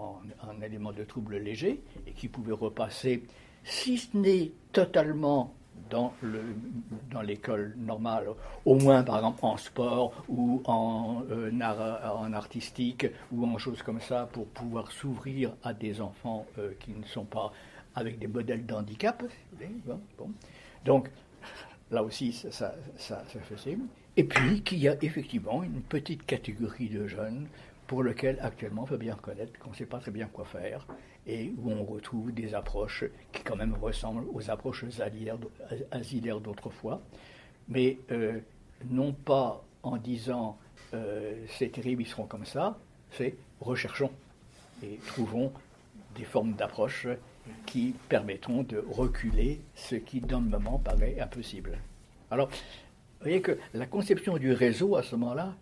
en, 0.41 0.61
élément 0.61 0.91
de 0.91 1.03
trouble 1.03 1.37
léger 1.37 1.81
et 2.07 2.11
qui 2.11 2.27
pouvaient 2.27 2.53
repasser, 2.53 3.23
si 3.63 3.97
ce 3.97 4.17
n'est 4.17 4.51
totalement 4.71 5.53
dans, 5.93 6.11
le, 6.23 6.41
dans 7.11 7.21
l'école 7.21 7.75
normale, 7.77 8.25
au 8.65 8.75
moins 8.75 9.03
par 9.03 9.17
exemple 9.17 9.39
en 9.43 9.57
sport 9.57 10.25
ou 10.27 10.61
en, 10.65 11.21
euh, 11.29 11.51
en 11.51 12.33
artistique 12.33 13.05
ou 13.31 13.45
en 13.45 13.59
choses 13.59 13.83
comme 13.83 14.01
ça, 14.01 14.27
pour 14.33 14.47
pouvoir 14.47 14.91
s'ouvrir 14.91 15.51
à 15.63 15.71
des 15.73 16.01
enfants 16.01 16.47
euh, 16.57 16.71
qui 16.79 16.91
ne 16.91 17.05
sont 17.05 17.25
pas 17.25 17.53
avec 17.93 18.17
des 18.17 18.27
modèles 18.27 18.65
d'handicap. 18.65 19.23
Donc 20.83 21.11
là 21.91 22.01
aussi, 22.01 22.33
ça, 22.33 22.49
ça, 22.49 22.73
ça. 22.97 23.23
Et 24.17 24.23
puis 24.23 24.63
qu'il 24.63 24.79
y 24.79 24.87
a 24.87 24.95
effectivement 25.03 25.61
une 25.61 25.81
petite 25.81 26.25
catégorie 26.25 26.89
de 26.89 27.05
jeunes 27.05 27.47
pour 27.85 28.01
lesquels 28.01 28.39
actuellement 28.41 28.85
il 28.85 28.89
faut 28.89 28.97
bien 28.97 29.13
reconnaître 29.13 29.59
qu'on 29.59 29.69
ne 29.69 29.75
sait 29.75 29.85
pas 29.85 29.99
très 29.99 30.11
bien 30.11 30.25
quoi 30.25 30.45
faire 30.45 30.87
et 31.27 31.53
où 31.57 31.71
on 31.71 31.83
retrouve 31.83 32.33
des 32.33 32.53
approches 32.53 33.05
qui 33.31 33.43
quand 33.43 33.55
même 33.55 33.75
ressemblent 33.75 34.27
aux 34.33 34.49
approches 34.49 34.85
asilaires 35.91 36.39
d'autrefois, 36.41 37.01
mais 37.67 37.97
euh, 38.11 38.39
non 38.89 39.13
pas 39.13 39.63
en 39.83 39.97
disant 39.97 40.57
euh, 40.93 41.33
c'est 41.57 41.71
terrible, 41.71 42.03
ils 42.03 42.07
seront 42.07 42.25
comme 42.25 42.45
ça, 42.45 42.77
c'est 43.11 43.35
recherchons 43.61 44.11
et 44.83 44.99
trouvons 45.07 45.51
des 46.15 46.25
formes 46.25 46.53
d'approche 46.53 47.07
qui 47.65 47.95
permettront 48.09 48.63
de 48.63 48.83
reculer 48.89 49.61
ce 49.75 49.95
qui 49.95 50.21
dans 50.21 50.39
le 50.39 50.47
moment 50.47 50.79
paraît 50.79 51.19
impossible. 51.19 51.77
Alors, 52.31 52.47
vous 52.49 53.29
voyez 53.29 53.41
que 53.41 53.57
la 53.73 53.85
conception 53.85 54.37
du 54.37 54.51
réseau 54.51 54.95
à 54.95 55.03
ce 55.03 55.15
moment-là 55.15 55.55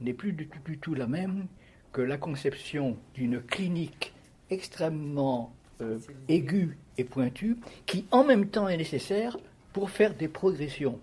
n'est 0.00 0.12
plus 0.12 0.32
du 0.32 0.48
tout, 0.78 0.94
la 0.94 1.06
même 1.06 1.46
que 1.92 2.00
la 2.00 2.16
conception 2.16 2.96
d'une 3.14 3.40
clinique 3.40 4.12
extrêmement 4.50 5.52
euh, 5.80 5.98
aiguë 6.28 6.76
et 6.96 7.04
pointue, 7.04 7.56
qui 7.86 8.06
en 8.10 8.24
même 8.24 8.48
temps 8.48 8.68
est 8.68 8.76
nécessaire 8.76 9.36
pour 9.72 9.90
faire 9.90 10.14
des 10.14 10.28
progressions. 10.28 10.98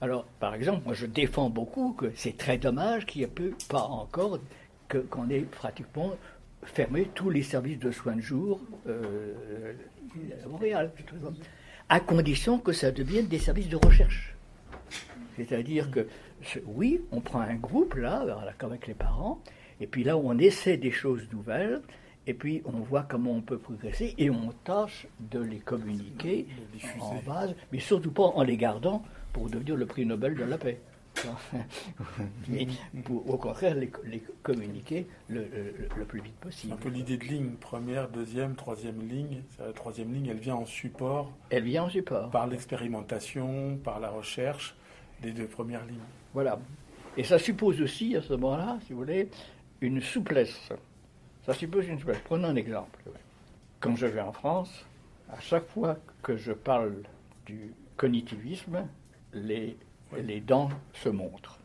Alors, 0.00 0.24
par 0.40 0.54
exemple, 0.54 0.82
moi 0.84 0.94
je 0.94 1.06
défends 1.06 1.50
beaucoup 1.50 1.92
que 1.92 2.12
c'est 2.14 2.36
très 2.36 2.58
dommage 2.58 3.06
qu'il 3.06 3.22
n'y 3.22 3.28
ait 3.28 3.52
pas 3.68 3.82
encore 3.82 4.38
qu'on 5.10 5.28
ait 5.30 5.40
pratiquement 5.40 6.12
fermé 6.62 7.08
tous 7.14 7.30
les 7.30 7.42
services 7.42 7.78
de 7.78 7.90
soins 7.90 8.16
de 8.16 8.20
jour 8.20 8.60
euh, 8.86 9.72
à 10.44 10.48
Montréal, 10.48 10.90
à 11.88 12.00
condition 12.00 12.58
que 12.58 12.72
ça 12.72 12.90
devienne 12.90 13.26
des 13.26 13.38
services 13.38 13.68
de 13.68 13.76
recherche. 13.76 14.34
C'est-à-dire 15.36 15.90
que, 15.90 16.06
oui, 16.66 17.02
on 17.12 17.20
prend 17.20 17.40
un 17.40 17.54
groupe, 17.54 17.94
là, 17.94 18.24
avec 18.60 18.86
les 18.86 18.94
parents, 18.94 19.40
et 19.80 19.86
puis 19.86 20.04
là, 20.04 20.16
on 20.16 20.38
essaie 20.38 20.76
des 20.76 20.90
choses 20.90 21.28
nouvelles, 21.32 21.82
et 22.26 22.34
puis 22.34 22.62
on 22.64 22.78
voit 22.80 23.02
comment 23.02 23.32
on 23.32 23.40
peut 23.40 23.58
progresser, 23.58 24.14
et 24.18 24.30
on 24.30 24.52
tâche 24.64 25.06
de 25.30 25.40
les 25.40 25.58
communiquer 25.58 26.46
en 27.00 27.16
base, 27.26 27.54
mais 27.72 27.78
surtout 27.78 28.10
pas 28.10 28.24
en 28.24 28.42
les 28.42 28.56
gardant 28.56 29.02
pour 29.32 29.48
devenir 29.48 29.76
le 29.76 29.86
prix 29.86 30.06
Nobel 30.06 30.34
de 30.34 30.44
la 30.44 30.58
paix. 30.58 30.80
mais 32.48 32.66
pour, 33.04 33.28
au 33.30 33.38
contraire, 33.38 33.74
les, 33.74 33.90
communiquer 34.42 35.06
le, 35.28 35.46
plus 36.06 36.20
vite 36.20 36.36
possible. 36.36 36.74
Un 36.74 36.76
peu 36.76 36.88
l'idée 36.88 37.16
de 37.16 37.24
ligne, 37.24 37.52
première, 37.52 38.08
deuxième, 38.08 38.54
troisième 38.54 39.06
ligne. 39.08 39.42
La 39.58 39.72
troisième 39.72 40.12
ligne, 40.12 40.26
elle 40.26 40.38
vient 40.38 40.56
en 40.56 40.66
support. 40.66 41.32
Elle 41.50 41.64
vient 41.64 41.84
en 41.84 41.88
support. 41.88 42.30
Par 42.30 42.46
l'expérimentation, 42.46 43.78
par 43.82 44.00
la 44.00 44.10
recherche 44.10 44.76
des 45.22 45.32
deux 45.32 45.46
premières 45.46 45.84
lignes. 45.86 45.98
Voilà. 46.34 46.58
Et 47.16 47.24
ça 47.24 47.38
suppose 47.38 47.80
aussi, 47.80 48.14
à 48.16 48.22
ce 48.22 48.34
moment-là, 48.34 48.78
si 48.86 48.92
vous 48.92 48.98
voulez, 48.98 49.30
une 49.80 50.00
souplesse. 50.00 50.70
Ça 51.46 51.54
suppose 51.54 51.86
une 51.86 52.00
souplesse. 52.00 52.18
Prenons 52.24 52.48
un 52.48 52.56
exemple. 52.56 53.00
Quand 53.78 53.94
je 53.94 54.06
vais 54.06 54.20
en 54.20 54.32
France, 54.32 54.84
à 55.30 55.38
chaque 55.38 55.68
fois 55.68 55.96
que 56.20 56.36
je 56.36 56.50
parle 56.52 57.04
du 57.46 57.72
cognitivisme, 57.96 58.88
les, 59.32 59.76
les 60.16 60.40
dents 60.40 60.70
se 60.92 61.08
montrent. 61.08 61.58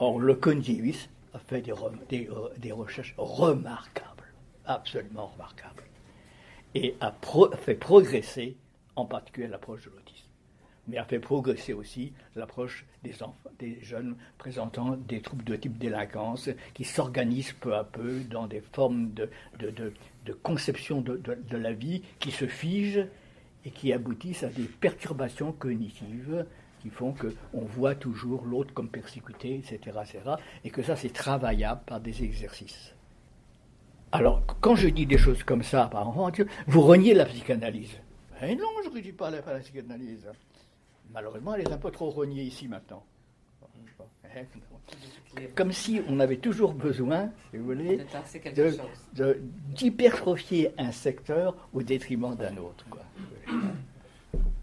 Or, 0.00 0.18
le 0.18 0.34
cognitivisme 0.34 1.08
a 1.32 1.38
fait 1.38 1.62
des, 1.62 1.72
des, 2.08 2.28
des 2.58 2.72
recherches 2.72 3.14
remarquables, 3.16 4.24
absolument 4.64 5.28
remarquables, 5.28 5.84
et 6.74 6.96
a 7.00 7.14
fait 7.58 7.76
progresser 7.76 8.56
en 8.96 9.04
particulier 9.04 9.46
l'approche 9.46 9.84
de 9.84 9.90
l'autisme 9.90 10.05
mais 10.88 10.98
a 10.98 11.04
fait 11.04 11.18
progresser 11.18 11.72
aussi 11.72 12.12
l'approche 12.34 12.84
des, 13.02 13.22
enfants, 13.22 13.50
des 13.58 13.78
jeunes 13.82 14.16
présentant 14.38 14.96
des 14.96 15.20
troubles 15.20 15.44
de 15.44 15.56
type 15.56 15.78
délinquance 15.78 16.50
qui 16.74 16.84
s'organisent 16.84 17.52
peu 17.52 17.74
à 17.74 17.84
peu 17.84 18.20
dans 18.30 18.46
des 18.46 18.60
formes 18.60 19.12
de, 19.12 19.28
conception 20.42 21.00
de, 21.00 21.56
la 21.56 21.72
vie 21.72 22.02
qui 22.18 22.30
se 22.30 22.46
figent 22.46 23.06
et 23.64 23.70
qui 23.70 23.92
aboutissent 23.92 24.44
à 24.44 24.48
des 24.48 24.64
perturbations 24.64 25.52
cognitives 25.52 26.46
qui 26.80 26.90
font 26.90 27.12
qu'on 27.12 27.64
voit 27.64 27.94
toujours 27.94 28.44
l'autre 28.44 28.72
comme 28.72 28.88
persécuté, 28.88 29.56
etc., 29.56 29.98
etc., 30.02 30.20
et 30.64 30.70
que 30.70 30.82
ça 30.82 30.94
c'est 30.94 31.12
travaillable 31.12 31.80
par 31.86 32.00
des 32.00 32.22
exercices. 32.22 32.94
Alors, 34.12 34.42
quand 34.60 34.76
je 34.76 34.88
dis 34.88 35.04
des 35.04 35.18
choses 35.18 35.42
comme 35.42 35.64
ça, 35.64 35.88
par 35.88 36.08
exemple, 36.08 36.46
vous 36.68 36.80
reniez 36.82 37.12
la 37.12 37.24
psychanalyse. 37.24 38.00
Eh 38.40 38.54
non, 38.54 38.68
je 38.84 38.90
ne 38.90 39.00
dis 39.00 39.12
pas 39.12 39.30
la 39.30 39.42
psychanalyse. 39.58 40.26
Malheureusement, 41.16 41.54
elle 41.54 41.62
est 41.62 41.72
un 41.72 41.78
peu 41.78 41.90
trop 41.90 42.10
rognée 42.10 42.42
ici 42.42 42.68
maintenant. 42.68 43.02
Comme 45.54 45.72
si 45.72 46.00
on 46.08 46.20
avait 46.20 46.36
toujours 46.36 46.74
besoin, 46.74 47.30
si 47.50 47.56
vous 47.56 47.64
voulez, 47.64 48.04
d'hypertrophier 49.74 50.72
un 50.78 50.92
secteur 50.92 51.56
au 51.72 51.82
détriment 51.82 52.36
d'un 52.36 52.58
autre. 52.58 52.84
Quoi. 52.90 53.00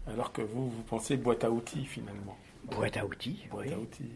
Alors 0.06 0.32
que 0.32 0.42
vous, 0.42 0.70
vous 0.70 0.82
pensez 0.82 1.16
boîte 1.16 1.42
à 1.42 1.50
outils 1.50 1.84
finalement. 1.84 2.36
Boîte 2.70 2.96
à 2.96 3.04
outils. 3.04 3.46
Boîte 3.50 3.72
à 3.72 3.78
outils. 3.78 4.10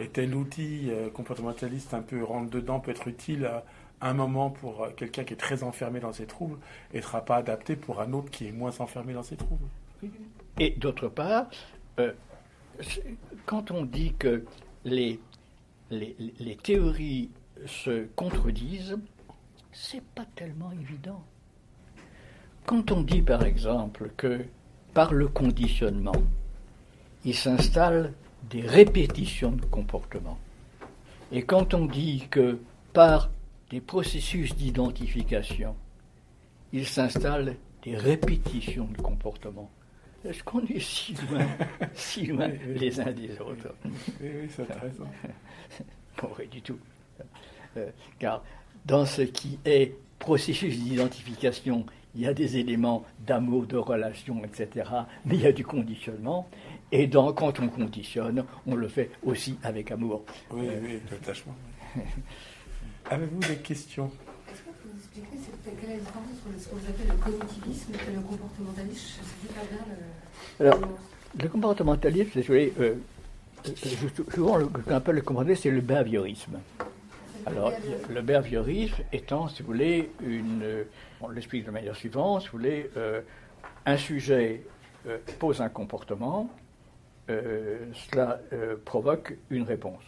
Et, 0.00 0.08
tel 0.08 0.34
outil 0.34 0.90
euh, 0.90 1.10
comportementaliste 1.10 1.92
un 1.94 2.00
peu 2.00 2.24
rentre 2.24 2.50
dedans 2.50 2.80
peut 2.80 2.90
être 2.90 3.06
utile 3.06 3.44
à, 3.44 3.64
un 4.00 4.14
moment 4.14 4.50
pour 4.50 4.82
euh, 4.82 4.90
quelqu'un 4.96 5.22
qui 5.22 5.34
est 5.34 5.36
très 5.36 5.62
enfermé 5.62 6.00
dans 6.00 6.12
ses 6.12 6.26
troubles 6.26 6.58
et 6.92 6.96
ne 6.96 7.02
sera 7.02 7.24
pas 7.24 7.36
adapté 7.36 7.76
pour 7.76 8.00
un 8.00 8.12
autre 8.14 8.30
qui 8.30 8.48
est 8.48 8.52
moins 8.52 8.80
enfermé 8.80 9.12
dans 9.12 9.22
ses 9.22 9.36
troubles. 9.36 9.68
Et 10.58 10.70
d'autre 10.70 11.08
part, 11.08 11.48
euh, 11.98 12.12
quand 13.46 13.70
on 13.70 13.84
dit 13.84 14.14
que 14.18 14.44
les, 14.84 15.20
les, 15.90 16.16
les 16.38 16.56
théories 16.56 17.30
se 17.66 18.06
contredisent, 18.16 18.98
c'est 19.72 20.02
pas 20.02 20.26
tellement 20.34 20.72
évident. 20.72 21.22
Quand 22.66 22.92
on 22.92 23.02
dit 23.02 23.22
par 23.22 23.42
exemple 23.44 24.10
que 24.16 24.44
par 24.94 25.12
le 25.12 25.28
conditionnement, 25.28 26.22
il 27.24 27.34
s'installe 27.34 28.12
des 28.50 28.62
répétitions 28.62 29.52
de 29.52 29.64
comportement, 29.64 30.38
et 31.30 31.42
quand 31.44 31.72
on 31.72 31.86
dit 31.86 32.26
que 32.30 32.60
par 32.92 33.30
des 33.70 33.80
processus 33.80 34.54
d'identification, 34.54 35.74
il 36.72 36.86
s'installe 36.86 37.56
des 37.82 37.96
répétitions 37.96 38.84
de 38.84 39.00
comportement. 39.00 39.70
Est-ce 40.24 40.42
qu'on 40.44 40.64
est 40.66 40.78
si 40.78 41.14
loin, 41.14 41.46
si 41.94 42.26
loin 42.26 42.48
les 42.48 43.00
uns 43.00 43.12
des 43.12 43.32
autres? 43.40 43.74
Oui, 43.84 44.28
oui, 44.42 44.48
c'est 44.54 44.70
raison. 44.72 45.06
Bon, 46.20 46.28
oui, 46.38 46.46
du 46.46 46.60
tout. 46.60 46.78
Euh, 47.76 47.88
car 48.18 48.44
dans 48.84 49.06
ce 49.06 49.22
qui 49.22 49.58
est 49.64 49.94
processus 50.18 50.78
d'identification, 50.78 51.86
il 52.14 52.20
y 52.20 52.26
a 52.26 52.34
des 52.34 52.58
éléments 52.58 53.04
d'amour, 53.26 53.66
de 53.66 53.76
relation, 53.76 54.44
etc. 54.44 54.88
Mais 55.24 55.36
il 55.36 55.40
y 55.40 55.46
a 55.46 55.52
du 55.52 55.64
conditionnement. 55.64 56.48
Et 56.92 57.06
donc, 57.06 57.38
quand 57.38 57.58
on 57.60 57.68
conditionne, 57.68 58.44
on 58.66 58.74
le 58.74 58.88
fait 58.88 59.10
aussi 59.24 59.58
avec 59.62 59.90
amour. 59.90 60.22
Oui, 60.50 60.66
oui, 60.82 61.00
attachement. 61.10 61.54
Avez-vous 63.10 63.40
des 63.40 63.56
questions 63.56 64.10
Est-ce 64.50 64.60
que 64.60 64.66
vous 64.68 64.90
pouvez 64.90 65.01
expliquer 65.18 65.76
quelle 65.80 65.90
est 65.90 65.92
la 65.94 65.98
différence 66.00 66.24
entre 66.46 66.60
ce 66.60 66.68
que 66.68 66.74
vous 66.74 66.88
appelez 66.88 67.08
le 67.08 67.16
cognitivisme 67.16 67.92
et 67.94 68.14
le 68.14 68.20
comportementalisme 68.20 69.08
Je 69.16 69.46
ne 69.46 69.52
sais 69.52 69.60
pas 69.60 69.66
bien 69.70 69.84
le. 70.58 70.66
Alors, 70.66 70.80
le 71.40 71.48
comportementalisme, 71.48 72.30
c'est 72.34 72.50
euh, 72.50 72.70
euh, 72.78 72.94
souvent 74.34 74.58
ce 74.60 74.66
qu'on 74.66 74.94
appelle 74.94 75.16
le 75.16 75.22
comportementalisme, 75.22 75.62
c'est 75.62 75.70
le 75.70 75.80
behaviorisme. 75.80 76.60
Alors, 77.44 77.72
le 78.08 78.22
behaviorisme 78.22 79.02
étant, 79.12 79.48
si 79.48 79.62
vous 79.62 79.66
voulez, 79.66 80.10
une. 80.24 80.84
On 81.20 81.28
l'explique 81.28 81.66
de 81.66 81.70
manière 81.70 81.96
suivante, 81.96 82.42
si 82.42 82.48
vous 82.48 82.58
voulez, 82.58 82.90
euh, 82.96 83.20
un 83.86 83.96
sujet 83.96 84.62
pose 85.40 85.60
un 85.60 85.68
comportement, 85.68 86.48
cela 87.26 88.40
provoque 88.84 89.36
une 89.50 89.64
réponse. 89.64 90.04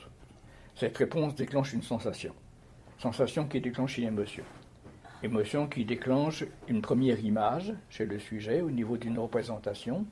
Cette 0.76 0.96
réponse 0.96 1.34
déclenche 1.34 1.72
une 1.72 1.82
sensation. 1.82 2.32
Sensation 2.98 3.46
qui 3.46 3.60
déclenche 3.60 3.98
une 3.98 4.06
émotion. 4.06 4.44
Émotion 5.24 5.66
qui 5.66 5.86
déclenche 5.86 6.44
une 6.68 6.82
première 6.82 7.18
image 7.24 7.72
chez 7.88 8.04
le 8.04 8.18
sujet 8.18 8.60
au 8.60 8.70
niveau 8.70 8.98
d'une 8.98 9.18
représentation 9.18 10.04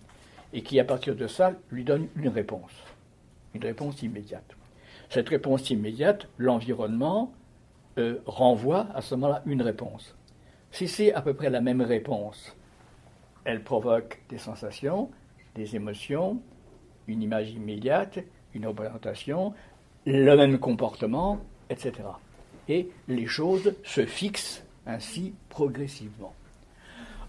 et 0.55 0.63
qui, 0.63 0.81
à 0.81 0.85
partir 0.85 1.15
de 1.15 1.27
ça, 1.27 1.53
lui 1.71 1.85
donne 1.85 2.09
une 2.17 2.29
réponse. 2.29 2.73
Une 3.53 3.63
réponse 3.63 4.03
immédiate. 4.03 4.57
Cette 5.11 5.29
réponse 5.29 5.69
immédiate, 5.69 6.29
l'environnement 6.39 7.31
euh, 7.99 8.21
renvoie 8.25 8.87
à 8.95 9.03
ce 9.03 9.15
moment-là 9.15 9.43
une 9.45 9.61
réponse. 9.61 10.17
Si 10.71 10.89
c'est 10.89 11.13
à 11.13 11.21
peu 11.21 11.35
près 11.35 11.51
la 11.51 11.61
même 11.61 11.83
réponse, 11.83 12.57
elle 13.45 13.63
provoque 13.63 14.19
des 14.31 14.39
sensations, 14.39 15.11
des 15.55 15.77
émotions, 15.77 16.41
une 17.07 17.23
image 17.23 17.51
immédiate, 17.51 18.19
une 18.55 18.67
représentation, 18.67 19.53
le 20.07 20.35
même 20.37 20.59
comportement, 20.59 21.39
etc 21.69 21.93
et 22.69 22.89
les 23.09 23.27
choses 23.27 23.75
se 23.83 24.07
fixent 24.07 24.65
ainsi 24.87 25.35
progressivement. 25.49 26.35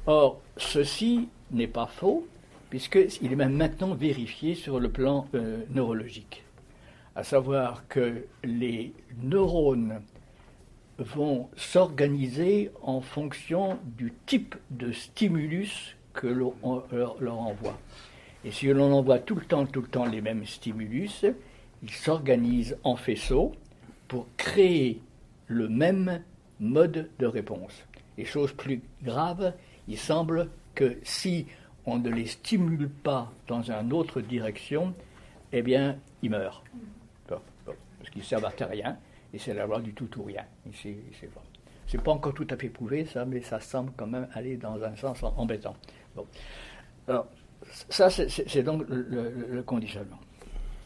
Or, 0.06 0.42
ceci 0.58 1.30
n'est 1.52 1.68
pas 1.68 1.88
faux, 1.88 2.28
puisqu'il 2.70 3.32
est 3.32 3.36
même 3.36 3.56
maintenant 3.56 3.94
vérifié 3.94 4.56
sur 4.56 4.80
le 4.80 4.90
plan 4.90 5.28
euh, 5.36 5.64
neurologique. 5.70 6.44
À 7.16 7.24
savoir 7.24 7.88
que 7.88 8.26
les 8.44 8.94
neurones 9.22 10.02
vont 10.98 11.50
s'organiser 11.56 12.72
en 12.82 13.02
fonction 13.02 13.80
du 13.84 14.14
type 14.26 14.56
de 14.72 14.92
stimulus 14.92 15.96
que 16.14 16.28
l'on 16.28 16.54
leur, 16.92 17.16
leur, 17.20 17.40
envoie. 17.40 17.78
Et 18.46 18.52
si 18.52 18.68
l'on 18.68 18.92
envoie 18.92 19.20
tout 19.20 19.36
le 19.36 19.46
temps, 19.46 19.66
tout 19.66 19.82
le 19.82 19.88
temps 19.88 20.06
les 20.06 20.22
mêmes 20.22 20.46
stimulus, 20.46 21.26
ils 21.82 21.92
s'organisent 21.92 22.78
en 22.84 22.96
faisceaux 22.96 23.54
pour 24.08 24.28
créer 24.38 25.00
le 25.48 25.70
même 25.70 26.22
mode 26.60 27.10
de 27.20 27.26
réponse. 27.26 27.84
Et 28.18 28.26
chose 28.26 28.54
plus 28.54 28.82
grave, 29.02 29.54
il 29.88 29.98
semble 29.98 30.50
que 30.76 30.98
si 31.04 31.48
on 31.86 31.98
ne 31.98 32.10
les 32.10 32.26
stimule 32.26 32.90
pas 32.90 33.32
dans 33.48 33.62
une 33.62 33.94
autre 33.94 34.22
direction, 34.22 34.94
eh 35.52 35.62
bien, 35.62 35.98
ils 36.22 36.30
meurent. 36.30 36.64
parce 37.28 38.10
qu'ils 38.12 38.24
servent 38.24 38.46
à 38.46 38.66
rien, 38.66 38.98
et 39.34 39.38
c'est 39.38 39.54
la 39.54 39.66
loi 39.66 39.80
du 39.82 39.94
tout 39.94 40.10
ou 40.20 40.24
rien. 40.24 40.46
C'est 40.74 42.02
pas 42.02 42.12
encore 42.12 42.34
tout 42.34 42.48
à 42.50 42.58
fait 42.58 42.70
prouvé, 42.70 43.06
ça, 43.06 43.26
mais 43.26 43.42
ça 43.42 43.60
semble 43.60 43.92
quand 43.96 44.08
même 44.08 44.28
aller 44.34 44.58
dans 44.58 44.82
un 44.84 44.96
sens 44.96 45.24
embêtant. 45.24 45.76
Bon. 46.16 46.26
Alors, 47.08 47.28
ça, 47.90 48.10
c'est 48.10 48.64
donc 48.64 48.84
le 48.88 49.62
conditionnement. 49.64 50.20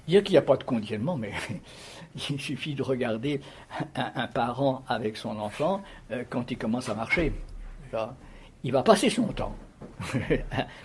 Dire 0.07 0.23
qu'il 0.23 0.33
n'y 0.33 0.37
a 0.37 0.41
pas 0.41 0.57
de 0.57 0.63
conditionnement, 0.63 1.17
mais 1.17 1.31
il 2.29 2.39
suffit 2.39 2.75
de 2.75 2.83
regarder 2.83 3.41
un, 3.95 4.27
parent 4.27 4.83
avec 4.87 5.17
son 5.17 5.37
enfant 5.37 5.81
euh, 6.11 6.23
quand 6.29 6.49
il 6.51 6.57
commence 6.57 6.89
à 6.89 6.95
marcher. 6.95 7.33
Il 8.63 8.71
va 8.71 8.83
passer 8.83 9.09
son 9.09 9.27
temps. 9.27 9.55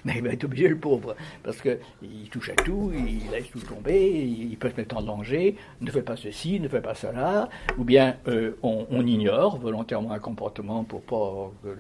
mais 0.05 0.15
il 0.17 0.23
va 0.23 0.31
être 0.31 0.45
obligé, 0.45 0.69
le 0.69 0.77
pauvre, 0.77 1.17
parce 1.43 1.61
qu'il 1.61 2.29
touche 2.31 2.51
à 2.51 2.55
tout, 2.55 2.93
il 2.95 3.31
laisse 3.31 3.51
tout 3.51 3.61
tomber, 3.61 4.23
il 4.23 4.57
peut 4.57 4.71
se 4.71 4.77
mettre 4.77 4.97
en 4.97 5.03
danger, 5.03 5.57
ne 5.81 5.91
fait 5.91 6.03
pas 6.03 6.17
ceci, 6.17 6.61
ne 6.61 6.69
fait 6.69 6.81
pas 6.81 6.95
cela, 6.95 7.49
ou 7.79 7.85
bien 7.85 8.17
euh, 8.29 8.57
on, 8.63 9.07
ignore 9.07 9.59
volontairement 9.59 10.13
un 10.13 10.19
comportement 10.19 10.85
pour 10.85 11.03
pas 11.03 11.51
euh, 11.67 11.75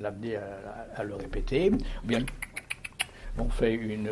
l'amener 0.00 0.36
à, 0.96 1.02
le 1.04 1.14
répéter, 1.14 1.70
ou 1.70 2.06
bien 2.06 2.20
on 3.38 3.48
fait 3.48 3.74
une, 3.74 4.08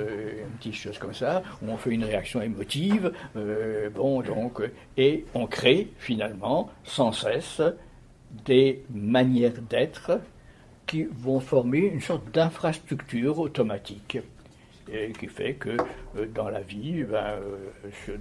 petite 0.59 0.75
chose 0.75 0.99
comme 0.99 1.15
ça, 1.15 1.43
ou 1.63 1.71
on 1.71 1.77
fait 1.77 1.91
une 1.91 2.05
réaction 2.05 2.41
émotive, 2.41 3.13
euh, 3.37 3.91
bon, 3.91 4.23
donc, 4.23 4.63
et 4.97 5.25
on 5.35 5.47
crée 5.47 5.89
finalement 5.99 6.71
sans 6.85 7.13
cesse 7.13 7.63
des 8.45 8.83
manières 8.93 9.61
d'être 9.69 10.21
qui 10.87 11.05
vont 11.05 11.41
former 11.41 11.79
une 11.79 12.01
sorte 12.01 12.31
d'infrastructure 12.31 13.39
automatique. 13.39 14.19
Et 14.93 15.13
qui 15.13 15.29
fait 15.29 15.55
que 15.55 15.71
euh, 16.19 16.27
dans 16.35 16.51
la 16.51 16.61
vie, 16.61 17.05
ben, 17.05 17.39
euh, 18.07 18.17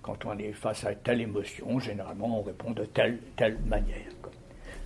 quand 0.00 0.24
on 0.24 0.38
est 0.38 0.52
face 0.52 0.84
à 0.84 0.94
telle 0.94 1.20
émotion, 1.20 1.78
généralement 1.78 2.40
on 2.40 2.42
répond 2.42 2.70
de 2.70 2.86
telle, 2.86 3.18
telle 3.36 3.58
manière. 3.66 4.08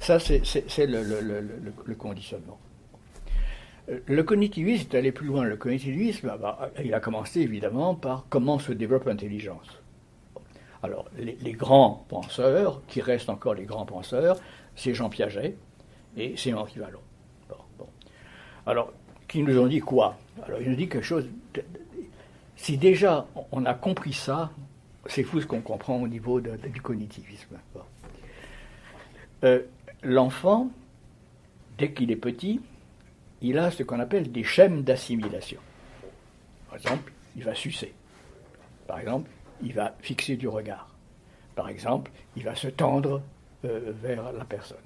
Ça, 0.01 0.19
c'est 0.19 0.87
le 0.87 1.95
conditionnement. 1.97 2.59
Euh, 2.59 2.62
cognitivisme 4.25 4.89
est 4.93 4.99
allé 4.99 5.13
plus 5.13 5.27
loin. 5.27 5.45
Le 5.45 5.57
cognitivisme, 5.57 6.31
ah 6.33 6.37
bah, 6.37 6.71
il 6.85 6.95
a 6.95 7.01
commencé 7.01 7.41
évidemment 7.41 7.95
par 7.95 8.27
comment 8.29 8.59
se 8.59 8.73
développe 8.73 9.07
l'intelligence. 9.07 9.83
Alors, 10.83 11.09
les, 11.17 11.53
grands 11.53 12.05
penseurs, 12.09 12.83
qui 12.89 13.01
restent 13.01 13.31
encore 13.31 13.55
les 13.55 13.65
grands 13.65 13.87
penseurs, 13.87 14.37
c'est 14.75 14.95
Jean 14.95 15.09
Piaget 15.09 15.57
et 16.17 16.35
c'est 16.37 16.53
Henri 16.53 16.79
Vallon. 16.79 16.99
Alors, 18.67 18.93
qui 19.29 19.43
nous 19.43 19.59
ont 19.59 19.67
dit 19.67 19.81
quoi? 19.81 20.17
Alors, 20.45 20.61
ils 20.61 20.69
nous 20.69 20.77
dit 20.77 20.89
quelque 20.89 21.05
chose. 21.05 21.29
si 22.57 22.79
déjà 22.79 23.27
on 23.53 23.65
a 23.65 23.75
compris 23.75 24.13
ça, 24.13 24.51
c'est 25.07 25.23
fou 25.23 25.41
ce 25.41 25.47
qu'on 25.47 25.61
comprend 25.61 26.01
au 26.01 26.09
niveau 26.09 26.41
du 26.41 26.81
cognitivisme. 26.83 27.59
Euh, 29.45 29.63
l'enfant, 30.03 30.71
dès 31.79 31.93
qu'il 31.93 32.11
est 32.11 32.17
petit, 32.17 32.61
il 33.43 33.59
a 33.59 33.71
ce 33.71 33.83
qu'on 33.83 34.01
appelle 34.01 34.31
des 34.31 34.45
schèmes 34.45 34.83
d'assimilation. 34.83 35.61
Par 36.69 36.77
exemple, 36.77 37.13
il 37.37 37.45
va 37.45 37.55
sucer. 37.55 37.93
Par 38.87 38.99
exemple, 39.01 39.29
il 39.63 39.73
va 39.75 39.95
fixer 40.01 40.37
du 40.37 40.49
regard. 40.49 40.89
Par 41.55 41.69
exemple, 41.69 42.11
il 42.37 42.45
va 42.45 42.55
se 42.55 42.69
tendre 42.69 43.21
euh, 43.65 43.93
vers 44.03 44.33
la 44.33 44.45
personne. 44.45 44.79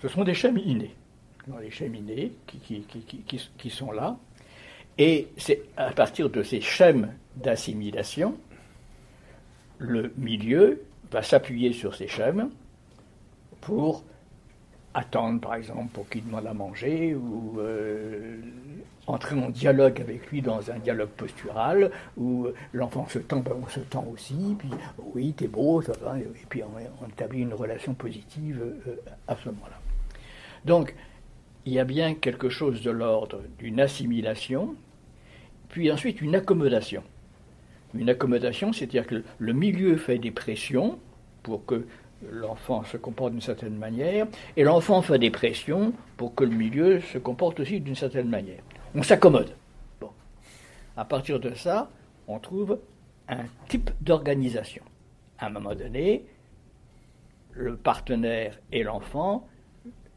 Ce 0.00 0.08
sont 0.08 0.24
des 0.24 0.34
schèmes 0.34 0.58
innés. 0.58 0.94
Des 1.46 2.32
qui, 3.58 3.70
sont 3.70 3.90
là. 3.90 4.16
Et 4.98 5.28
c'est 5.36 5.62
à 5.76 5.90
partir 5.90 6.30
de 6.30 6.42
ces 6.42 6.60
schèmes 6.60 7.14
d'assimilation, 7.36 8.36
le 9.78 10.12
milieu 10.16 10.82
va 11.10 11.22
s'appuyer 11.22 11.72
sur 11.72 11.96
ces 11.96 12.06
schèmes 12.06 12.50
pour 13.60 14.04
attendre, 14.94 15.40
par 15.40 15.54
exemple, 15.54 15.88
pour 15.92 16.08
qu'il 16.08 16.24
demande 16.24 16.46
à 16.46 16.54
manger, 16.54 17.14
ou 17.14 17.58
euh, 17.58 18.40
entrer 19.06 19.38
en 19.38 19.48
dialogue 19.48 20.00
avec 20.00 20.30
lui 20.30 20.42
dans 20.42 20.70
un 20.70 20.78
dialogue 20.78 21.10
postural, 21.10 21.90
où 22.16 22.48
l'enfant 22.72 23.06
se 23.08 23.18
tend, 23.18 23.40
ben, 23.40 23.52
on 23.62 23.68
se 23.68 23.80
tend 23.80 24.06
aussi, 24.12 24.56
puis 24.58 24.70
oui, 25.14 25.32
t'es 25.32 25.48
beau, 25.48 25.82
ça 25.82 25.92
va, 26.00 26.18
et 26.18 26.26
puis 26.48 26.62
on, 26.62 27.08
établit 27.08 27.40
une 27.40 27.54
relation 27.54 27.94
positive 27.94 28.60
euh, 28.62 28.96
à 29.28 29.36
ce 29.36 29.48
moment-là. 29.48 29.78
Donc, 30.64 30.94
il 31.64 31.72
y 31.72 31.78
a 31.78 31.84
bien 31.84 32.14
quelque 32.14 32.48
chose 32.48 32.82
de 32.82 32.90
l'ordre 32.90 33.40
d'une 33.58 33.80
assimilation, 33.80 34.74
puis 35.68 35.90
ensuite 35.90 36.20
une 36.20 36.34
accommodation. 36.34 37.02
Une 37.94 38.08
accommodation, 38.08 38.72
c'est-à-dire 38.72 39.06
que 39.06 39.22
le 39.38 39.52
milieu 39.52 39.96
fait 39.96 40.18
des 40.18 40.30
pressions 40.30 40.98
pour 41.42 41.66
que 41.66 41.86
l'enfant 42.30 42.84
se 42.84 42.96
comporte 42.96 43.32
d'une 43.32 43.40
certaine 43.40 43.76
manière, 43.76 44.26
et 44.56 44.64
l'enfant 44.64 45.02
fait 45.02 45.18
des 45.18 45.30
pressions 45.30 45.92
pour 46.16 46.34
que 46.34 46.44
le 46.44 46.54
milieu 46.54 47.00
se 47.00 47.18
comporte 47.18 47.60
aussi 47.60 47.80
d'une 47.80 47.94
certaine 47.94 48.28
manière. 48.28 48.62
On 48.94 49.02
s'accommode. 49.02 49.54
À 50.96 51.04
partir 51.06 51.40
de 51.40 51.54
ça, 51.54 51.90
on 52.28 52.38
trouve 52.38 52.78
un 53.28 53.44
type 53.68 53.90
d'organisation. 54.02 54.82
À 55.38 55.46
un 55.46 55.50
moment 55.50 55.74
donné, 55.74 56.26
le 57.52 57.76
partenaire 57.76 58.58
et 58.72 58.82
l'enfant 58.82 59.48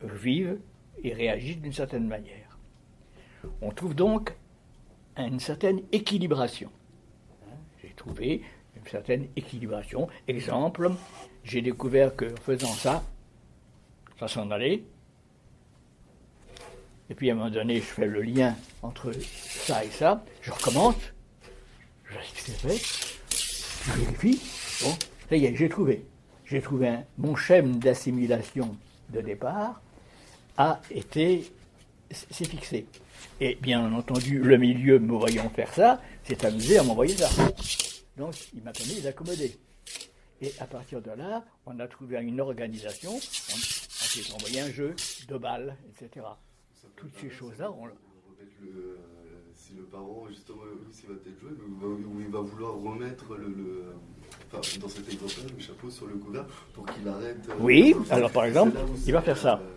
vivent 0.01 0.59
et 1.03 1.13
réagissent 1.13 1.61
d'une 1.61 1.73
certaine 1.73 2.07
manière. 2.07 2.57
On 3.61 3.71
trouve 3.71 3.95
donc 3.95 4.35
une 5.17 5.39
certaine 5.39 5.81
équilibration. 5.91 6.69
J'ai 7.81 7.93
trouvé 7.95 8.41
certaine 8.89 9.27
équilibration. 9.35 10.07
Exemple, 10.27 10.91
j'ai 11.43 11.61
découvert 11.61 12.15
que 12.15 12.27
faisant 12.43 12.73
ça, 12.73 13.03
ça 14.19 14.27
s'en 14.27 14.49
allait. 14.51 14.83
Et 17.09 17.15
puis 17.15 17.29
à 17.29 17.33
un 17.33 17.35
moment 17.35 17.49
donné, 17.49 17.75
je 17.77 17.81
fais 17.81 18.07
le 18.07 18.21
lien 18.21 18.55
entre 18.81 19.11
ça 19.13 19.83
et 19.83 19.89
ça, 19.89 20.23
je 20.41 20.51
recommence, 20.51 20.95
je 22.05 22.17
fait, 22.17 22.81
je 23.85 23.91
vérifie, 23.99 24.41
bon, 24.83 24.95
ça 25.29 25.35
y 25.35 25.45
est, 25.45 25.55
j'ai 25.55 25.69
trouvé. 25.69 26.05
J'ai 26.45 26.61
trouvé 26.61 26.87
un, 26.87 27.03
mon 27.17 27.35
schème 27.35 27.79
d'assimilation 27.79 28.75
de 29.09 29.21
départ 29.21 29.81
a 30.57 30.79
été, 30.91 31.51
c'est 32.09 32.47
fixé. 32.47 32.85
Et 33.41 33.57
bien 33.61 33.91
entendu, 33.93 34.39
le 34.39 34.57
milieu 34.57 34.99
me 34.99 35.13
voyant 35.13 35.49
faire 35.49 35.73
ça, 35.73 36.01
s'est 36.23 36.45
amusé 36.45 36.77
à 36.77 36.83
m'envoyer 36.83 37.15
ça. 37.17 37.29
Donc 38.17 38.35
il 38.53 38.63
m'a 38.63 38.71
permis 38.71 39.01
d'accommoder. 39.01 39.57
Et 40.41 40.51
à 40.59 40.65
partir 40.65 41.01
de 41.01 41.11
là, 41.11 41.45
on 41.65 41.79
a 41.79 41.87
trouvé 41.87 42.17
une 42.17 42.41
organisation, 42.41 43.11
on, 43.13 43.19
s'est 43.19 44.33
envoyé 44.33 44.61
un 44.61 44.69
jeu 44.69 44.95
de 45.27 45.37
balles, 45.37 45.77
etc. 45.89 46.25
Toutes 46.95 47.15
ces 47.19 47.29
choses-là, 47.29 47.71
on. 47.71 47.85
Le, 47.85 48.99
si 49.53 49.73
le 49.73 49.83
parent, 49.83 50.25
justement, 50.29 50.63
s'il 50.91 51.07
va 51.09 51.15
peut-être 51.15 51.39
jouer, 51.39 51.51
ou 51.51 52.19
il 52.19 52.27
va 52.27 52.39
vouloir 52.39 52.73
remettre 52.75 53.35
le, 53.35 53.95
enfin, 54.51 54.79
dans 54.79 54.89
cet 54.89 55.11
exemple 55.11 55.33
le 55.55 55.61
chapeau 55.61 55.89
sur 55.89 56.07
le 56.07 56.15
couvert 56.15 56.45
pour 56.73 56.85
qu'il 56.85 57.07
arrête. 57.07 57.37
Euh, 57.49 57.53
oui, 57.59 57.95
alors 58.09 58.31
par 58.31 58.45
exemple, 58.45 58.77
il 59.05 59.13
va 59.13 59.21
faire 59.21 59.37
ça. 59.37 59.59
Euh, 59.59 59.75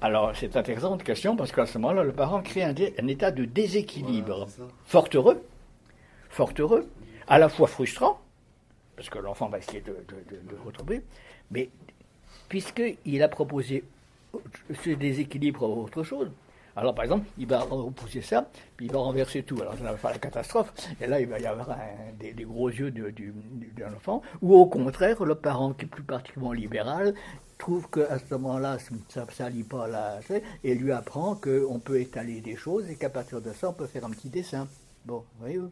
alors 0.00 0.32
c'est 0.34 0.56
intéressante 0.56 1.02
question 1.02 1.36
parce 1.36 1.52
qu'à 1.52 1.66
ce 1.66 1.78
moment-là, 1.78 2.02
le 2.02 2.12
parent 2.12 2.42
crée 2.42 2.62
un, 2.64 2.74
état 2.74 3.30
de 3.30 3.44
déséquilibre. 3.44 4.46
fort 4.84 5.08
heureux, 5.14 5.42
fort 6.30 6.52
heureux, 6.58 6.88
à 7.30 7.38
la 7.38 7.48
fois 7.48 7.68
frustrant, 7.68 8.20
parce 8.96 9.08
que 9.08 9.18
l'enfant 9.18 9.48
va 9.48 9.58
essayer 9.58 9.80
de, 9.80 9.94
retrouver, 10.64 11.02
mais 11.50 11.70
puisqu'il 12.48 13.22
a 13.22 13.28
proposé 13.28 13.84
ce 14.84 14.90
déséquilibre 14.90 15.64
à 15.64 15.68
autre 15.68 16.02
chose, 16.02 16.30
alors 16.76 16.94
par 16.94 17.04
exemple, 17.04 17.26
il 17.38 17.46
va 17.46 17.60
repousser 17.60 18.20
ça, 18.20 18.48
puis 18.76 18.86
il 18.86 18.92
va 18.92 18.98
renverser 18.98 19.42
tout. 19.42 19.60
Alors 19.60 19.74
ça 19.74 19.84
va 19.84 19.96
faire 19.96 20.10
la 20.10 20.18
catastrophe, 20.18 20.72
et 21.00 21.06
là 21.06 21.20
il 21.20 21.28
va 21.28 21.38
y 21.38 21.46
avoir 21.46 21.76
des, 22.18 22.44
gros 22.44 22.68
yeux 22.68 22.90
d'un 22.90 23.94
enfant, 23.94 24.22
ou 24.42 24.56
au 24.56 24.66
contraire, 24.66 25.24
le 25.24 25.36
parent 25.36 25.72
qui 25.72 25.84
est 25.84 25.88
plus 25.88 26.02
particulièrement 26.02 26.52
libéral 26.52 27.14
trouve 27.58 27.88
qu'à 27.90 28.18
ce 28.18 28.34
moment-là, 28.34 28.78
ça 29.08 29.24
ne 29.24 29.30
salit 29.30 29.62
pas 29.62 29.86
la 29.86 30.18
et 30.64 30.74
lui 30.74 30.90
apprend 30.90 31.36
qu'on 31.36 31.78
peut 31.78 32.00
étaler 32.00 32.40
des 32.40 32.56
choses 32.56 32.90
et 32.90 32.96
qu'à 32.96 33.10
partir 33.10 33.40
de 33.40 33.52
ça, 33.52 33.68
on 33.68 33.72
peut 33.72 33.86
faire 33.86 34.04
un 34.04 34.10
petit 34.10 34.30
dessin. 34.30 34.66
Bon, 35.04 35.24
voyez-vous 35.38 35.70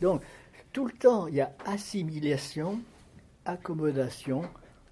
Donc, 0.00 0.22
tout 0.76 0.84
le 0.84 0.92
temps, 0.92 1.26
il 1.26 1.36
y 1.36 1.40
a 1.40 1.54
assimilation, 1.64 2.80
accommodation, 3.46 4.42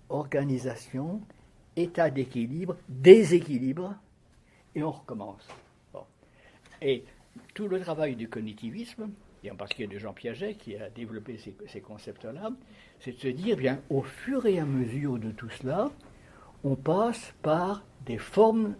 organisation, 0.09 1.21
état 1.77 2.09
d'équilibre, 2.09 2.79
déséquilibre, 2.89 3.95
et 4.75 4.83
on 4.83 4.91
recommence. 4.91 5.47
Et 6.81 7.05
tout 7.53 7.69
le 7.69 7.81
travail 7.81 8.17
du 8.17 8.31
cognitivisme, 8.31 9.11
et 9.43 9.51
en 9.51 9.57
particulier 9.57 9.89
de 9.89 9.99
Jean 9.99 10.15
Piaget 10.15 10.55
qui 10.55 10.75
a 10.75 10.89
développé 10.89 11.39
ces, 11.67 11.81
concepts-là, 11.83 12.51
c'est 13.01 13.13
de 13.13 13.21
se 13.21 13.29
dire, 13.29 13.59
bien, 13.59 13.79
au 13.91 14.01
fur 14.01 14.47
et 14.47 14.59
à 14.59 14.65
mesure 14.65 15.19
de 15.19 15.33
tout 15.33 15.51
cela, 15.51 15.91
on 16.65 16.77
passe 16.77 17.35
par 17.43 17.85
des 18.07 18.17
formes 18.17 18.75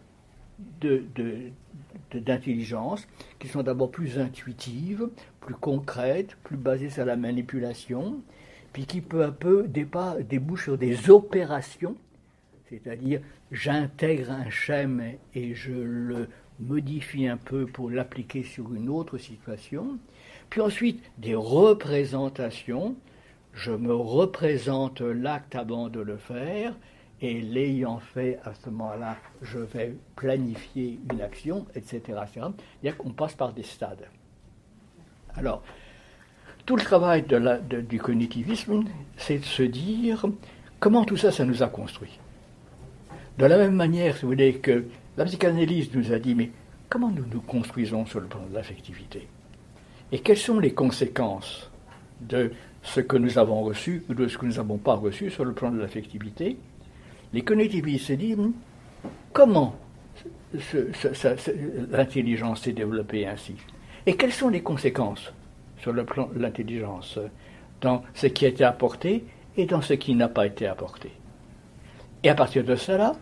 d'intelligence 2.13 3.07
qui 3.39 3.49
sont 3.49 3.63
d'abord 3.63 3.91
plus 3.91 4.19
intuitives, 4.19 5.09
plus 5.41 5.55
concrètes, 5.55 6.37
plus 6.45 6.57
basées 6.57 6.91
sur 6.91 7.05
la 7.05 7.17
manipulation, 7.17 8.21
puis 8.73 8.87
qui 8.87 9.01
peu 9.01 9.25
à 9.25 9.31
peu 9.31 9.67
débouchent 9.69 10.65
sur 10.65 10.79
des 10.79 11.11
opérations, 11.11 11.97
c'est-à-dire 12.69 13.21
j'intègre 13.53 14.31
un 14.33 14.51
schème 14.51 15.03
et 15.35 15.55
je 15.55 15.73
le 15.73 16.29
modifie 16.61 17.27
un 17.27 17.37
peu 17.37 17.67
pour 17.67 17.91
l'appliquer 17.91 18.43
sur 18.43 18.75
une 18.75 18.89
autre 18.89 19.19
situation, 19.19 19.99
puis 20.51 20.61
ensuite 20.61 21.03
des 21.19 21.35
représentations, 21.35 22.97
je 23.53 23.73
me 23.73 23.95
représente 23.95 25.01
l'acte 25.01 25.55
avant 25.55 25.89
de 25.89 26.01
le 26.01 26.17
faire, 26.17 26.75
et 27.25 27.41
l'ayant 27.41 28.01
fait 28.01 28.39
à 28.45 28.53
ce 28.53 28.69
moment-là, 28.69 29.17
je 29.41 29.59
vais 29.59 29.95
planifier 30.15 30.99
une 31.11 31.23
action, 31.23 31.65
etc. 31.75 32.03
C'est-à-dire 32.31 32.99
qu'on 32.99 33.13
passe 33.13 33.33
par 33.33 33.55
des 33.55 33.63
stades. 33.63 34.07
Alors, 35.35 35.63
tout 36.67 36.77
le 36.77 36.83
travail 36.83 37.25
du 37.89 37.99
cognitivisme, 37.99 38.85
c'est 39.17 39.39
de 39.39 39.45
se 39.45 39.63
dire 39.63 40.27
comment 40.81 41.07
tout 41.07 41.17
ça, 41.17 41.33
ça 41.33 41.47
nous 41.47 41.63
a 41.63 41.69
construit. 41.69 42.19
De 43.39 43.47
la 43.47 43.57
même 43.57 43.75
manière, 43.75 44.17
si 44.17 44.23
vous 44.23 44.29
voulez, 44.29 44.59
que 44.59 44.85
la 45.17 45.25
psychanalyse 45.25 45.95
nous 45.95 46.13
a 46.13 46.19
dit, 46.19 46.35
mais 46.35 46.51
comment 46.91 47.11
nous 47.11 47.25
nous 47.33 47.41
construisons 47.41 48.05
sur 48.05 48.21
le 48.21 48.27
plan 48.27 48.45
de 48.47 48.55
l'affectivité? 48.55 49.29
Et 50.13 50.19
quelles 50.19 50.37
sont 50.37 50.61
les 50.61 50.75
conséquences 50.75 51.71
de 52.21 52.53
ce 52.83 53.01
que 53.01 53.17
nous 53.17 53.39
avons 53.39 53.63
reçu 53.63 54.05
ou 54.11 54.15
de 54.15 54.29
ce 54.29 54.37
que 54.37 54.45
nous 54.45 54.57
n'avons 54.57 54.77
pas 54.77 54.95
reçu 54.95 55.31
sur 55.31 55.47
le 55.47 55.55
plan 55.55 55.71
de 55.71 55.79
l'affectivité? 55.81 56.59
Les 57.35 57.43
cognitivistes 57.43 58.07
se 58.07 58.13
disent, 58.13 58.39
comment 59.33 59.75
l'intelligence 61.91 62.63
s'est 62.63 62.73
développée 62.73 63.27
ainsi? 63.27 63.57
Et 64.07 64.15
quelles 64.15 64.33
sont 64.33 64.51
les 64.51 64.63
conséquences 64.63 65.33
sur 65.79 65.93
le 65.93 66.05
plan 66.05 66.31
de 66.33 66.39
l'intelligence 66.39 67.19
dans 67.81 68.05
ce 68.15 68.29
qui 68.29 68.45
a 68.45 68.49
été 68.49 68.63
apporté 68.63 69.25
et 69.57 69.67
dans 69.67 69.83
ce 69.83 69.95
qui 69.95 70.15
n'a 70.15 70.29
pas 70.29 70.47
été 70.47 70.69
apporté? 70.69 71.11
Et 72.23 72.31
à 72.31 72.37
partir 72.37 72.63
de 72.63 72.77
cela, 72.77 73.17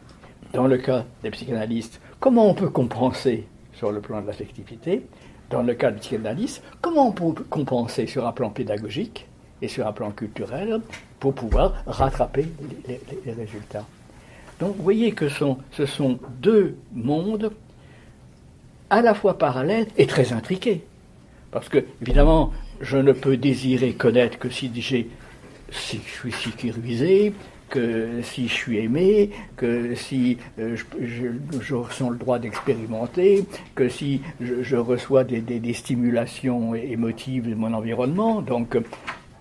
dans 0.52 0.66
le 0.66 0.76
cas 0.76 1.06
des 1.22 1.30
psychanalystes, 1.30 1.98
comment 2.20 2.50
on 2.50 2.54
peut 2.54 2.68
compenser 2.68 3.46
sur 3.72 3.92
le 3.92 4.02
plan 4.02 4.20
de 4.20 4.26
l'affectivité? 4.26 5.06
Dans 5.48 5.62
le 5.62 5.72
cas 5.72 5.90
des 5.90 6.00
psychanalystes, 6.00 6.62
comment 6.82 7.08
on 7.08 7.12
peut 7.12 7.44
compenser 7.44 8.06
sur 8.06 8.26
un 8.26 8.32
plan 8.32 8.50
pédagogique 8.50 9.26
et 9.62 9.68
sur 9.68 9.86
un 9.86 9.92
plan 9.92 10.10
culturel 10.10 10.82
pour 11.18 11.34
pouvoir 11.34 11.82
rattraper 11.86 12.46
les, 12.86 13.32
résultats? 13.32 13.86
Donc 14.60 14.76
vous 14.76 14.82
voyez 14.82 15.12
que 15.12 15.28
ce 15.28 15.86
sont 15.86 16.18
deux 16.40 16.76
mondes 16.94 17.50
à 18.90 19.02
la 19.02 19.14
fois 19.14 19.38
parallèles 19.38 19.86
et 19.96 20.06
très 20.06 20.32
intriqués. 20.32 20.84
Parce 21.50 21.68
que, 21.68 21.84
évidemment, 22.00 22.52
je 22.80 22.98
ne 22.98 23.12
peux 23.12 23.36
désirer 23.36 23.92
connaître 23.92 24.38
que 24.38 24.50
si 24.50 24.70
j'ai 24.74 25.08
si 25.70 26.00
je 26.04 26.12
suis 26.12 26.32
sécurisé, 26.32 27.32
que 27.70 28.20
si 28.22 28.48
je 28.48 28.52
suis 28.52 28.78
aimé, 28.78 29.30
que 29.56 29.94
si 29.94 30.36
euh, 30.58 30.76
je, 31.00 31.74
ressens 31.74 32.10
le 32.10 32.18
droit 32.18 32.38
d'expérimenter, 32.38 33.46
que 33.74 33.88
si 33.88 34.20
je, 34.40 34.76
reçois 34.76 35.24
des, 35.24 35.40
des, 35.40 35.72
stimulations 35.72 36.74
émotives 36.74 37.48
de 37.48 37.54
mon 37.54 37.72
environnement. 37.72 38.42
Donc 38.42 38.76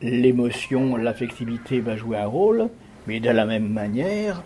l'émotion, 0.01 0.95
l'affectivité 0.95 1.81
va 1.81 1.97
jouer 1.97 2.17
un 2.17 2.27
rôle, 2.27 2.69
mais 3.07 3.19
de 3.19 3.29
la 3.29 3.45
même 3.45 3.67
manière, 3.67 4.43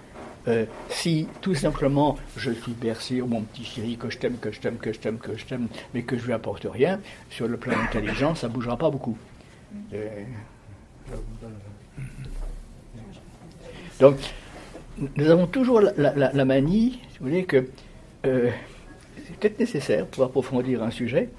euh, 0.47 0.65
si 0.89 1.27
tout 1.41 1.55
simplement 1.55 2.17
je 2.37 2.51
suis 2.51 2.73
bercé, 2.73 3.21
mon 3.21 3.41
petit 3.41 3.63
chéri, 3.63 3.97
que 3.97 4.09
je 4.09 4.17
t'aime, 4.17 4.37
que 4.37 4.51
je 4.51 4.59
t'aime, 4.59 4.77
que 4.77 4.93
je 4.93 4.99
t'aime, 4.99 5.17
que 5.17 5.35
je 5.35 5.45
t'aime, 5.45 5.67
mais 5.93 6.03
que 6.03 6.17
je 6.17 6.25
lui 6.25 6.33
apporte 6.33 6.67
rien, 6.69 6.99
sur 7.29 7.47
le 7.47 7.57
plan 7.57 7.73
intelligent, 7.79 8.35
ça 8.35 8.47
ne 8.47 8.53
bougera 8.53 8.77
pas 8.77 8.89
beaucoup. 8.89 9.17
Euh, 9.93 10.23
donc, 13.99 14.17
nous 15.17 15.29
avons 15.29 15.47
toujours 15.47 15.81
la, 15.81 16.45
manie, 16.45 16.99
si 17.11 17.19
vous 17.19 17.25
voulez, 17.25 17.45
que 17.45 17.67
euh, 18.25 18.51
c'est 19.25 19.37
peut-être 19.37 19.59
nécessaire 19.59 20.05
pour 20.05 20.23
approfondir 20.23 20.83
un 20.83 20.91
sujet. 20.91 21.29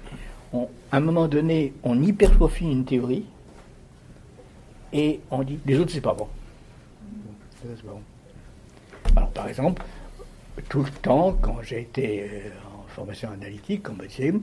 à 0.53 0.97
un 0.97 0.99
moment 0.99 1.27
donné, 1.27 1.73
on 1.83 2.01
hypertrophie 2.01 2.65
une 2.65 2.85
théorie 2.85 3.25
et 4.91 5.21
on 5.31 5.43
dit 5.43 5.59
les 5.65 5.79
autres, 5.79 5.91
c'est 5.91 6.01
pas 6.01 6.13
bon. 6.13 6.27
Alors, 9.17 9.31
par 9.31 9.47
exemple, 9.49 9.81
tout 10.69 10.83
le 10.83 10.89
temps, 10.89 11.35
quand 11.41 11.57
j'ai 11.63 11.81
été 11.81 12.21
euh, 12.21 12.49
en 12.77 12.87
formation 12.87 13.29
analytique, 13.31 13.89
on 13.89 13.93
me 13.93 14.07
disait 14.07 14.33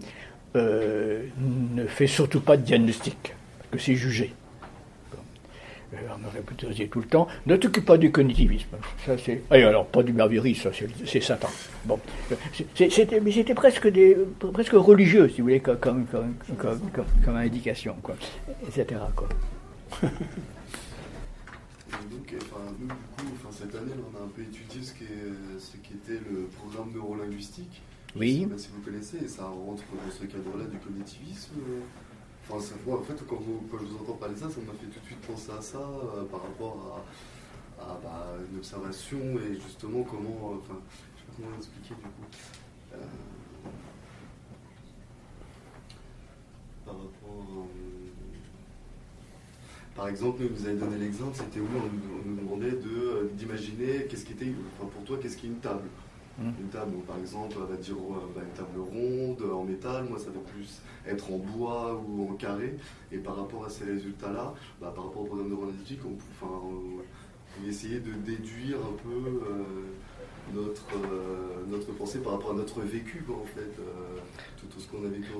euh, 0.57 1.27
ne 1.39 1.87
fais 1.87 2.09
surtout 2.09 2.41
pas 2.41 2.57
de 2.57 2.62
diagnostic, 2.62 3.35
parce 3.59 3.70
que 3.70 3.79
c'est 3.79 3.95
jugé. 3.95 4.33
Euh, 5.93 5.97
on 6.12 6.18
me 6.18 6.29
répétait 6.29 6.89
tout 6.89 7.01
le 7.01 7.07
temps 7.07 7.29
ne 7.47 7.55
t'occupe 7.55 7.85
pas 7.85 7.99
du 7.99 8.11
cognitivisme. 8.11 8.77
Ça, 9.07 9.16
c'est... 9.16 9.43
Et 9.53 9.62
alors, 9.62 9.87
pas 9.87 10.03
du 10.03 10.12
ça, 10.57 10.70
c'est, 11.07 11.20
Satan. 11.20 11.51
Bon. 11.85 12.01
C'était, 12.75 13.20
mais 13.20 13.31
c'était 13.31 13.55
presque, 13.55 13.89
presque 14.53 14.72
religieux, 14.72 15.29
si 15.29 15.37
vous 15.37 15.45
voulez, 15.45 15.61
comme, 15.61 15.79
comme, 15.79 16.07
comme, 16.59 16.81
comme 17.25 17.37
indication, 17.37 17.95
quoi, 18.03 18.16
etc. 18.66 19.01
donc, 22.11 22.34
enfin, 22.36 22.61
nous, 22.78 22.86
du 22.86 22.95
coup, 22.95 23.34
enfin, 23.34 23.49
cette 23.53 23.74
année, 23.74 23.92
on 23.99 24.18
a 24.18 24.24
un 24.24 24.28
peu 24.28 24.42
étudié 24.42 24.82
ce, 24.82 24.92
qui 24.92 25.05
ce 25.59 25.76
qui 25.78 25.95
était 25.95 26.20
le 26.30 26.47
programme 26.47 26.92
neurolinguistique. 26.92 27.82
Oui. 28.16 28.36
Je 28.36 28.42
sais 28.42 28.47
pas 28.47 28.59
si 28.59 28.68
vous 28.74 28.82
connaissez, 28.82 29.16
et 29.24 29.28
ça 29.28 29.47
rentre 29.47 29.82
dans 29.82 30.12
ce 30.12 30.24
cadre-là 30.24 30.64
du 30.66 30.78
cognitivisme. 30.78 31.55
Enfin, 32.49 32.61
ça, 32.61 32.74
moi, 32.86 32.99
en 32.99 33.03
fait, 33.03 33.14
quand, 33.26 33.36
quand, 33.70 33.78
je 33.78 33.84
vous 33.84 33.97
entends 33.97 34.14
parler 34.14 34.34
de 34.34 34.40
ça, 34.40 34.51
ça 34.51 34.61
m'a 34.61 34.72
fait 34.72 34.86
tout 34.86 35.01
de 35.01 35.07
suite 35.07 35.20
penser 35.20 35.51
à 35.57 35.61
ça, 35.61 35.78
euh, 35.78 36.24
par 36.24 36.42
rapport 36.42 37.05
à, 37.80 37.82
à 37.82 37.99
bah, 38.03 38.36
une 38.51 38.59
observation 38.59 39.18
et 39.18 39.55
justement 39.55 40.03
comment. 40.03 40.53
Euh, 40.53 40.57
enfin, 40.59 40.80
je 41.16 41.20
sais 41.20 41.26
pas 41.26 41.32
comment 41.36 41.57
expliquer 41.57 41.95
du 41.95 42.03
coup. 42.03 42.26
Euh, 42.92 42.99
par 46.84 46.95
rapport. 46.95 47.66
Par 49.95 50.09
exemple, 50.09 50.42
nous, 50.42 50.49
vous 50.55 50.66
avez 50.66 50.76
donné 50.76 50.97
l'exemple, 50.99 51.34
c'était 51.34 51.61
où 51.61 51.68
on, 51.76 52.28
nous 52.28 52.36
demandait 52.36 52.72
de, 52.72 53.30
d'imaginer 53.34 54.07
qu'est-ce 54.09 54.24
qui 54.24 54.32
était, 54.32 54.53
enfin 54.76 54.88
pour 54.92 55.05
toi, 55.05 55.18
qu'est-ce 55.22 55.36
qui 55.36 55.47
est 55.47 55.51
une 55.51 55.61
table. 55.61 55.88
Mmh. 56.36 56.49
Une 56.61 56.68
table, 56.68 56.97
par 57.07 57.16
exemple, 57.18 57.57
va 57.59 57.76
dire 57.76 57.95
bah, 58.34 58.42
une 58.42 58.57
table 58.57 58.80
ronde, 58.80 59.53
en 59.53 59.62
métal, 59.62 60.07
moi 60.09 60.18
ça 60.18 60.30
va 60.30 60.40
plus 60.53 60.80
être 61.07 61.32
en 61.32 61.38
bois 61.38 62.03
ou 62.09 62.28
en 62.28 62.34
carré. 62.34 62.76
Et 63.12 63.18
par 63.18 63.36
rapport 63.36 63.64
à 63.64 63.70
ces 63.70 63.84
résultats-là, 63.84 64.53
bah, 64.80 64.92
par 64.95 65.05
rapport 65.05 65.22
au 65.22 65.26
programme 65.26 65.51
neuroanalytique, 65.51 66.01
on, 66.05 66.16
enfin, 66.32 66.53
on, 66.64 67.68
essayer 67.68 68.01
de 68.01 68.12
déduire 68.26 68.78
un 68.78 68.97
peu 69.03 69.28
euh, 69.28 69.62
notre, 70.53 70.97
euh, 70.97 71.64
notre 71.70 71.92
pensée 71.92 72.18
par 72.18 72.32
rapport 72.32 72.51
à 72.51 72.55
notre 72.55 72.80
vécu, 72.80 73.24
en 73.30 73.45
fait, 73.45 73.61
euh, 73.78 74.18
tout, 74.59 74.80
ce 74.80 74.88
qu'on 74.88 75.05
a 75.05 75.09
vécu. 75.09 75.30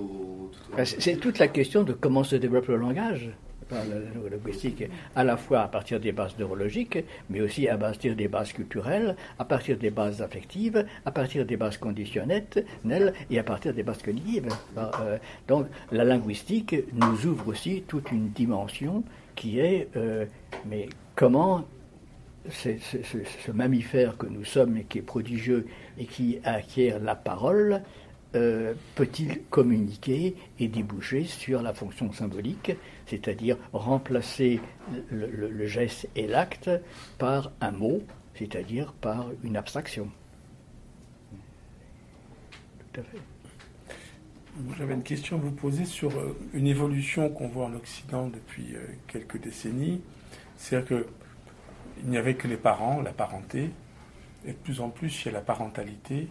Bah, 0.76 0.84
c'est 0.84 1.16
toute 1.16 1.38
la 1.38 1.48
question 1.48 1.82
de 1.82 1.92
comment 1.92 2.22
se 2.22 2.36
développe 2.36 2.68
le 2.68 2.76
langage 2.76 3.30
la 3.71 4.31
linguistique, 4.31 4.85
à 5.15 5.25
la 5.25 5.37
fois 5.37 5.62
à 5.62 5.69
partir 5.69 6.01
des 6.01 6.12
bases 6.12 6.39
neurologiques, 6.39 6.99
mais 7.31 7.41
aussi 7.41 7.69
à 7.69 7.77
partir 7.77 8.15
des 8.15 8.29
bases 8.29 8.53
culturelles, 8.53 9.17
à 9.39 9.45
partir 9.45 9.77
des 9.77 9.91
bases 9.91 10.23
affectives, 10.23 10.85
à 11.05 11.11
partir 11.11 11.45
des 11.45 11.57
bases 11.57 11.79
conditionnelles 11.79 12.45
et 13.31 13.39
à 13.39 13.43
partir 13.43 13.75
des 13.75 13.83
bases 13.83 14.03
cognitives. 14.03 14.49
Euh, 14.77 15.19
donc 15.49 15.67
la 15.93 16.05
linguistique 16.05 16.77
nous 16.93 17.27
ouvre 17.27 17.49
aussi 17.49 17.83
toute 17.87 18.12
une 18.12 18.31
dimension 18.31 19.05
qui 19.35 19.59
est, 19.59 19.89
euh, 19.97 20.27
mais 20.67 20.89
comment 21.15 21.65
ce 22.51 23.51
mammifère 23.53 24.17
que 24.17 24.27
nous 24.27 24.45
sommes 24.45 24.77
et 24.77 24.85
qui 24.85 24.99
est 24.99 25.03
prodigieux 25.03 25.67
et 25.99 26.05
qui 26.05 26.39
acquiert 26.45 26.99
la 27.01 27.15
parole, 27.15 27.81
euh, 28.35 28.74
peut-il 28.95 29.43
communiquer 29.45 30.35
et 30.59 30.68
déboucher 30.68 31.24
sur 31.24 31.62
la 31.62 31.72
fonction 31.72 32.12
symbolique, 32.12 32.72
c'est-à-dire 33.07 33.57
remplacer 33.72 34.61
le, 35.11 35.66
geste 35.66 36.09
et 36.16 36.26
l'acte 36.26 36.70
par 37.18 37.53
un 37.61 37.70
mot, 37.70 38.03
c'est-à-dire 38.35 38.93
par 38.93 39.26
une 39.45 39.57
abstraction. 39.57 40.09
Tout 42.93 43.01
à 43.01 43.05
fait. 43.05 43.18
J'avais 44.78 44.95
une 44.95 45.03
question 45.03 45.37
à 45.37 45.41
vous 45.41 45.51
poser 45.51 45.85
sur 45.85 46.16
euh, 46.16 46.37
une 46.55 46.66
évolution 46.66 47.28
qu'on 47.28 47.49
voit 47.49 47.66
en 47.66 47.74
Occident 47.74 48.28
depuis 48.28 48.74
euh, 48.74 48.87
quelques 49.09 49.41
décennies. 49.41 50.01
C'est-à-dire 50.57 51.03
qu'il 52.03 52.09
n'y 52.11 52.16
avait 52.16 52.35
que 52.35 52.47
les 52.47 52.57
parents, 52.57 53.01
la 53.03 53.12
parenté, 53.12 53.70
et 54.47 54.53
de 54.53 54.57
plus 54.57 54.80
en 54.80 54.91
plus 54.91 55.22
il 55.22 55.26
y 55.26 55.28
a 55.30 55.32
la 55.32 55.41
parentalité, 55.41 56.28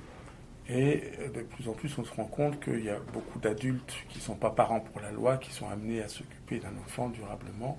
et 0.69 1.03
euh, 1.19 1.27
de 1.29 1.41
plus 1.41 1.67
en 1.67 1.73
plus, 1.73 1.97
on 1.97 2.05
se 2.05 2.13
rend 2.13 2.25
compte 2.25 2.59
qu'il 2.63 2.83
y 2.83 2.89
a 2.89 2.99
beaucoup 3.11 3.39
d'adultes 3.39 3.93
qui 4.09 4.19
ne 4.19 4.23
sont 4.23 4.35
pas 4.35 4.49
parents 4.49 4.79
pour 4.79 5.01
la 5.01 5.11
loi, 5.11 5.37
qui 5.37 5.51
sont 5.51 5.69
amenés 5.69 6.01
à 6.01 6.07
s'occuper 6.07 6.59
d'un 6.59 6.73
enfant 6.85 7.09
durablement. 7.09 7.77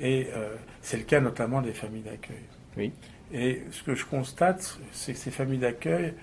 Et 0.00 0.28
euh, 0.34 0.54
c'est 0.80 0.96
le 0.96 1.04
cas 1.04 1.20
notamment 1.20 1.60
des 1.60 1.72
familles 1.72 2.02
d'accueil. 2.02 2.44
Oui. 2.76 2.92
Et 3.32 3.62
ce 3.70 3.82
que 3.82 3.94
je 3.94 4.04
constate, 4.04 4.78
c'est 4.92 5.12
que 5.12 5.18
ces 5.18 5.30
familles 5.30 5.58
d'accueil, 5.58 6.14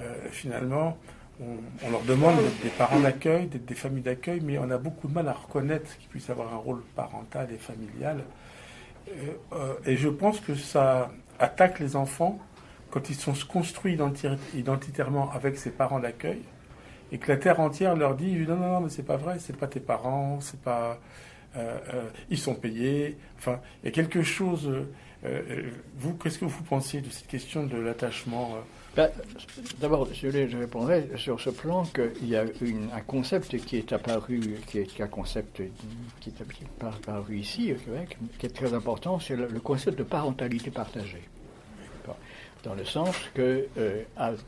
euh, 0.00 0.14
finalement, 0.30 0.96
on, 1.40 1.90
leur 1.90 2.02
demande 2.02 2.36
d'être 2.36 2.62
des 2.62 2.68
parents 2.70 3.00
d'accueil, 3.00 3.46
d'être 3.46 3.64
des 3.64 3.74
familles 3.74 4.02
d'accueil, 4.02 4.40
mais 4.42 4.58
on 4.58 4.70
a 4.70 4.78
beaucoup 4.78 5.08
de 5.08 5.14
mal 5.14 5.26
à 5.26 5.32
reconnaître 5.32 5.96
qu'ils 5.98 6.08
puissent 6.08 6.30
avoir 6.30 6.52
un 6.52 6.58
rôle 6.58 6.82
parental 6.94 7.48
et 7.52 7.56
familial. 7.56 8.24
et 9.86 9.96
je 9.96 10.08
pense 10.08 10.38
que 10.40 10.54
ça 10.54 11.10
attaque 11.38 11.80
les 11.80 11.96
enfants 11.96 12.38
quand 12.90 13.10
ils 13.10 13.16
sont 13.16 13.34
construits 13.48 13.98
identitairement 14.54 15.30
avec 15.32 15.56
ses 15.58 15.70
parents 15.70 16.00
d'accueil, 16.00 16.40
et 17.12 17.18
que 17.18 17.30
la 17.30 17.36
terre 17.36 17.60
entière 17.60 17.96
leur 17.96 18.14
dit 18.14 18.36
non 18.46 18.56
non 18.56 18.68
non 18.68 18.80
mais 18.80 18.88
c'est 18.88 19.02
pas 19.02 19.16
vrai, 19.16 19.38
c'est 19.38 19.56
pas 19.56 19.66
tes 19.66 19.80
parents, 19.80 20.38
c'est 20.40 20.60
pas 20.60 20.98
euh, 21.56 21.78
euh, 21.94 22.08
ils 22.30 22.38
sont 22.38 22.54
payés. 22.54 23.16
Enfin, 23.38 23.60
il 23.82 23.86
y 23.86 23.88
a 23.88 23.92
quelque 23.92 24.22
chose. 24.22 24.70
Euh, 25.24 25.70
vous, 25.96 26.14
qu'est-ce 26.14 26.38
que 26.38 26.44
vous 26.44 26.62
pensez 26.62 27.00
de 27.00 27.10
cette 27.10 27.26
question 27.26 27.66
de 27.66 27.76
l'attachement 27.76 28.56
ben, 28.96 29.10
D'abord, 29.80 30.08
je, 30.14 30.30
je 30.30 30.56
répondrai 30.56 31.10
sur 31.16 31.40
ce 31.40 31.50
plan 31.50 31.84
qu'il 31.84 32.28
y 32.28 32.36
a 32.36 32.42
un 32.42 33.00
concept 33.00 33.58
qui 33.58 33.76
est 33.76 33.92
apparu, 33.92 34.40
qui 34.66 34.78
est 34.78 35.00
un 35.00 35.08
concept 35.08 35.62
qui 36.20 36.30
est 36.30 36.42
apparu 36.82 37.36
ici 37.36 37.72
au 37.72 37.76
Québec, 37.76 38.16
qui 38.38 38.46
est 38.46 38.50
très 38.50 38.72
important, 38.72 39.18
c'est 39.18 39.36
le 39.36 39.60
concept 39.60 39.98
de 39.98 40.04
parentalité 40.04 40.70
partagée 40.70 41.22
dans 42.62 42.74
le 42.74 42.84
sens 42.84 43.16
que, 43.34 43.66
euh, 43.78 44.02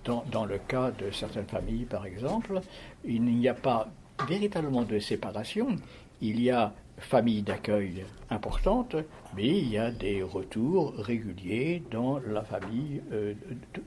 dans, 0.04 0.44
le 0.44 0.58
cas 0.58 0.90
de 0.90 1.10
certaines 1.10 1.46
familles, 1.46 1.84
par 1.84 2.06
exemple, 2.06 2.60
il 3.04 3.22
n'y 3.22 3.48
a 3.48 3.54
pas 3.54 3.88
véritablement 4.28 4.82
de 4.82 4.98
séparation. 4.98 5.76
Il 6.20 6.40
y 6.40 6.50
a 6.50 6.72
famille 6.98 7.42
d'accueil 7.42 8.04
importante, 8.30 8.96
mais 9.36 9.48
il 9.48 9.68
y 9.68 9.78
a 9.78 9.90
des 9.90 10.22
retours 10.22 10.94
réguliers 10.96 11.82
dans 11.90 12.20
la 12.26 12.42
famille 12.42 13.02
euh, 13.12 13.34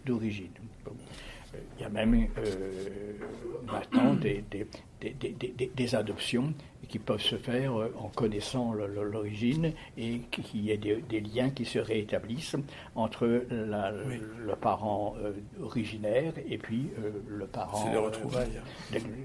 d'origine. 0.06 0.52
Il 1.78 1.84
y 1.84 1.86
a 1.86 1.90
même 1.90 2.28
euh, 2.38 2.72
maintenant 3.66 4.14
des, 4.16 4.44
des, 5.00 5.96
adoptions 5.96 6.54
qui 6.86 7.00
peuvent 7.00 7.22
se 7.22 7.36
faire 7.36 7.80
euh, 7.80 7.94
en 8.00 8.10
connaissant 8.10 8.74
l'origine 8.74 9.72
et 9.98 10.20
qu'il 10.32 10.66
y 10.66 10.72
ait 10.72 10.78
des, 10.78 11.20
liens 11.20 11.50
qui 11.50 11.66
se 11.66 11.80
réétablissent 11.80 12.56
entre 12.96 13.26
le 13.50 14.56
parent 14.56 15.16
euh, 15.24 15.32
originaire 15.62 16.34
et 16.48 16.58
puis 16.58 16.90
le 17.28 17.46
parent. 17.46 17.84
C'est 17.84 17.92
des 17.92 17.98
retrouvailles. 17.98 18.62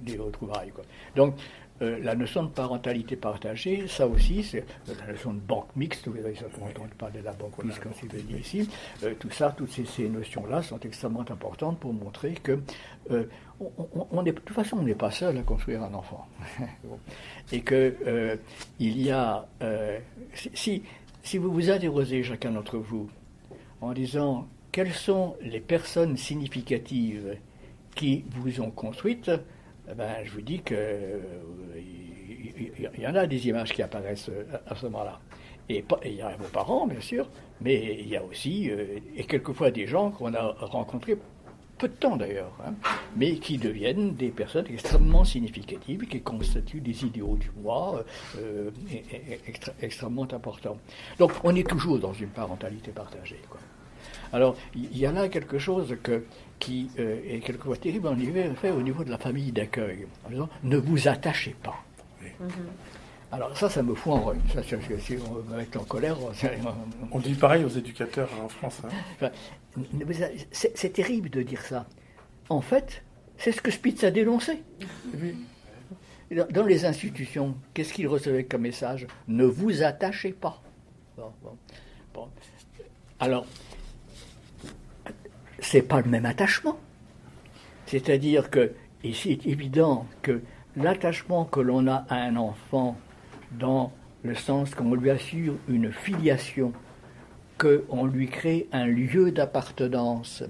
des, 0.02 0.18
retrouvailles. 0.18 0.70
Quoi. 0.70 0.84
Donc, 1.16 1.34
euh, 1.82 1.98
la 2.02 2.14
notion 2.14 2.42
de 2.42 2.48
parentalité 2.48 3.16
partagée, 3.16 3.86
ça 3.88 4.06
aussi, 4.06 4.42
c'est 4.42 4.64
euh, 4.88 4.94
la 5.00 5.12
notion 5.12 5.32
de 5.32 5.40
banque 5.40 5.74
mixte, 5.76 6.08
vous 6.08 6.18
avez 6.18 6.36
entendu 6.62 6.94
parler 6.98 7.20
de 7.20 7.24
la 7.24 7.32
banque 7.32 7.62
mixte 7.64 7.80
quand 7.82 7.90
c'est 7.98 8.12
venu 8.12 8.38
ici, 8.38 8.68
euh, 9.02 9.14
tout 9.18 9.30
ça, 9.30 9.54
toutes 9.56 9.70
ces, 9.70 10.08
notions-là 10.08 10.62
sont 10.62 10.78
extrêmement 10.80 11.20
importantes 11.20 11.78
pour 11.80 11.92
montrer 11.94 12.34
que, 12.34 12.60
on, 13.10 14.24
est, 14.24 14.32
de 14.32 14.38
toute 14.40 14.54
façon, 14.54 14.78
on 14.78 14.82
n'est 14.82 14.94
pas 14.94 15.10
seul 15.10 15.36
à 15.38 15.42
construire 15.42 15.82
un 15.82 15.94
enfant. 15.94 16.26
Et 17.52 17.60
que 17.60 18.38
il 18.78 19.00
y 19.00 19.10
a, 19.10 19.46
si, 20.54 20.82
si 21.22 21.38
vous 21.38 21.52
vous 21.52 21.70
interrogez 21.70 22.22
chacun 22.22 22.50
d'entre 22.52 22.78
vous 22.78 23.10
en 23.80 23.92
disant 23.92 24.48
quelles 24.72 24.92
sont 24.92 25.36
les 25.42 25.60
personnes 25.60 26.16
significatives 26.16 27.36
qui 27.94 28.24
vous 28.30 28.60
ont 28.60 28.70
construites, 28.70 29.30
eh 29.30 29.40
ben, 29.96 30.24
je 30.24 30.30
vous 30.30 30.42
dis 30.42 30.60
que 30.62 31.20
il 32.60 33.02
y, 33.02 33.06
en 33.06 33.14
a 33.14 33.26
des 33.26 33.48
images 33.48 33.72
qui 33.72 33.82
apparaissent 33.82 34.28
euh, 34.28 34.44
à 34.66 34.74
ce 34.74 34.86
moment-là. 34.86 35.20
Et 35.68 35.84
il 36.04 36.14
y 36.14 36.22
a 36.22 36.36
vos 36.36 36.48
parents, 36.48 36.86
bien 36.86 37.00
sûr, 37.00 37.28
mais 37.60 37.98
il 38.00 38.08
y 38.08 38.16
a 38.16 38.24
aussi, 38.24 38.70
euh, 38.70 38.98
et 39.16 39.24
quelquefois 39.24 39.70
des 39.70 39.86
gens 39.86 40.10
qu'on 40.10 40.34
a 40.34 40.54
rencontrés, 40.60 41.16
peu 41.78 41.88
de 41.88 41.94
temps 41.94 42.16
d'ailleurs, 42.16 42.52
hein, 42.66 42.74
mais 43.16 43.36
qui 43.36 43.56
deviennent 43.56 44.14
des 44.14 44.30
personnes 44.30 44.66
extrêmement 44.68 45.24
significatives, 45.24 46.06
qui 46.06 46.20
constituent 46.20 46.80
des 46.80 47.04
idéaux 47.04 47.36
du 47.36 47.50
moi 47.62 48.04
euh, 48.38 48.70
extrêmement 49.80 50.28
importants. 50.32 50.78
Donc 51.18 51.32
on 51.44 51.54
est 51.54 51.66
toujours 51.66 51.98
dans 51.98 52.12
une 52.12 52.28
parentalité 52.28 52.90
partagée. 52.90 53.40
Alors, 54.32 54.56
il 54.74 54.96
y 54.96 55.06
a 55.06 55.12
là 55.12 55.28
quelque 55.28 55.58
chose 55.58 55.96
que, 56.02 56.24
qui 56.58 56.90
euh, 56.98 57.18
est 57.28 57.40
quelquefois 57.40 57.76
terrible 57.76 58.08
en 58.08 58.18
effet 58.18 58.70
au 58.70 58.82
niveau 58.82 59.02
de 59.04 59.10
la 59.10 59.18
famille 59.18 59.50
d'accueil. 59.52 60.06
En 60.26 60.30
disant, 60.30 60.48
ne 60.62 60.76
vous 60.76 61.08
attachez 61.08 61.56
pas. 61.62 61.76
Alors 63.32 63.56
ça, 63.56 63.68
ça 63.70 63.82
me 63.82 63.94
fout 63.94 64.12
en 64.12 64.20
rogne. 64.20 64.40
Ça, 64.52 64.60
c'est- 64.62 64.78
c'est- 64.88 64.98
si 64.98 65.16
on 65.30 65.34
va 65.34 65.56
mettre 65.56 65.80
en 65.80 65.84
colère, 65.84 66.16
on- 66.20 66.32
On 67.12 67.18
dit 67.20 67.34
pareil 67.34 67.64
aux 67.64 67.68
éducateurs 67.68 68.28
en 68.42 68.48
France. 68.48 68.82
hein. 69.20 69.30
C'est 70.50 70.76
c'est 70.76 70.90
terrible 70.92 71.30
de 71.30 71.42
dire 71.42 71.62
ça. 71.62 71.86
En 72.48 72.60
fait, 72.60 73.04
c'est 73.38 73.52
ce 73.52 73.60
que 73.60 73.70
Spitz 73.70 74.02
a 74.02 74.10
dénoncé. 74.10 74.62
Dans 76.36 76.46
dans 76.50 76.64
les 76.66 76.84
institutions, 76.84 77.54
qu'est-ce 77.72 77.92
qu'il 77.92 78.08
recevait 78.08 78.44
comme 78.44 78.62
message? 78.62 79.06
Ne 79.28 79.44
vous 79.44 79.82
attachez 79.82 80.32
pas. 80.32 80.60
Bon, 81.16 81.30
bon, 81.42 81.56
bon. 82.14 82.28
Alors, 83.20 83.46
c'est 85.60 85.82
pas 85.82 86.00
le 86.00 86.08
même 86.08 86.26
attachement. 86.26 86.78
C'est-à-dire 87.86 88.50
que, 88.50 88.72
et 89.02 89.12
c'est 89.12 89.46
évident 89.46 90.06
que 90.22 90.42
l'attachement 90.76 91.44
que 91.44 91.60
l'on 91.60 91.86
a 91.86 92.04
à 92.08 92.16
un 92.16 92.36
enfant, 92.36 92.96
dans 93.52 93.92
le 94.22 94.34
sens 94.34 94.74
qu'on 94.74 94.94
lui 94.94 95.10
assure 95.10 95.54
une 95.68 95.90
filiation, 95.90 96.72
qu'on 97.58 98.06
lui 98.06 98.28
crée 98.28 98.68
un 98.72 98.86
lieu 98.86 99.32
d'appartenance, 99.32 100.44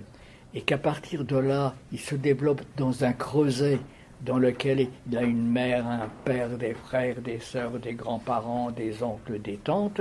et 0.53 0.63
qu'à 0.63 0.79
partir 0.79 1.25
de 1.25 1.37
là, 1.37 1.75
il 1.93 2.01
se 2.01 2.15
développe 2.15 2.63
dans 2.77 3.05
un 3.05 3.13
creuset 3.13 3.79
dans 4.23 4.39
lequel 4.39 4.89
il 5.09 5.17
a 5.17 5.23
une 5.23 5.47
mère, 5.47 5.87
un 5.87 6.11
père, 6.25 6.59
des 6.59 6.75
frères, 6.75 7.21
des 7.23 7.39
sœurs, 7.39 7.79
des 7.79 7.95
grands-parents, 7.95 8.71
des 8.71 9.03
oncles, 9.03 9.41
des 9.41 9.57
tantes. 9.57 10.01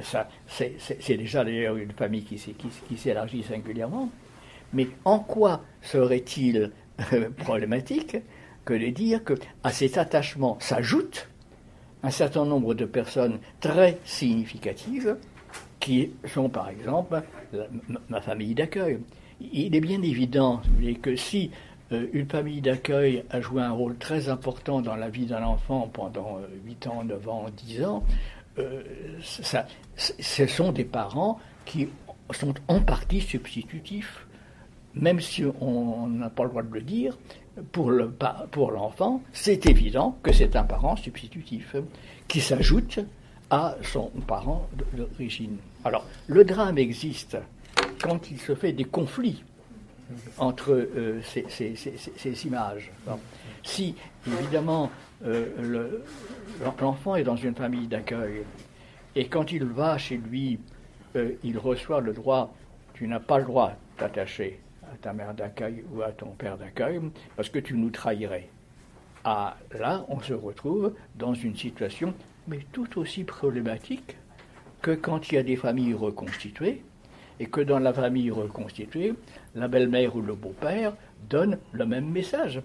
Ça, 0.00 0.28
c'est, 0.46 0.76
déjà 1.16 1.44
d'ailleurs 1.44 1.76
une 1.76 1.92
famille 1.92 2.24
qui 2.24 2.96
s'élargit 2.96 3.42
singulièrement. 3.42 4.10
Mais 4.72 4.88
en 5.04 5.18
quoi 5.18 5.62
serait-il 5.82 6.70
euh, 7.12 7.30
problématique 7.38 8.16
que 8.64 8.74
de 8.74 8.88
dire 8.90 9.24
que 9.24 9.34
à 9.64 9.70
cet 9.72 9.98
attachement 9.98 10.56
s'ajoute 10.60 11.28
un 12.02 12.10
certain 12.10 12.44
nombre 12.44 12.74
de 12.74 12.84
personnes 12.84 13.38
très 13.60 13.98
significatives 14.04 15.16
qui 15.80 16.12
sont 16.26 16.48
par 16.48 16.68
exemple 16.68 17.22
ma- 18.08 18.20
famille 18.20 18.54
d'accueil. 18.54 18.98
Il 19.40 19.74
est 19.74 19.80
bien 19.80 20.00
évident 20.02 20.62
que 21.02 21.16
si 21.16 21.50
euh, 21.90 22.06
une 22.12 22.28
famille 22.28 22.60
d'accueil 22.60 23.24
a 23.30 23.40
joué 23.40 23.62
un 23.62 23.72
rôle 23.72 23.96
très 23.98 24.28
important 24.28 24.80
dans 24.80 24.94
la 24.96 25.08
vie 25.10 25.26
d'un 25.26 25.42
enfant 25.42 25.90
pendant 25.92 26.38
euh, 26.38 26.46
8 26.64 26.86
ans, 26.86 27.04
9 27.04 27.28
ans, 27.28 27.46
10 27.66 27.84
ans, 27.84 28.04
euh, 28.58 28.82
ce 29.20 30.46
sont 30.46 30.72
des 30.72 30.84
parents 30.84 31.40
qui 31.64 31.88
sont 32.30 32.54
en 32.68 32.80
partie 32.80 33.20
substitutifs 33.20 34.26
même 34.94 35.20
si 35.20 35.44
on 35.60 36.06
n'a 36.08 36.30
pas 36.30 36.44
le 36.44 36.50
droit 36.50 36.62
de 36.62 36.72
le 36.74 36.82
dire, 36.82 37.18
pour 37.70 38.70
l'enfant, 38.70 39.22
c'est 39.32 39.66
évident 39.66 40.18
que 40.22 40.32
c'est 40.32 40.56
un 40.56 40.64
parent 40.64 40.96
substitutif 40.96 41.76
qui 42.28 42.40
s'ajoute 42.40 43.00
à 43.50 43.76
son 43.82 44.10
parent 44.26 44.68
d'origine. 44.94 45.56
Alors, 45.84 46.06
le 46.26 46.44
drame 46.44 46.78
existe 46.78 47.36
quand 48.02 48.30
il 48.30 48.38
se 48.38 48.54
fait 48.54 48.72
des 48.72 48.84
conflits 48.84 49.44
entre 50.38 50.72
euh, 50.72 51.20
ces, 51.22 52.46
images. 52.46 52.90
Si, 53.62 53.94
évidemment, 54.26 54.90
euh, 55.24 55.46
le- 55.60 56.04
l'enfant 56.80 57.16
est 57.16 57.24
dans 57.24 57.36
une 57.36 57.54
famille 57.54 57.86
d'accueil, 57.86 58.42
et 59.14 59.26
quand 59.28 59.52
il 59.52 59.64
va 59.64 59.98
chez 59.98 60.16
lui, 60.16 60.58
euh, 61.16 61.32
il 61.44 61.58
reçoit 61.58 62.00
le 62.00 62.12
droit, 62.12 62.54
tu 62.94 63.06
n'as 63.06 63.20
pas 63.20 63.38
le 63.38 63.44
droit 63.44 63.70
de 63.70 64.00
t'attacher 64.00 64.58
ta 65.02 65.12
mère 65.12 65.34
d'accueil 65.34 65.84
ou 65.92 66.02
à 66.02 66.12
ton 66.12 66.30
père 66.30 66.56
d'accueil, 66.56 67.00
parce 67.36 67.50
que 67.50 67.58
tu 67.58 67.74
nous 67.74 67.90
trahirais. 67.90 68.48
Ah, 69.24 69.56
là, 69.78 70.04
on 70.08 70.20
se 70.20 70.32
retrouve 70.32 70.94
dans 71.16 71.34
une 71.34 71.56
situation, 71.56 72.14
mais 72.48 72.60
tout 72.72 72.98
aussi 72.98 73.24
problématique 73.24 74.16
que 74.80 74.92
quand 74.92 75.30
il 75.30 75.34
y 75.36 75.38
a 75.38 75.42
des 75.42 75.56
familles 75.56 75.94
reconstituées, 75.94 76.82
et 77.40 77.46
que 77.46 77.60
dans 77.60 77.78
la 77.78 77.92
famille 77.92 78.30
reconstituée, 78.30 79.14
la 79.54 79.66
belle-mère 79.68 80.14
ou 80.14 80.20
le 80.20 80.34
beau-père 80.34 80.94
donnent 81.28 81.58
le 81.72 81.86
même 81.86 82.08
message. 82.08 82.62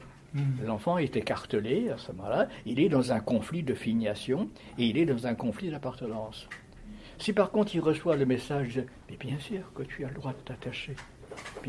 L'enfant 0.63 0.99
est 0.99 1.15
écartelé 1.15 1.89
à 1.89 1.97
ce 1.97 2.11
moment-là, 2.11 2.47
il 2.65 2.79
est 2.79 2.89
dans 2.89 3.11
un 3.11 3.19
conflit 3.19 3.63
de 3.63 3.73
filiation 3.73 4.49
et 4.77 4.85
il 4.85 4.97
est 4.99 5.05
dans 5.05 5.25
un 5.25 5.33
conflit 5.33 5.71
d'appartenance. 5.71 6.47
Si 7.17 7.33
par 7.33 7.49
contre 7.49 7.73
il 7.73 7.79
reçoit 7.79 8.15
le 8.15 8.27
message, 8.27 8.83
mais 9.09 9.17
bien 9.17 9.39
sûr 9.39 9.61
que 9.73 9.81
tu 9.81 10.05
as 10.05 10.09
le 10.09 10.13
droit 10.13 10.33
de 10.33 10.41
t'attacher, 10.45 10.95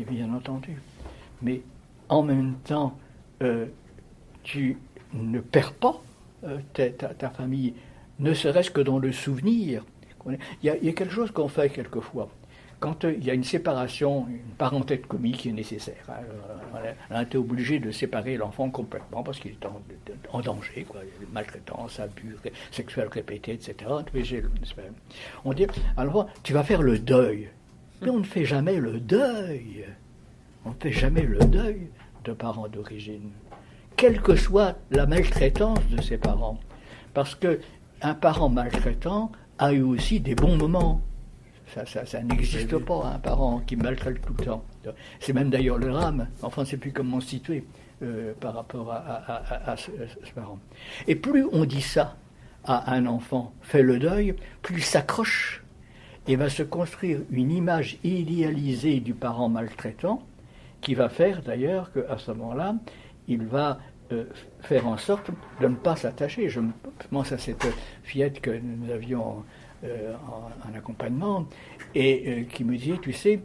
bien 0.03 0.33
entendu, 0.33 0.81
mais 1.41 1.61
en 2.09 2.23
même 2.23 2.55
temps, 2.63 2.97
euh, 3.41 3.65
tu 4.43 4.77
ne 5.13 5.39
perds 5.39 5.73
pas 5.73 6.01
euh, 6.45 6.59
ta, 6.73 7.29
famille, 7.29 7.73
ne 8.19 8.33
serait-ce 8.33 8.71
que 8.71 8.81
dans 8.81 8.99
le 8.99 9.11
souvenir. 9.11 9.85
Il 10.27 10.37
y, 10.63 10.69
a, 10.69 10.75
quelque 10.93 11.09
chose 11.13 11.31
qu'on 11.31 11.47
fait 11.47 11.69
quelquefois. 11.69 12.29
Quand 12.79 13.05
euh, 13.05 13.13
il 13.17 13.25
y 13.25 13.31
a 13.31 13.33
une 13.33 13.43
séparation, 13.43 14.27
une 14.29 14.53
parenthèse 14.57 15.01
comique 15.07 15.37
qui 15.37 15.49
est 15.49 15.53
nécessaire, 15.53 16.05
on 17.09 17.15
a 17.15 17.23
été 17.23 17.37
obligé 17.37 17.79
de 17.79 17.91
séparer 17.91 18.37
l'enfant 18.37 18.69
complètement 18.69 19.23
parce 19.23 19.39
qu'il 19.39 19.51
est 19.51 19.65
en, 19.65 19.81
en 20.31 20.41
danger, 20.41 20.85
quoi, 20.87 21.01
maltraitance, 21.31 21.99
abus 21.99 22.35
sexuels 22.71 23.07
répétés, 23.07 23.53
etc. 23.53 23.75
On 25.45 25.53
dit, 25.53 25.67
alors 25.97 26.27
tu 26.43 26.53
vas 26.53 26.63
faire 26.63 26.81
le 26.81 26.99
deuil. 26.99 27.49
Mais 28.01 28.09
on 28.09 28.19
ne 28.19 28.23
fait 28.23 28.45
jamais 28.45 28.77
le 28.77 28.99
deuil. 28.99 29.85
On 30.65 30.69
ne 30.69 30.75
fait 30.79 30.91
jamais 30.91 31.21
le 31.23 31.39
deuil 31.39 31.89
de 32.25 32.33
parents 32.33 32.67
d'origine, 32.67 33.31
quelle 33.95 34.21
que 34.21 34.35
soit 34.35 34.75
la 34.91 35.05
maltraitance 35.05 35.79
de 35.89 36.01
ses 36.01 36.17
parents. 36.17 36.59
Parce 37.13 37.33
que 37.35 37.59
un 38.01 38.13
parent 38.13 38.49
maltraitant 38.49 39.31
a 39.57 39.71
eu 39.73 39.81
aussi 39.81 40.19
des 40.19 40.35
bons 40.35 40.57
moments. 40.57 41.01
Ça, 41.73 41.85
ça, 41.85 42.05
ça 42.05 42.21
n'existe 42.23 42.77
pas, 42.77 43.11
un 43.15 43.19
parent 43.19 43.59
qui 43.65 43.75
maltraite 43.75 44.21
tout 44.21 44.33
le 44.37 44.45
temps. 44.45 44.63
C'est 45.19 45.33
même 45.33 45.49
d'ailleurs 45.49 45.77
le 45.77 45.89
drame. 45.91 46.27
Enfin, 46.41 46.65
sait 46.65 46.77
plus 46.77 46.91
comment 46.91 47.19
se 47.19 47.27
situer 47.29 47.63
euh, 48.01 48.33
par 48.39 48.53
rapport 48.55 48.91
à, 48.91 48.97
à- 48.97 49.35
à- 49.35 49.71
à 49.71 49.77
ce, 49.77 49.91
à 49.91 50.07
ce 50.25 50.31
parent. 50.33 50.59
Et 51.07 51.15
plus 51.15 51.45
on 51.51 51.65
dit 51.65 51.81
ça 51.81 52.17
à 52.65 52.93
un 52.93 53.05
enfant, 53.05 53.53
fait 53.61 53.83
le 53.83 53.99
deuil, 53.99 54.35
plus 54.61 54.77
il 54.77 54.83
s'accroche 54.83 55.63
et 56.27 56.35
va 56.35 56.49
se 56.49 56.63
construire 56.63 57.21
une 57.31 57.51
image 57.51 57.97
idéalisée 58.03 58.99
du 58.99 59.13
parent 59.13 59.49
maltraitant 59.49 60.21
qui 60.81 60.93
va 60.95 61.09
faire 61.09 61.41
d'ailleurs 61.41 61.91
qu'à 61.91 62.17
ce 62.17 62.31
moment-là, 62.31 62.75
il 63.27 63.45
va 63.45 63.79
euh, 64.11 64.25
faire 64.61 64.87
en 64.87 64.97
sorte 64.97 65.29
de 65.61 65.67
ne 65.67 65.75
pas 65.75 65.95
s'attacher. 65.95 66.49
Je 66.49 66.61
pense 67.11 67.31
à 67.31 67.37
cette 67.37 67.67
fillette 68.03 68.41
que 68.41 68.51
nous 68.51 68.91
avions 68.91 69.43
euh, 69.83 70.15
en, 70.27 70.69
en 70.69 70.77
accompagnement 70.77 71.47
et 71.95 72.23
euh, 72.27 72.43
qui 72.43 72.63
me 72.63 72.77
disait, 72.77 72.97
tu 73.01 73.13
sais, 73.13 73.41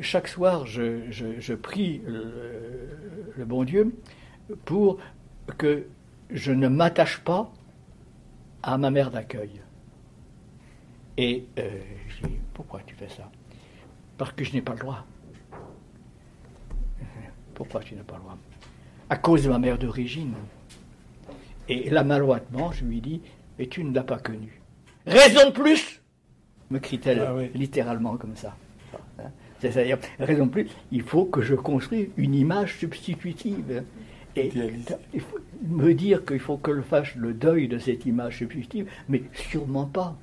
chaque 0.00 0.26
soir 0.26 0.66
je, 0.66 1.54
prie 1.54 2.02
le 2.04 3.44
bon 3.44 3.62
Dieu 3.62 3.94
pour 4.64 4.98
que 5.58 5.86
je 6.30 6.50
ne 6.50 6.66
m'attache 6.66 7.20
pas 7.20 7.52
à 8.62 8.78
ma 8.78 8.90
mère 8.90 9.12
d'accueil. 9.12 9.60
Et 11.22 11.44
euh, 11.58 11.68
je 12.08 12.26
dis, 12.26 12.36
pourquoi 12.54 12.80
tu 12.86 12.94
fais 12.94 13.08
ça? 13.10 13.30
Parce 14.16 14.32
que 14.32 14.42
je 14.42 14.54
n'ai 14.54 14.62
pas 14.62 14.72
le 14.72 14.78
droit. 14.78 15.04
Pourquoi 17.52 17.80
tu 17.82 17.94
n'as 17.94 18.02
pas 18.04 18.14
le 18.16 18.22
droit? 18.22 18.38
À 19.10 19.16
cause 19.18 19.44
de 19.44 19.50
ma 19.50 19.58
mère 19.58 19.76
d'origine. 19.76 20.32
Et 21.68 21.90
là, 21.90 22.04
maladroitement, 22.04 22.72
je 22.72 22.86
lui 22.86 23.02
dis, 23.02 23.20
et 23.58 23.68
tu 23.68 23.84
ne 23.84 23.94
l'as 23.94 24.02
pas 24.02 24.16
connue. 24.18 24.62
Raison 25.06 25.50
de 25.50 25.52
plus 25.52 26.00
me 26.70 26.78
crie-t-elle 26.78 27.20
Ah 27.20 27.34
oui. 27.34 27.50
littéralement 27.54 28.16
comme 28.16 28.36
ça. 28.36 28.56
C'est-à-dire, 29.58 29.98
raison 30.18 30.46
de 30.46 30.50
plus, 30.50 30.68
il 30.90 31.02
faut 31.02 31.26
que 31.26 31.42
je 31.42 31.54
construise 31.54 32.08
une 32.16 32.34
image 32.34 32.78
substitutive. 32.78 33.84
Et 34.36 34.46
Idéalisée. 34.46 34.94
il 35.12 35.20
faut 35.20 35.38
me 35.68 35.92
dire 35.92 36.24
qu'il 36.24 36.38
faut 36.38 36.56
que 36.56 36.74
je 36.74 36.80
fasse 36.80 37.14
le 37.14 37.34
deuil 37.34 37.68
de 37.68 37.78
cette 37.78 38.06
image 38.06 38.38
substitutive, 38.38 38.88
mais 39.10 39.22
sûrement 39.34 39.84
pas. 39.84 40.16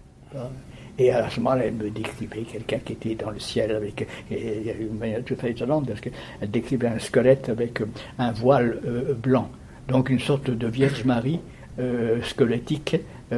Et 1.00 1.12
à 1.12 1.30
ce 1.30 1.40
moment-là, 1.40 1.66
elle 1.66 1.76
me 1.76 1.90
décrivait 1.90 2.42
quelqu'un 2.42 2.80
qui 2.80 2.94
était 2.94 3.16
dans 3.16 3.30
le 3.30 3.40
ciel 3.40 3.72
avec. 3.72 4.08
il 4.32 4.66
y 4.66 4.70
a 4.70 4.74
une 4.74 4.98
manière 4.98 5.24
tout 5.24 5.36
à 5.36 5.38
fait 5.38 5.52
étonnante 5.52 5.88
parce 5.88 6.02
qu'elle 6.02 6.50
décrivait 6.50 6.88
un 6.88 7.00
squelette 7.00 7.50
avec 7.50 7.82
euh, 7.82 7.86
un 8.18 8.32
voile 8.32 8.80
euh, 8.86 9.14
blanc. 9.14 9.50
Donc 9.88 10.10
une 10.10 10.20
sorte 10.20 10.50
de 10.50 10.68
Vierge 10.68 11.06
Marie 11.06 11.40
euh, 11.80 12.22
squelettique 12.24 12.98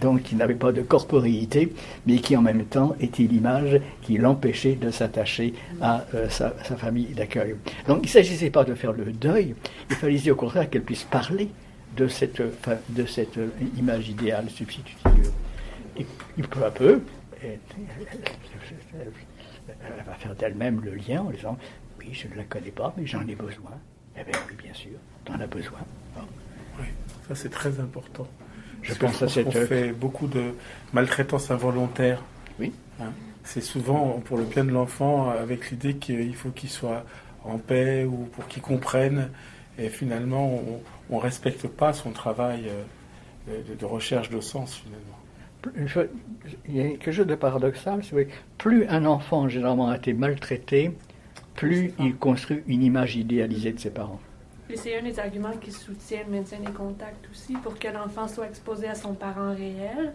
donc 0.00 0.22
qui 0.22 0.34
n'avait 0.34 0.54
pas 0.54 0.72
de 0.72 0.80
corporéité, 0.80 1.70
mais 2.06 2.16
qui 2.16 2.34
en 2.38 2.40
même 2.40 2.64
temps 2.64 2.96
était 2.98 3.24
l'image 3.24 3.78
qui 4.00 4.16
l'empêchait 4.16 4.76
de 4.76 4.90
s'attacher 4.90 5.52
à 5.82 6.06
sa, 6.30 6.52
famille 6.78 7.12
d'accueil. 7.12 7.54
Donc 7.86 7.98
il 7.98 8.06
ne 8.06 8.08
s'agissait 8.08 8.48
pas 8.48 8.64
de 8.64 8.74
faire 8.74 8.92
le 8.94 9.12
deuil, 9.12 9.54
il 9.90 9.96
fallait 9.96 10.30
au 10.30 10.36
contraire 10.36 10.70
qu'elle 10.70 10.84
puisse 10.84 11.04
parler 11.04 11.50
de 11.98 12.08
cette 12.08 12.40
image 13.76 14.08
idéale 14.08 14.48
substitutive. 14.48 15.30
Et, 15.96 16.06
peu 16.42 16.64
à 16.64 16.70
peu, 16.70 17.00
elle, 17.42 17.58
va 20.06 20.14
faire 20.14 20.34
d'elle-même 20.34 20.80
le 20.84 20.94
lien 20.94 21.22
en 21.22 21.30
disant 21.30 21.56
Oui, 21.98 22.08
je 22.12 22.28
ne 22.28 22.34
la 22.34 22.44
connais 22.44 22.70
pas, 22.70 22.92
mais 22.96 23.06
j'en 23.06 23.26
ai 23.26 23.34
besoin. 23.34 23.70
Eh 24.16 24.24
bien 24.24 24.40
oui, 24.48 24.56
bien 24.62 24.74
sûr, 24.74 24.98
tu 25.24 25.32
en 25.32 25.40
as 25.40 25.46
besoin. 25.46 25.78
Oui, 26.78 26.86
ça 27.28 27.34
c'est 27.34 27.50
très 27.50 27.80
important. 27.80 28.26
Je 28.82 28.94
pense 28.94 29.22
à 29.22 29.28
cette. 29.28 29.46
On 29.46 29.50
fait 29.50 29.92
beaucoup 29.92 30.26
de 30.26 30.54
maltraitance 30.92 31.50
involontaire. 31.50 32.22
Oui. 32.58 32.72
Hein. 33.00 33.12
c'est 33.42 33.60
souvent 33.60 34.20
pour 34.24 34.38
le 34.38 34.44
bien 34.44 34.64
de 34.64 34.70
l'enfant, 34.70 35.30
avec 35.30 35.70
l'idée 35.70 35.96
qu'il 35.96 36.34
faut 36.36 36.50
qu'il 36.50 36.70
soit 36.70 37.04
en 37.42 37.58
paix 37.58 38.04
ou 38.04 38.28
pour 38.32 38.46
qu'il 38.46 38.62
comprenne. 38.62 39.30
Et 39.78 39.88
finalement, 39.88 40.60
on 41.10 41.16
ne 41.16 41.20
respecte 41.20 41.66
pas 41.66 41.92
son 41.92 42.10
travail 42.10 42.70
euh, 43.48 43.62
de, 43.78 43.84
recherche 43.84 44.30
de 44.30 44.40
sens, 44.40 44.76
finalement. 44.76 45.13
Il 46.68 46.76
y 46.76 46.80
a 46.80 46.88
quelque 46.90 47.12
chose 47.12 47.26
de 47.26 47.34
paradoxal, 47.34 48.02
c'est 48.02 48.26
que 48.26 48.32
plus 48.58 48.86
un 48.86 49.04
enfant 49.04 49.48
généralement 49.48 49.88
a 49.88 49.96
été 49.96 50.12
maltraité, 50.12 50.92
plus 51.54 51.92
il 51.98 52.16
construit 52.16 52.62
une 52.66 52.82
image 52.82 53.16
idéalisée 53.16 53.72
de 53.72 53.80
ses 53.80 53.90
parents. 53.90 54.20
Et 54.70 54.76
c'est 54.76 54.98
un 54.98 55.02
des 55.02 55.18
arguments 55.18 55.56
qui 55.60 55.70
soutient 55.70 56.22
le 56.26 56.36
maintien 56.36 56.58
des 56.58 56.72
contacts 56.72 57.28
aussi, 57.30 57.52
pour 57.54 57.78
que 57.78 57.88
l'enfant 57.88 58.26
soit 58.26 58.48
exposé 58.48 58.88
à 58.88 58.94
son 58.94 59.14
parent 59.14 59.54
réel, 59.54 60.14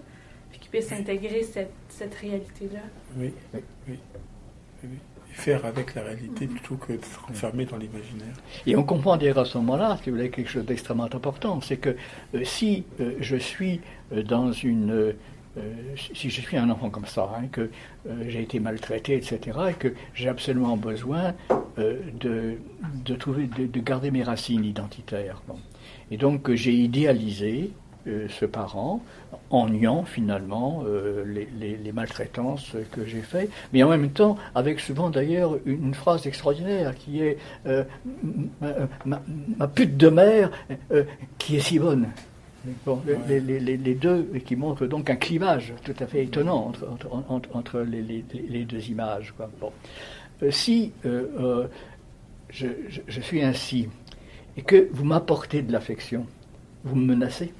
puis 0.49 0.59
qu'il 0.59 0.69
puisse 0.71 0.91
intégrer 0.91 1.43
cette, 1.43 1.71
cette 1.87 2.15
réalité-là. 2.15 2.79
Oui, 3.15 3.31
oui, 3.53 3.59
oui, 3.87 4.89
Et 5.31 5.33
faire 5.33 5.65
avec 5.65 5.93
la 5.93 6.01
réalité 6.01 6.47
plutôt 6.47 6.75
que 6.75 6.93
d'être 6.93 7.29
enfermé 7.29 7.65
dans 7.65 7.77
l'imaginaire. 7.77 8.33
Et 8.65 8.75
on 8.75 8.83
comprend 8.83 9.17
d'ailleurs 9.17 9.39
à 9.39 9.45
ce 9.45 9.59
moment-là, 9.59 9.97
si 10.03 10.09
vous 10.09 10.15
voulez, 10.15 10.31
quelque 10.31 10.49
chose 10.49 10.65
d'extrêmement 10.65 11.05
important, 11.05 11.61
c'est 11.61 11.77
que 11.77 11.95
euh, 12.33 12.43
si 12.43 12.85
euh, 12.99 13.15
je 13.19 13.35
suis 13.35 13.81
euh, 14.11 14.23
dans 14.23 14.51
une 14.51 14.91
euh, 14.91 15.13
si 15.95 16.29
je 16.29 16.41
suis 16.41 16.57
un 16.57 16.69
enfant 16.69 16.89
comme 16.89 17.05
ça, 17.05 17.29
hein, 17.35 17.47
que 17.51 17.61
euh, 17.61 18.23
j'ai 18.27 18.41
été 18.41 18.59
maltraité, 18.59 19.15
etc., 19.15 19.39
et 19.69 19.73
que 19.73 19.93
j'ai 20.13 20.29
absolument 20.29 20.77
besoin 20.77 21.33
euh, 21.79 21.97
de, 22.19 23.15
trouver, 23.15 23.47
de, 23.47 23.79
garder 23.79 24.11
mes 24.11 24.23
racines 24.23 24.63
identitaires. 24.63 25.41
Et 26.11 26.17
donc 26.17 26.51
j'ai 26.53 26.73
idéalisé 26.73 27.71
ce 28.05 28.45
parent 28.45 29.03
en 29.51 29.69
niant 29.69 30.03
finalement 30.03 30.83
les, 31.25 31.91
maltraitances 31.91 32.75
que 32.91 33.05
j'ai 33.05 33.21
faites, 33.21 33.51
mais 33.71 33.83
en 33.83 33.89
même 33.89 34.09
temps 34.09 34.37
avec 34.55 34.79
souvent 34.79 35.09
d'ailleurs 35.11 35.57
une, 35.65 35.93
phrase 35.93 36.25
extraordinaire 36.25 36.95
qui 36.95 37.21
est 37.21 37.37
ma, 39.05 39.67
pute 39.67 39.97
de 39.97 40.09
mère 40.09 40.49
qui 41.37 41.57
est 41.57 41.59
si 41.59 41.77
bonne 41.77 42.07
les, 43.27 43.95
deux 43.95 44.23
qui 44.45 44.55
montrent 44.55 44.85
donc 44.85 45.09
un 45.09 45.15
clivage 45.15 45.73
tout 45.83 45.95
à 45.99 46.07
fait 46.07 46.23
étonnant 46.23 46.71
entre, 47.29 47.53
entre, 47.53 47.79
les, 47.81 48.63
deux 48.65 48.89
images. 48.89 49.33
Bon. 49.59 49.71
Euh, 50.43 50.51
si 50.51 50.91
euh, 51.05 51.27
euh, 51.39 51.67
je, 52.49 52.67
je, 53.07 53.21
suis 53.21 53.43
ainsi 53.43 53.89
et 54.57 54.61
que 54.61 54.89
vous 54.91 55.03
m'apportez 55.03 55.61
de 55.61 55.71
l'affection, 55.71 56.25
vous 56.83 56.95
me 56.95 57.05
menacez. 57.05 57.53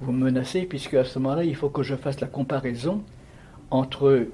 Vous 0.00 0.12
me 0.12 0.24
menacez 0.24 0.62
puisque 0.62 0.94
à 0.94 1.04
ce 1.04 1.18
moment-là, 1.18 1.44
il 1.44 1.56
faut 1.56 1.68
que 1.68 1.82
je 1.82 1.96
fasse 1.96 2.20
la 2.20 2.28
comparaison 2.28 3.02
entre 3.70 4.26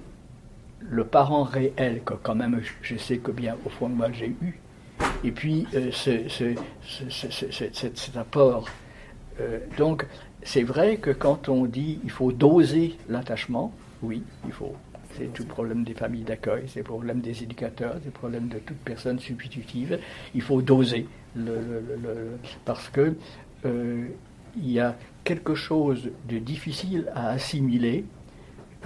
le 0.80 1.05
parent 1.05 1.45
réel 1.45 2.03
que 2.05 2.12
quand 2.14 2.34
même 2.34 2.61
je 2.82 2.97
sais 2.97 3.16
que 3.16 3.30
bien 3.30 3.57
au 3.64 3.70
fond 3.70 3.88
de 3.88 3.95
moi 3.95 4.12
j'ai 4.12 4.28
eu, 4.42 4.61
et 5.24 5.32
puis 5.32 5.66
ce, 5.92 6.28
cet 6.86 8.16
apport 8.18 8.68
euh, 9.41 9.59
donc, 9.78 10.07
c'est 10.43 10.62
vrai 10.62 10.99
que 10.99 11.11
quand 11.11 11.49
on 11.49 11.66
dit 11.66 11.99
il 12.05 12.11
faut 12.11 12.32
doser 12.32 12.97
l'attachement, 13.09 13.72
oui, 14.03 14.22
il 14.47 14.53
faut. 14.53 14.74
C'est 15.16 15.32
tout 15.32 15.45
problème 15.45 15.85
des 15.85 15.95
familles 15.95 16.24
d'accueil, 16.24 16.64
c'est 16.66 16.80
le 16.80 16.85
problème 16.85 17.20
des 17.20 17.45
éducateurs, 17.45 17.95
c'est 18.01 18.07
le 18.07 18.11
problème 18.11 18.49
de 18.49 18.59
toute 18.59 18.78
personne 18.78 19.20
substitutive. 19.20 20.01
Il 20.35 20.43
faut 20.43 20.61
doser, 20.61 21.07
le, 21.37 22.37
parce 22.64 22.89
que 22.89 23.14
euh, 23.64 24.09
il 24.57 24.72
y 24.72 24.80
a 24.80 24.97
quelque 25.22 25.55
chose 25.55 26.11
de 26.28 26.39
difficile 26.39 27.12
à 27.14 27.28
assimiler. 27.28 28.05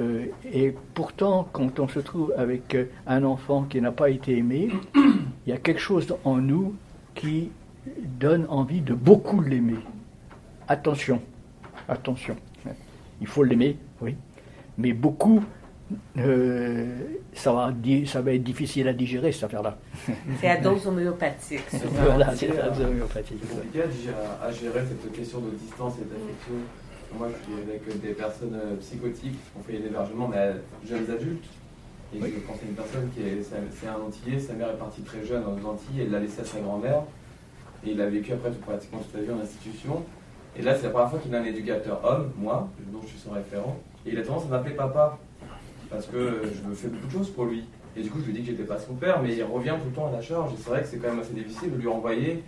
Euh, 0.00 0.26
et 0.52 0.74
pourtant, 0.92 1.48
quand 1.50 1.80
on 1.80 1.88
se 1.88 1.98
trouve 1.98 2.34
avec 2.36 2.76
un 3.06 3.24
enfant 3.24 3.62
qui 3.62 3.80
n'a 3.80 3.90
pas 3.90 4.10
été 4.10 4.36
aimé, 4.36 4.68
il 4.94 5.50
y 5.50 5.52
a 5.52 5.56
quelque 5.58 5.80
chose 5.80 6.14
en 6.24 6.36
nous 6.36 6.74
qui 7.14 7.50
donne 8.20 8.44
envie 8.50 8.82
de 8.82 8.92
beaucoup 8.92 9.40
l'aimer 9.40 9.78
attention, 10.68 11.20
attention. 11.88 12.36
Il 13.20 13.26
faut 13.26 13.42
l'aimer, 13.42 13.76
oui. 14.00 14.14
Mais 14.76 14.92
beaucoup, 14.92 15.42
euh, 16.18 16.86
ça, 17.32 17.52
va, 17.52 17.72
ça 18.06 18.20
va 18.20 18.32
être 18.32 18.44
difficile 18.44 18.86
à 18.86 18.92
digérer 18.92 19.32
cette 19.32 19.44
affaire-là. 19.44 19.78
C'est 20.40 20.48
à 20.48 20.56
dose 20.58 20.86
homéopathique. 20.86 21.64
voilà, 21.72 22.34
c'est 22.36 22.56
à 22.60 22.68
dose 22.70 22.84
homéopathique. 22.86 23.38
C'est 23.42 23.54
compliqué 23.54 23.82
à, 23.82 24.52
gérer 24.52 24.80
cette 24.86 25.12
question 25.12 25.40
de 25.40 25.50
distance 25.50 25.94
et 25.96 26.04
d'affection. 26.04 26.54
Moi, 27.18 27.28
je 27.28 27.44
suis 27.44 27.62
avec 27.62 28.00
des 28.02 28.12
personnes 28.12 28.54
euh, 28.54 28.76
psychotiques, 28.76 29.38
on 29.58 29.62
fait 29.62 29.78
des 29.78 29.86
hébergements, 29.86 30.28
mais 30.28 30.52
jeunes 30.86 31.10
adultes. 31.10 31.48
Et 32.14 32.20
je 32.20 32.40
pense 32.40 32.56
à 32.62 32.66
une 32.66 32.74
personne 32.74 33.10
qui 33.14 33.22
est, 33.22 33.42
c'est 33.42 33.86
un 33.88 34.00
Antillais, 34.00 34.38
sa 34.38 34.52
mère 34.54 34.70
est 34.70 34.78
partie 34.78 35.02
très 35.02 35.24
jeune 35.24 35.42
aux 35.42 35.66
Antilles, 35.68 36.02
elle 36.02 36.10
l'a 36.10 36.20
laissé 36.20 36.40
à 36.40 36.44
sa 36.44 36.60
grand-mère. 36.60 37.02
Et 37.86 37.90
il 37.92 38.00
a 38.00 38.08
vécu 38.08 38.32
après 38.32 38.50
tout, 38.50 38.60
pratiquement 38.60 38.98
toute 39.00 39.12
sa 39.12 39.20
vie 39.20 39.30
en 39.30 39.40
institution. 39.40 40.04
Et 40.58 40.62
là, 40.62 40.74
c'est 40.74 40.84
la 40.84 40.90
première 40.90 41.08
fois 41.08 41.20
qu'il 41.20 41.32
a 41.34 41.38
un 41.38 41.44
éducateur 41.44 42.00
homme, 42.04 42.32
moi, 42.36 42.68
dont 42.92 43.00
je 43.02 43.08
suis 43.08 43.18
son 43.18 43.30
référent. 43.30 43.78
Et 44.04 44.10
il 44.10 44.18
a 44.18 44.22
tendance 44.22 44.44
à 44.46 44.48
m'appeler 44.48 44.74
papa. 44.74 45.16
Parce 45.88 46.06
que 46.06 46.42
je 46.52 46.68
me 46.68 46.74
fais 46.74 46.88
beaucoup 46.88 47.06
de 47.06 47.12
choses 47.12 47.30
pour 47.30 47.44
lui. 47.44 47.64
Et 47.96 48.02
du 48.02 48.10
coup, 48.10 48.18
je 48.20 48.26
lui 48.26 48.32
dis 48.32 48.40
que 48.40 48.46
j'étais 48.48 48.64
pas 48.64 48.78
son 48.78 48.94
père, 48.94 49.22
mais 49.22 49.36
il 49.36 49.42
revient 49.44 49.74
tout 49.80 49.88
le 49.88 49.94
temps 49.94 50.08
à 50.08 50.12
la 50.12 50.20
charge. 50.20 50.52
Et 50.52 50.56
c'est 50.58 50.68
vrai 50.68 50.82
que 50.82 50.88
c'est 50.88 50.98
quand 50.98 51.10
même 51.10 51.20
assez 51.20 51.32
difficile 51.32 51.72
de 51.72 51.76
lui 51.76 51.88
renvoyer 51.88 52.42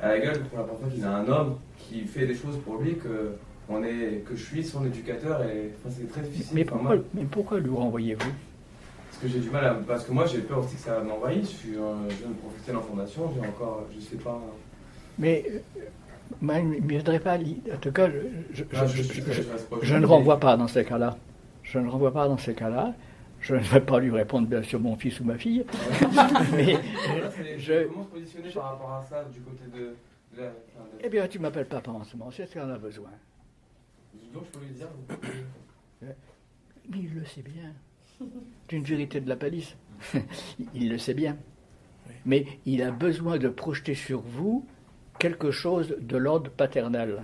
à 0.00 0.08
la 0.08 0.20
gueule 0.20 0.40
pour 0.44 0.58
la 0.58 0.64
première 0.64 0.80
fois 0.80 0.90
qu'il 0.90 1.04
a 1.04 1.16
un 1.16 1.28
homme 1.28 1.56
qui 1.78 2.02
fait 2.02 2.26
des 2.26 2.34
choses 2.34 2.56
pour 2.64 2.78
lui 2.78 2.96
que, 2.96 3.34
on 3.68 3.82
est, 3.82 4.24
que 4.24 4.36
je 4.36 4.44
suis 4.44 4.64
son 4.64 4.86
éducateur. 4.86 5.42
Et 5.42 5.72
c'est 5.90 6.08
très 6.10 6.22
difficile. 6.22 6.52
Mais 6.54 6.64
pourquoi, 6.64 6.96
mais 7.14 7.24
pourquoi 7.24 7.58
lui 7.58 7.70
renvoyez-vous? 7.70 8.30
Parce 9.10 9.22
que 9.22 9.28
j'ai 9.28 9.40
du 9.40 9.50
mal 9.50 9.64
à. 9.66 9.74
Parce 9.74 10.04
que 10.04 10.12
moi, 10.12 10.26
j'ai 10.26 10.38
peur 10.38 10.60
aussi 10.60 10.76
que 10.76 10.82
ça 10.82 11.00
m'envahisse. 11.00 11.50
Je 11.50 11.56
suis 11.56 11.76
un 11.76 12.08
jeune 12.10 12.34
professionnel 12.34 12.82
en 12.82 12.86
formation, 12.86 13.32
j'ai 13.34 13.46
encore. 13.46 13.84
Je 13.94 14.00
sais 14.00 14.16
pas. 14.16 14.40
Mais 15.18 15.44
mais 16.40 16.60
il 16.62 16.82
ne 16.82 16.88
viendrait 16.88 17.20
pas. 17.20 17.36
En 17.36 17.76
tout 17.80 17.92
cas, 17.92 18.08
je, 18.52 18.64
je, 19.82 19.94
ne 19.96 20.06
renvoie 20.06 20.40
pas 20.40 20.56
dans 20.56 20.68
ces 20.68 20.84
cas-là. 20.84 21.16
Je 21.62 21.78
ne 21.78 21.88
renvoie 21.88 22.12
pas 22.12 22.28
dans 22.28 22.38
ces 22.38 22.54
cas-là. 22.54 22.94
Je 23.40 23.54
ne 23.54 23.60
vais 23.60 23.80
pas 23.80 23.98
lui 23.98 24.10
répondre 24.10 24.48
bien 24.48 24.62
sûr 24.62 24.80
mon 24.80 24.96
fils 24.96 25.20
ou 25.20 25.24
ma 25.24 25.36
fille. 25.36 25.66
mais 26.52 26.76
je, 27.58 27.86
comment 27.88 28.04
se 28.04 28.10
positionner 28.10 28.50
par 28.50 28.64
rapport 28.70 28.92
à 28.94 29.02
ça 29.02 29.24
du 29.24 29.40
côté 29.40 29.64
de, 29.74 29.94
Eh 31.02 31.08
bien, 31.08 31.28
tu 31.28 31.38
m'appelles 31.38 31.66
papa 31.66 31.90
en 31.90 32.04
ce 32.04 32.16
moment, 32.16 32.30
c'est 32.30 32.46
ce 32.46 32.54
qu'on 32.54 32.70
a 32.70 32.78
besoin? 32.78 33.10
Donc, 34.32 34.44
je 34.46 34.58
peux 34.58 34.64
lui 34.64 34.72
dire. 34.72 34.88
Mais 36.00 36.98
il 36.98 37.14
le 37.14 37.24
sait 37.24 37.42
bien. 37.42 37.72
C'est 38.68 38.76
une 38.76 38.84
vérité 38.84 39.20
de 39.20 39.28
la 39.28 39.36
palisse. 39.36 39.76
il 40.74 40.88
le 40.88 40.98
sait 40.98 41.14
bien. 41.14 41.36
Mais 42.24 42.46
il 42.64 42.82
a 42.82 42.90
besoin 42.90 43.38
de 43.38 43.48
projeter 43.48 43.94
sur 43.94 44.20
vous 44.20 44.66
quelque 45.18 45.50
chose 45.50 45.96
de 46.00 46.16
l'ordre 46.16 46.50
paternel. 46.50 47.22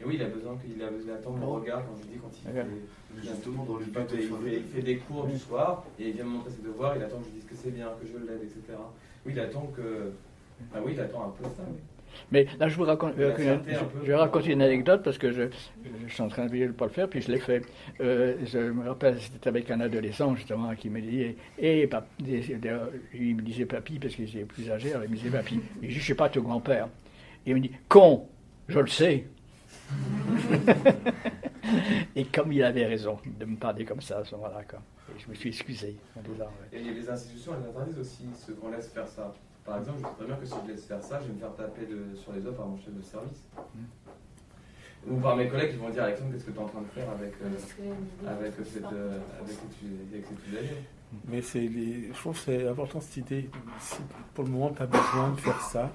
Et 0.00 0.04
oui, 0.04 0.14
il 0.16 0.22
a 0.22 0.28
besoin 0.28 0.56
qu'il 0.56 0.82
a 0.82 0.90
besoin 0.90 1.14
d'attendre 1.14 1.38
mon 1.38 1.54
regard 1.54 1.84
quand 1.86 1.96
je 1.96 2.06
dis 2.08 2.18
quand 2.18 2.30
il 2.44 2.52
fait, 2.52 3.28
justement 3.28 3.64
dans 3.64 3.76
le 3.76 3.84
il, 3.84 4.62
fait, 4.64 4.82
des 4.82 4.96
cours 4.96 5.26
du 5.26 5.38
soir 5.38 5.84
et 5.98 6.08
il 6.08 6.14
vient 6.14 6.24
me 6.24 6.30
montrer 6.30 6.50
ses 6.50 6.62
devoirs, 6.62 6.96
il 6.96 7.02
attend 7.02 7.18
que 7.18 7.26
je 7.26 7.30
dise 7.30 7.44
que 7.44 7.54
c'est 7.54 7.70
bien, 7.70 7.88
que 8.00 8.06
je 8.06 8.18
l'aide, 8.18 8.42
etc. 8.42 8.78
Oui, 9.24 9.32
il 9.34 9.40
attend 9.40 9.70
que. 9.76 10.12
Ah 10.74 10.78
oui, 10.84 10.92
il 10.94 11.00
attend 11.00 11.26
un 11.26 11.30
peu 11.30 11.44
ça, 11.44 11.62
oui. 11.68 11.78
Mais 12.30 12.46
là, 12.58 12.68
je 12.68 12.76
vous 12.76 12.84
raconte, 12.84 13.18
euh, 13.18 13.58
je, 14.02 14.06
vais 14.06 14.14
raconter 14.14 14.52
une 14.52 14.62
anecdote 14.62 15.02
parce 15.02 15.18
que 15.18 15.32
je, 15.32 15.42
je 16.06 16.12
suis 16.12 16.22
en 16.22 16.28
train 16.28 16.46
de 16.46 16.54
ne 16.56 16.68
pas 16.68 16.86
le 16.86 16.90
faire, 16.90 17.08
puis 17.08 17.20
je 17.20 17.30
l'ai 17.30 17.38
fait. 17.38 17.62
Euh, 18.00 18.36
je 18.46 18.58
me 18.58 18.88
rappelle, 18.88 19.20
c'était 19.20 19.48
avec 19.48 19.70
un 19.70 19.80
adolescent 19.80 20.34
justement 20.34 20.74
qui 20.74 20.90
me 20.90 21.00
disait, 21.00 21.36
et 21.58 21.88
il 23.14 23.36
me 23.36 23.42
disait 23.42 23.66
papy 23.66 23.98
parce 23.98 24.14
qu'il 24.14 24.28
était 24.28 24.44
plus 24.44 24.70
âgé, 24.70 24.90
alors 24.90 25.04
il 25.04 25.10
me 25.10 25.16
disait 25.16 25.30
papy. 25.30 25.60
Et 25.82 25.90
je 25.90 25.98
ne 25.98 26.02
suis 26.02 26.14
pas 26.14 26.28
ton 26.28 26.40
grand-père. 26.40 26.88
Il 27.44 27.54
me 27.54 27.60
dit, 27.60 27.72
con, 27.88 28.28
je 28.68 28.78
le 28.78 28.86
sais. 28.86 29.26
et 32.16 32.24
comme 32.26 32.52
il 32.52 32.62
avait 32.62 32.86
raison 32.86 33.18
de 33.38 33.44
me 33.44 33.56
parler 33.56 33.84
comme 33.84 34.00
ça 34.00 34.18
à 34.18 34.24
ce 34.24 34.34
moment-là, 34.36 34.62
je 35.18 35.28
me 35.28 35.34
suis 35.34 35.50
excusé 35.50 35.96
en 36.16 36.22
disant. 36.22 36.50
Et 36.72 36.78
les 36.78 37.08
institutions, 37.08 37.52
elles 37.58 37.68
interdisent 37.68 37.98
aussi 37.98 38.24
ce 38.34 38.52
qu'on 38.52 38.70
laisse 38.70 38.88
faire 38.88 39.08
ça. 39.08 39.34
Par 39.64 39.78
exemple, 39.78 39.98
je 40.02 40.06
sais 40.08 40.14
très 40.16 40.26
bien 40.26 40.36
que 40.36 40.46
si 40.46 40.54
je 40.66 40.72
laisse 40.72 40.84
faire 40.86 41.02
ça, 41.02 41.20
je 41.20 41.28
vais 41.28 41.34
me 41.34 41.38
faire 41.38 41.54
taper 41.54 41.86
sur 42.16 42.32
les 42.32 42.44
offres 42.46 42.56
par 42.58 42.66
mon 42.66 42.76
chef 42.78 42.94
de 42.94 43.02
service. 43.02 43.42
ou 45.08 45.16
par 45.16 45.36
mes 45.36 45.48
collègues 45.48 45.70
qui 45.72 45.76
vont 45.76 45.90
dire 45.90 46.04
Alexandre, 46.04 46.32
qu'est-ce 46.32 46.44
que 46.44 46.50
tu 46.52 46.56
es 46.58 46.60
en 46.62 46.66
train 46.66 46.80
de 46.82 46.86
faire 46.88 47.10
avec, 47.10 47.32
euh, 47.42 47.46
avec, 48.28 48.52
cette, 48.66 48.84
euh, 48.92 49.18
avec, 49.40 49.54
cette, 49.54 49.74
avec 50.12 50.26
cette 50.26 50.48
usagère 50.48 50.76
Mais 51.28 51.42
c'est 51.42 51.60
les, 51.60 52.08
je 52.08 52.12
trouve 52.18 52.34
que 52.36 52.44
c'est 52.44 52.68
important 52.68 53.00
cette 53.00 53.16
idée. 53.18 53.50
Si 53.80 53.96
pour 54.34 54.44
le 54.44 54.50
moment, 54.50 54.70
tu 54.70 54.82
as 54.82 54.86
besoin 54.86 55.30
de 55.30 55.40
faire 55.40 55.60
ça, 55.60 55.90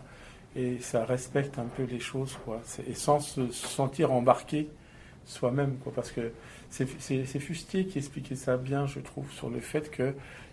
et 0.55 0.80
ça 0.80 1.05
respecte 1.05 1.59
un 1.59 1.65
peu 1.65 1.84
les 1.84 1.99
choses, 1.99 2.38
quoi. 2.43 2.59
C'est- 2.63 2.88
Et 2.88 2.95
sans 2.95 3.20
se 3.20 3.49
sentir 3.51 4.11
embarqué 4.11 4.70
soi-même, 5.26 5.78
quoi. 5.78 5.91
Parce 5.93 6.11
que 6.11 6.32
c'est 6.70 6.88
c'est- 6.99 7.26
c'est 7.26 7.39
Fustier 7.39 7.86
qui 7.86 7.97
expliquait 7.99 8.36
ça 8.36 8.57
bien, 8.57 8.88
je 8.88 8.99
trouve, 8.99 9.30
sur 9.32 9.49
le 9.49 9.59
fait 9.59 9.89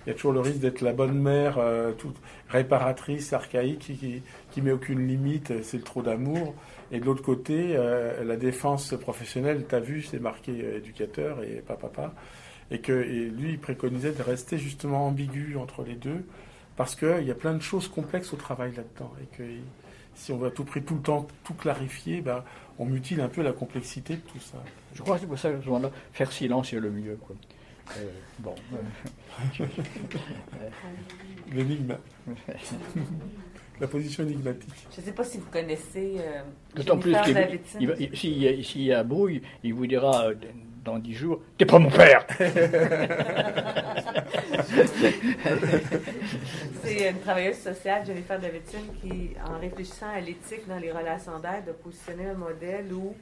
qu'il 0.04 0.12
y 0.12 0.14
a 0.14 0.16
toujours 0.16 0.32
le 0.32 0.40
risque 0.40 0.58
d'être 0.58 0.82
la 0.82 0.92
bonne 0.92 1.18
mère, 1.18 1.56
euh, 1.58 1.92
toute 1.92 2.16
réparatrice, 2.50 3.32
archaïque, 3.32 3.78
qui, 3.78 4.22
qui, 4.50 4.62
met 4.62 4.70
aucune 4.70 5.08
limite, 5.08 5.50
euh, 5.50 5.60
c'est 5.62 5.78
le 5.78 5.82
trop 5.82 6.02
d'amour. 6.02 6.54
Et 6.92 7.00
de 7.00 7.06
l'autre 7.06 7.22
côté, 7.22 7.74
euh, 7.74 8.22
la 8.22 8.36
défense 8.36 8.94
professionnelle, 9.00 9.64
tu 9.66 9.74
as 9.74 9.80
vu, 9.80 10.02
c'est 10.02 10.20
marqué 10.20 10.52
éducateur 10.76 11.42
et 11.42 11.62
pas 11.66 11.74
papa. 11.74 12.12
Et 12.70 12.80
que 12.80 12.92
lui, 12.92 13.52
il 13.52 13.58
préconisait 13.58 14.12
de 14.12 14.22
rester 14.22 14.58
justement 14.58 15.06
ambigu 15.06 15.56
entre 15.56 15.82
les 15.82 15.94
deux, 15.94 16.24
parce 16.76 16.94
qu'il 16.94 17.24
y 17.24 17.30
a 17.30 17.34
plein 17.34 17.54
de 17.54 17.62
choses 17.62 17.88
complexes 17.88 18.32
au 18.32 18.36
travail 18.36 18.72
là-dedans. 18.76 19.12
Et 19.22 19.36
que 19.36 19.42
si 20.14 20.32
on 20.32 20.36
veut 20.36 20.48
à 20.48 20.50
tout 20.50 20.64
prix 20.64 20.82
tout 20.82 20.96
le 20.96 21.02
temps 21.02 21.26
tout 21.44 21.54
clarifier, 21.54 22.20
ben, 22.20 22.44
on 22.78 22.84
mutile 22.84 23.20
un 23.20 23.28
peu 23.28 23.42
la 23.42 23.52
complexité 23.52 24.16
de 24.16 24.20
tout 24.20 24.40
ça. 24.40 24.58
Je 24.94 25.02
crois 25.02 25.16
que 25.16 25.22
c'est 25.22 25.26
pour 25.26 25.38
ça 25.38 25.50
que 25.50 25.88
faire 26.12 26.32
silence 26.32 26.72
est 26.72 26.80
le 26.80 26.90
mieux. 26.90 27.18
Quoi. 27.26 27.36
Euh, 27.98 28.10
bon. 28.38 28.54
L'énigme. 31.52 31.96
la 33.80 33.86
position 33.88 34.24
énigmatique. 34.24 34.72
Je 34.94 35.00
ne 35.00 35.06
sais 35.06 35.12
pas 35.12 35.24
si 35.24 35.38
vous 35.38 35.50
connaissez 35.50 36.16
euh, 36.18 36.42
D'autant 36.74 36.98
plus 36.98 37.14
qu'il 37.24 37.36
y, 37.36 38.48
a- 38.48 38.62
s'il 38.62 38.82
y 38.82 38.92
a 38.92 39.04
brouille, 39.04 39.42
il 39.62 39.74
vous 39.74 39.86
dira 39.86 40.26
euh, 40.28 40.34
dans 40.84 40.98
dix 40.98 41.14
jours 41.14 41.40
T'es 41.58 41.64
pas 41.64 41.78
mon 41.78 41.90
père 41.90 42.26
C'est 46.82 47.10
une 47.10 47.20
travailleuse 47.20 47.58
sociale, 47.58 48.04
Jennifer 48.06 48.38
Davidson, 48.38 48.78
qui, 49.00 49.30
en 49.44 49.58
réfléchissant 49.58 50.10
à 50.14 50.20
l'éthique 50.20 50.68
dans 50.68 50.78
les 50.78 50.92
relations 50.92 51.38
d'aide, 51.38 51.68
a 51.68 51.72
positionné 51.72 52.26
un 52.26 52.34
modèle 52.34 52.92
où 52.92 53.14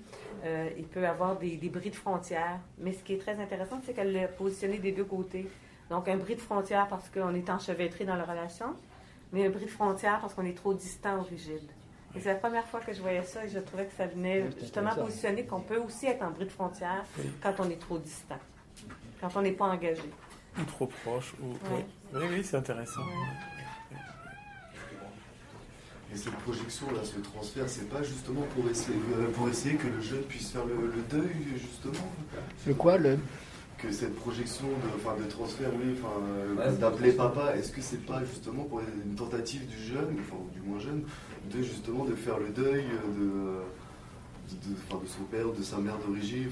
euh, 0.45 0.69
il 0.77 0.85
peut 0.85 1.03
y 1.03 1.07
avoir 1.07 1.37
des, 1.39 1.57
des 1.57 1.69
bris 1.69 1.91
de 1.91 1.95
frontières. 1.95 2.59
Mais 2.79 2.93
ce 2.93 3.03
qui 3.03 3.15
est 3.15 3.19
très 3.19 3.39
intéressant, 3.41 3.81
c'est 3.85 3.93
qu'elle 3.95 4.13
l'a 4.13 4.29
positionné 4.29 4.79
des 4.79 4.93
deux 4.93 5.05
côtés. 5.05 5.49
Donc, 5.91 6.09
un 6.09 6.17
bris 6.17 6.35
de 6.35 6.41
frontière 6.41 6.89
parce 6.89 7.09
qu'on 7.09 7.35
est 7.35 7.49
enchevêtré 7.51 8.05
dans 8.05 8.17
la 8.17 8.25
relation, 8.25 8.75
mais 9.33 9.47
un 9.47 9.51
bris 9.51 9.67
de 9.67 9.71
frontière 9.71 10.19
parce 10.21 10.35
qu'on 10.35 10.45
est 10.47 10.57
trop 10.57 10.75
distant 10.75 11.19
ou 11.19 11.23
rigide. 11.23 11.69
Et 12.15 12.21
c'est 12.21 12.29
la 12.29 12.35
première 12.35 12.67
fois 12.67 12.81
que 12.81 12.93
je 12.93 13.01
voyais 13.01 13.23
ça 13.25 13.45
et 13.45 13.49
je 13.49 13.59
trouvais 13.59 13.87
que 13.87 13.95
ça 13.97 14.07
venait 14.07 14.45
justement 14.61 14.95
positionner 14.95 15.45
qu'on 15.47 15.61
peut 15.61 15.79
aussi 15.79 16.07
être 16.07 16.23
en 16.23 16.31
bris 16.31 16.45
de 16.45 16.51
frontière 16.51 17.05
Oui. 17.19 17.25
quand 17.43 17.55
on 17.59 17.71
est 17.71 17.81
trop 17.81 17.99
distant, 17.99 18.39
quand 19.21 19.31
on 19.37 19.43
n'est 19.43 19.53
pas 19.53 19.67
engagé. 19.67 20.03
Ou 20.59 20.65
trop 20.65 20.87
proche. 20.87 21.33
Ou... 21.43 21.53
Ouais. 21.75 21.87
Oui, 22.15 22.27
oui, 22.31 22.45
c'est 22.45 22.59
intéressant. 22.59 23.01
Ouais. 23.01 23.97
Et 26.13 26.17
cette 26.19 26.35
projection 26.41 26.91
là, 26.93 27.01
ce 27.05 27.19
transfert, 27.21 27.65
c'est 27.67 27.89
pas 27.89 28.03
justement 28.03 28.43
pour 28.55 28.69
essayer, 28.69 28.99
euh, 29.17 29.31
pour 29.33 29.49
essayer 29.49 29.77
que 29.77 29.87
le 29.87 30.01
jeune 30.03 30.21
puisse 30.25 30.51
faire 30.51 30.67
le, 30.67 30.75
le 30.95 31.03
deuil 31.11 31.35
justement? 31.57 32.07
Le 32.67 32.75
quoi 32.75 32.99
le... 32.99 33.19
Que 33.79 33.91
cette 33.91 34.15
projection 34.15 34.67
de, 34.67 34.95
enfin, 34.95 35.17
de 35.21 35.25
transfert, 35.29 35.71
oui, 35.75 35.97
enfin, 35.99 36.13
euh, 36.23 36.55
Ouais, 36.55 36.77
d'appeler 36.77 37.13
papa, 37.13 37.57
est-ce 37.57 37.73
que 37.73 37.81
c'est 37.81 38.05
pas 38.07 38.23
justement 38.25 38.63
pour 38.65 38.81
une 38.81 39.15
tentative 39.17 39.67
du 39.67 39.77
jeune, 39.77 40.17
enfin 40.21 40.37
ou 40.39 40.51
du 40.55 40.61
moins 40.61 40.79
jeune, 40.79 41.03
de 41.51 41.63
justement 41.63 42.05
de 42.05 42.15
faire 42.15 42.39
le 42.39 42.49
deuil 42.51 42.85
de, 42.85 43.25
de, 43.25 43.31
de- 44.71 44.77
enfin, 44.89 45.03
de 45.03 45.09
son 45.09 45.23
père, 45.25 45.47
de 45.57 45.63
sa 45.63 45.79
mère 45.79 45.97
d'origine, 46.07 46.49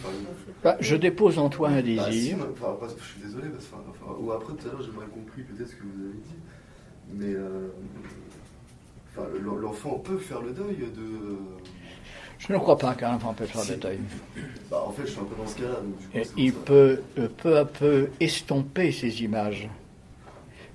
Bah, 0.63 0.77
je 0.81 0.97
dépose 0.97 1.39
en 1.39 1.49
toi 1.49 1.69
un 1.69 1.77
bah, 1.77 1.81
si, 1.81 2.11
désir. 2.11 2.37
enfin, 2.53 2.77
je 2.99 3.05
suis 3.05 3.21
désolé, 3.23 3.49
parce 3.49 3.67
que, 3.67 3.75
enfin, 3.75 3.83
enfin, 3.91 4.17
ou 4.21 4.33
après 4.33 4.55
tout 4.55 4.69
à 4.69 4.73
l'heure 4.73 4.83
j'ai 4.83 4.97
mal 4.99 5.09
compris 5.09 5.43
peut-être 5.43 5.69
ce 5.71 5.75
que 5.75 5.83
vous 5.83 6.05
avez 6.05 6.15
dit, 6.15 6.37
mais 7.15 7.35
euh, 7.35 7.69
enfin, 9.17 9.27
l'enfant 9.61 9.99
peut 10.05 10.19
faire 10.19 10.41
le 10.43 10.53
deuil 10.53 10.77
de. 10.77 11.37
Je 12.39 12.53
ne 12.55 12.59
crois 12.59 12.79
pas 12.79 12.95
qu'un 12.95 13.15
enfant 13.17 13.35
peut 13.35 13.45
faire 13.45 13.61
Si. 13.61 13.73
le 13.73 13.77
deuil. 13.77 13.99
Bah, 14.71 14.83
en 14.87 14.91
fait, 14.93 15.03
je 15.03 15.11
suis 15.11 15.21
un 15.21 15.25
peu 15.25 15.37
dans 15.37 15.47
ce 15.47 15.57
cas-là. 15.57 15.75
donc, 15.75 15.99
du 15.99 16.07
coup, 16.07 16.19
Et 16.19 16.25
c'est 16.25 16.33
il 16.39 16.53
ça. 16.53 16.59
peut 16.65 17.01
euh, 17.19 17.29
peu 17.37 17.59
à 17.59 17.65
peu 17.67 18.09
estomper 18.19 18.93
ces 18.93 19.23
images. 19.23 19.69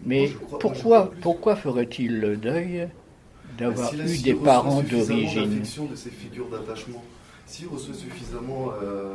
Mais 0.05 0.29
crois- 0.29 0.59
pourquoi, 0.59 1.11
pourquoi 1.21 1.55
ferait-il 1.55 2.19
le 2.19 2.37
deuil 2.37 2.87
d'avoir 3.57 3.89
S'il 3.89 4.01
eu 4.01 4.07
s'il 4.09 4.23
des 4.23 4.33
parents 4.35 4.81
d'origine 4.81 5.59
de 5.61 5.95
ces 5.95 6.09
figures 6.09 6.47
d'attachement, 6.49 7.03
s'il 7.45 7.67
reçoit 7.67 7.93
suffisamment. 7.93 8.71
euh, 8.81 9.13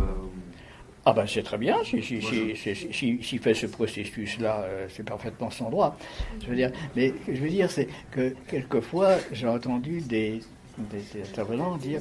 Ah 1.04 1.12
ben 1.14 1.26
c'est 1.26 1.42
très 1.42 1.56
bien, 1.58 1.76
si, 1.84 2.02
si, 2.02 2.20
si, 2.22 2.54
si- 2.92 3.22
s'il 3.22 3.38
fait 3.40 3.54
ce 3.54 3.66
processus-là, 3.66 4.60
euh, 4.64 4.86
c'est 4.90 5.02
parfaitement 5.04 5.50
son 5.50 5.70
droit. 5.70 5.96
Je 6.42 6.46
veux 6.48 6.56
dire, 6.56 6.70
mais 6.94 7.14
je 7.26 7.40
veux 7.40 7.48
dire, 7.48 7.70
c'est 7.70 7.88
que 8.10 8.34
quelquefois, 8.48 9.16
j'ai 9.32 9.48
entendu 9.48 10.00
des, 10.02 10.40
des, 10.78 10.98
des 11.14 11.22
intervenants 11.28 11.76
dire 11.78 12.00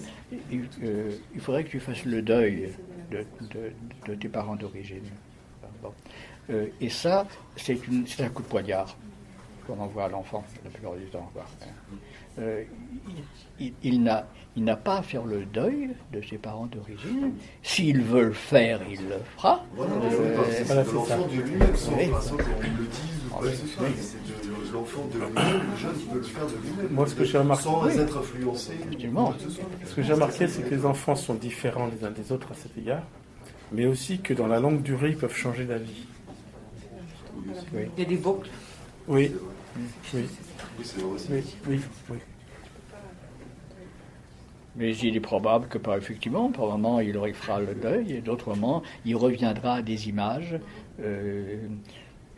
il, 0.51 0.67
euh, 0.83 1.11
il 1.33 1.39
faudrait 1.41 1.63
que 1.63 1.69
tu 1.69 1.79
fasses 1.79 2.03
le 2.05 2.21
deuil 2.21 2.69
de, 3.11 3.19
de- 3.53 3.71
de 4.07 4.15
tes 4.15 4.27
parents 4.27 4.55
d'origine. 4.55 5.03
Bon. 5.81 5.93
Euh, 6.49 6.65
et 6.81 6.89
ça, 6.89 7.25
c'est 7.55 7.79
un 8.19 8.29
coup 8.29 8.41
de 8.41 8.47
poignard 8.47 8.97
qu'on 9.69 9.81
envoie 9.81 10.05
à 10.05 10.09
l'enfant 10.09 10.43
la 10.63 10.69
plupart 10.69 10.95
du 10.95 11.05
temps. 11.05 11.29
quoi. 11.33 11.45
Euh, 12.39 12.63
il- 13.59 13.65
il- 13.67 13.73
il 13.83 14.03
n'a 14.03 14.25
il 14.55 14.63
n'a 14.63 14.75
pas 14.75 14.97
à 14.97 15.01
faire 15.01 15.25
le 15.25 15.45
deuil 15.45 15.91
de 16.11 16.21
ses 16.21 16.37
parents 16.37 16.65
d'origine. 16.65 17.33
S'il 17.63 18.01
veut 18.01 18.25
le 18.25 18.33
faire, 18.33 18.81
il 18.89 19.07
le 19.07 19.15
fera. 19.37 19.63
Voilà, 19.75 19.93
Euh, 19.93 20.43
c'est 20.51 20.67
pas- 20.67 20.83
c'est 20.83 20.93
l'enfant 20.93 21.05
ça. 21.05 21.17
de 21.17 21.41
lui-même, 21.41 21.75
sans 21.75 21.93
Oui. 21.93 22.07
enfin, 22.11 22.21
sans 22.21 22.37
qu'on 22.37 22.43
le 22.43 22.85
dise 22.87 23.25
ou 23.25 23.29
quoi 23.29 23.41
que 23.41 23.45
oui, 23.47 23.55
ce 23.55 23.67
soit. 23.67 23.83
oui. 23.85 23.89
mais 23.95 24.01
C'est 24.01 24.17
de, 24.23 24.67
de 24.67 24.73
l'enfant 24.73 25.01
de 25.13 25.17
lui-même, 25.19 25.61
le 25.71 25.77
jeune 25.77 25.95
peut 26.11 26.17
le 26.17 26.23
faire 26.23 26.45
de 26.47 26.51
lui-même. 26.55 26.87
Moi, 26.91 27.07
ce 27.07 27.15
que 27.15 27.23
j'ai 27.23 27.37
remarqué- 27.37 27.63
Sans 27.63 27.85
Oui. 27.85 27.97
être 27.97 28.17
influencé. 28.17 28.73
Effectivement. 28.73 29.33
Ce 29.85 29.95
que 29.95 30.01
j'ai 30.01 30.13
remarqué, 30.13 30.47
c'est 30.47 30.61
que 30.63 30.75
les 30.75 30.85
enfants 30.85 31.15
sont 31.15 31.35
différents 31.35 31.87
les 31.87 32.03
uns 32.05 32.11
des 32.11 32.31
autres 32.31 32.51
à 32.51 32.55
cet 32.55 32.77
égard, 32.77 33.03
mais 33.71 33.85
aussi 33.85 34.19
que 34.19 34.33
dans 34.33 34.47
la 34.47 34.59
longue 34.59 34.81
durée, 34.81 35.09
ils 35.11 35.17
peuvent 35.17 35.35
changer 35.35 35.65
d'avis. 35.65 36.05
Oui. 37.73 37.83
Il 37.97 38.03
y 38.03 38.05
a 38.05 38.09
des 38.09 38.17
boucles. 38.17 38.49
Oui, 39.07 39.31
Oui, 39.77 39.83
oui, 40.13 40.25
c'est 40.83 41.01
vrai 41.01 41.11
aussi. 41.11 41.27
oui, 41.67 41.79
oui. 42.09 42.17
Mais 44.75 44.95
il 44.97 45.15
est 45.15 45.19
probable 45.19 45.67
que, 45.67 45.77
par, 45.77 45.95
effectivement, 45.97 46.51
par 46.51 46.67
moment, 46.67 46.99
il 46.99 47.13
fera 47.33 47.59
le 47.59 47.73
deuil, 47.75 48.13
et 48.13 48.21
d'autres 48.21 48.49
moments, 48.49 48.81
il 49.05 49.15
reviendra 49.15 49.75
à 49.75 49.81
des 49.81 50.09
images. 50.09 50.55
euh, 51.01 51.67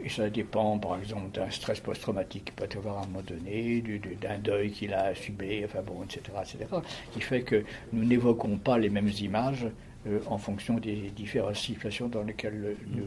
et 0.03 0.09
ça 0.09 0.29
dépend, 0.31 0.79
par 0.79 0.97
exemple, 0.97 1.29
d'un 1.31 1.49
stress 1.51 1.79
post-traumatique 1.79 2.45
qu'il 2.45 2.53
peut 2.55 2.67
avoir 2.77 2.99
à 2.99 3.03
un 3.03 3.05
moment 3.05 3.21
donné, 3.21 3.81
du- 3.81 3.99
du- 3.99 4.15
d'un 4.15 4.39
deuil 4.39 4.71
qu'il 4.71 4.93
a 4.95 5.03
assumé, 5.05 5.63
enfin 5.65 5.81
bon, 5.83 6.03
etc., 6.03 6.21
etc., 6.41 6.65
qui 7.11 7.21
fait 7.21 7.43
que 7.43 7.63
nous 7.93 8.03
n'évoquons 8.03 8.57
pas 8.57 8.79
les 8.79 8.89
mêmes 8.89 9.09
images 9.19 9.67
euh, 10.07 10.19
en 10.25 10.39
fonction 10.39 10.75
des 10.79 11.11
différentes 11.15 11.55
situations 11.57 12.07
dans 12.07 12.23
lesquelles 12.23 12.75
nous, 12.87 13.03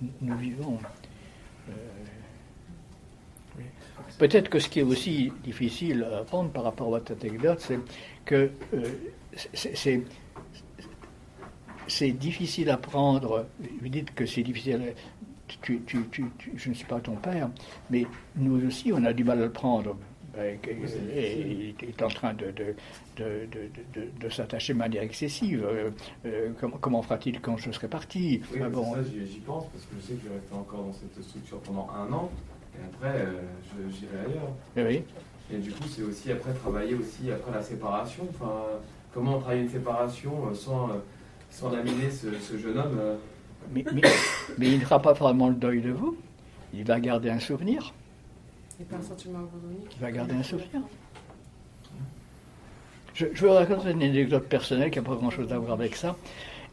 nous- 0.00 0.08
nous 0.22 0.36
vivons. 0.38 0.78
Euh, 1.68 1.72
Oui. 3.58 3.64
Peut-être 4.22 4.48
que 4.50 4.60
ce 4.60 4.68
qui 4.68 4.78
est 4.78 4.84
aussi 4.84 5.32
difficile 5.42 6.06
à 6.12 6.18
apprendre 6.18 6.50
par 6.50 6.62
rapport 6.62 6.86
à 6.86 6.90
votre 6.90 7.10
anecdote, 7.10 7.58
c'est 7.58 7.80
que 8.24 8.50
euh, 8.72 8.84
c'est- 11.88 12.12
difficile 12.12 12.70
à 12.70 12.76
prendre. 12.76 13.46
Vous 13.80 13.88
dites 13.88 14.14
que 14.14 14.24
c'est 14.24 14.44
difficile. 14.44 14.94
Tu, 15.60 15.80
tu- 15.84 16.06
tu- 16.12 16.30
tu- 16.38 16.52
je 16.54 16.68
ne 16.68 16.74
suis 16.74 16.84
pas 16.86 17.00
ton 17.00 17.16
père, 17.16 17.50
mais 17.90 18.06
nous 18.36 18.64
aussi, 18.64 18.92
on 18.92 19.04
a 19.04 19.12
du 19.12 19.24
mal 19.24 19.40
à 19.40 19.46
le 19.46 19.50
prendre. 19.50 19.96
Et 20.38 21.74
il 21.80 21.88
est 21.88 22.00
en 22.02 22.08
train 22.08 22.32
de, 22.32 22.46
de, 22.52 22.74
de, 23.16 23.24
de- 23.50 24.00
de- 24.00 24.08
de 24.20 24.28
s'attacher 24.30 24.72
de 24.72 24.78
manière 24.78 25.02
excessive. 25.02 25.64
Euh, 25.64 25.90
euh, 26.26 26.52
comment, 26.60 26.76
comment 26.80 27.02
fera-t-il 27.02 27.40
quand 27.40 27.56
je 27.56 27.72
serai 27.72 27.88
parti? 27.88 28.40
Oui, 28.52 28.60
Ah 28.62 28.64
c'est 28.66 28.70
bon, 28.70 28.94
ça, 28.94 29.00
j'y 29.02 29.40
pense 29.40 29.64
parce 29.66 29.84
que 29.84 29.96
je 29.96 30.06
sais 30.06 30.14
que 30.14 30.28
je 30.28 30.32
rester 30.32 30.54
encore 30.54 30.84
dans 30.84 30.92
cette 30.92 31.20
structure 31.24 31.58
pendant 31.62 31.88
un 31.90 32.10
an 32.12 32.30
et 32.74 32.84
après 32.84 33.20
euh, 33.20 33.40
je- 33.64 33.96
j'irai 33.96 34.18
ailleurs. 34.26 34.52
oui. 34.76 35.02
Et 35.52 35.58
du 35.58 35.70
coup, 35.70 35.84
c'est 35.88 36.02
aussi 36.02 36.32
après 36.32 36.52
travailler 36.54 36.94
aussi 36.94 37.30
après 37.30 37.52
la 37.52 37.62
séparation. 37.62 38.26
Enfin, 38.30 38.52
comment 39.12 39.38
travailler 39.38 39.62
une 39.62 39.68
séparation 39.70 40.46
euh, 40.50 40.54
sans, 40.54 40.88
euh, 40.90 40.92
sans 41.50 41.70
laminer 41.70 42.10
ce, 42.10 42.32
ce 42.38 42.56
jeune 42.56 42.78
homme 42.78 42.98
Mais, 43.74 43.84
mais- 43.92 44.00
mais 44.58 44.68
il 44.68 44.78
ne 44.78 44.84
fera 44.84 45.00
pas 45.02 45.12
vraiment 45.12 45.48
le 45.48 45.54
deuil 45.54 45.82
de 45.82 45.90
vous. 45.90 46.16
Il 46.72 46.84
va 46.84 46.98
garder 47.00 47.28
un 47.28 47.38
souvenir. 47.40 47.92
Il 48.78 48.86
n'y 48.86 48.90
a 48.90 48.94
pas 48.94 49.02
un 49.04 49.06
sentiment 49.06 49.40
abandonnique. 49.40 49.94
Il 49.94 50.00
va 50.00 50.10
garder 50.10 50.34
un 50.34 50.42
souvenir. 50.42 50.80
Je, 53.14 53.26
je 53.34 53.44
vais 53.44 53.52
raconter 53.58 53.90
une 53.90 54.02
anecdote 54.02 54.48
personnelle 54.48 54.90
qui 54.90 54.98
n'a 54.98 55.04
pas 55.04 55.14
grand-chose 55.16 55.52
à 55.52 55.58
voir 55.58 55.72
avec 55.74 55.96
ça, 55.96 56.16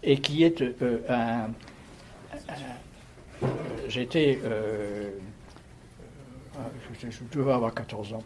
et 0.04 0.20
qui 0.22 0.44
est 0.44 0.62
euh, 0.62 1.00
un. 1.10 1.50
un- 2.34 3.48
J'étais. 3.90 4.40
euh, 4.46 5.10
je, 7.02 7.10
je 7.10 7.20
devais 7.32 7.52
avoir 7.52 7.74
14 7.74 8.14
ans 8.14 8.24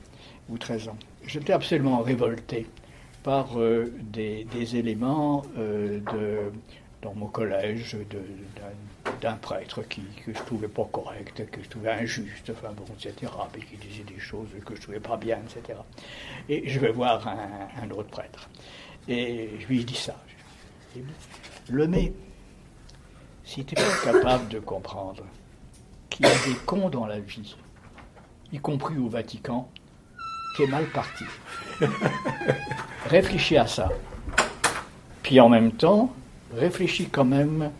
ou 0.50 0.58
13 0.58 0.90
ans. 0.90 0.98
J'étais 1.26 1.54
absolument 1.54 2.00
révolté 2.00 2.68
par 3.24 3.58
euh, 3.58 3.92
des, 4.02 4.76
éléments 4.76 5.44
euh, 5.58 6.00
dans 7.02 7.14
mon 7.16 7.28
collège 7.28 7.98
d'un- 9.22 9.36
prêtre 9.38 9.82
qui, 9.84 10.02
que 10.26 10.34
je 10.34 10.40
trouvais 10.44 10.68
pas 10.68 10.86
correct, 10.92 11.50
que 11.50 11.62
je 11.64 11.70
trouvais 11.70 11.92
injuste, 11.92 12.52
enfin 12.52 12.74
bon, 12.74 12.84
etc. 12.94 13.32
Et 13.58 13.60
qui 13.62 13.78
disait 13.78 14.04
des 14.04 14.20
choses 14.20 14.50
que 14.66 14.76
je 14.76 14.82
trouvais 14.82 15.00
pas 15.00 15.16
bien, 15.16 15.40
etc. 15.40 15.80
Et 16.50 16.68
je 16.68 16.80
vais 16.80 16.92
voir 16.92 17.26
un, 17.28 17.90
autre 17.92 18.10
prêtre. 18.10 18.50
Et 19.08 19.52
je 19.60 19.68
lui 19.68 19.86
dis 19.86 19.96
ça. 19.96 20.16
Le 21.70 21.88
mais, 21.88 22.14
si 23.46 23.64
tu 23.64 23.76
n'es 23.76 23.82
pas 23.82 24.12
capable 24.12 24.50
de 24.50 24.60
comprendre 24.60 25.24
qu'il 26.10 26.26
y 26.26 26.30
a 26.30 26.46
des 26.46 26.56
cons 26.66 26.90
dans 26.90 27.06
la 27.06 27.20
vie, 27.20 27.56
y 28.54 28.60
compris 28.60 28.98
au 28.98 29.10
Vatican, 29.10 29.68
qui 30.56 30.64
est 30.64 30.68
mal 30.68 30.86
parti. 30.86 31.26
réfléchis 33.10 33.58
à 33.58 33.68
ça. 33.68 33.90
Puis 35.24 35.40
en 35.40 35.50
même 35.50 35.72
temps, 35.72 36.14
réfléchis 36.56 37.08
quand 37.10 37.26
même 37.26 37.72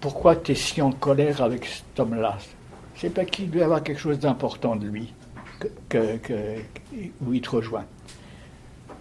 pourquoi 0.00 0.36
tu 0.36 0.52
es 0.52 0.54
si 0.54 0.80
en 0.82 0.92
colère 0.92 1.42
avec 1.42 1.66
cet 1.66 1.98
homme-là? 2.00 2.38
C'est 2.96 3.10
pas 3.10 3.24
qu'il 3.24 3.50
doit 3.50 3.64
avoir 3.64 3.82
quelque 3.82 4.00
chose 4.00 4.18
d'important 4.18 4.76
de 4.76 4.86
lui, 4.86 5.12
que- 5.88 6.16
que- 6.18 6.58
où 7.24 7.32
il 7.32 7.40
te 7.40 7.50
rejoint. 7.50 7.84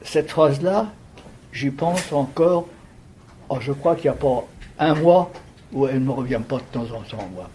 Cette 0.03 0.31
phrase-là, 0.31 0.87
j'y 1.53 1.69
pense 1.69 2.11
encore, 2.11 2.67
oh, 3.49 3.57
je 3.59 3.71
crois 3.71 3.95
qu'il 3.95 4.09
n'y 4.09 4.15
a 4.15 4.19
pas 4.19 4.43
un 4.79 4.95
mois 4.95 5.31
où 5.73 5.87
elle 5.87 5.99
ne 5.99 6.05
me 6.05 6.11
revient 6.11 6.41
pas 6.47 6.57
de 6.57 6.63
temps 6.71 6.85
en 6.95 7.01
temps, 7.01 7.29
moi. 7.35 7.49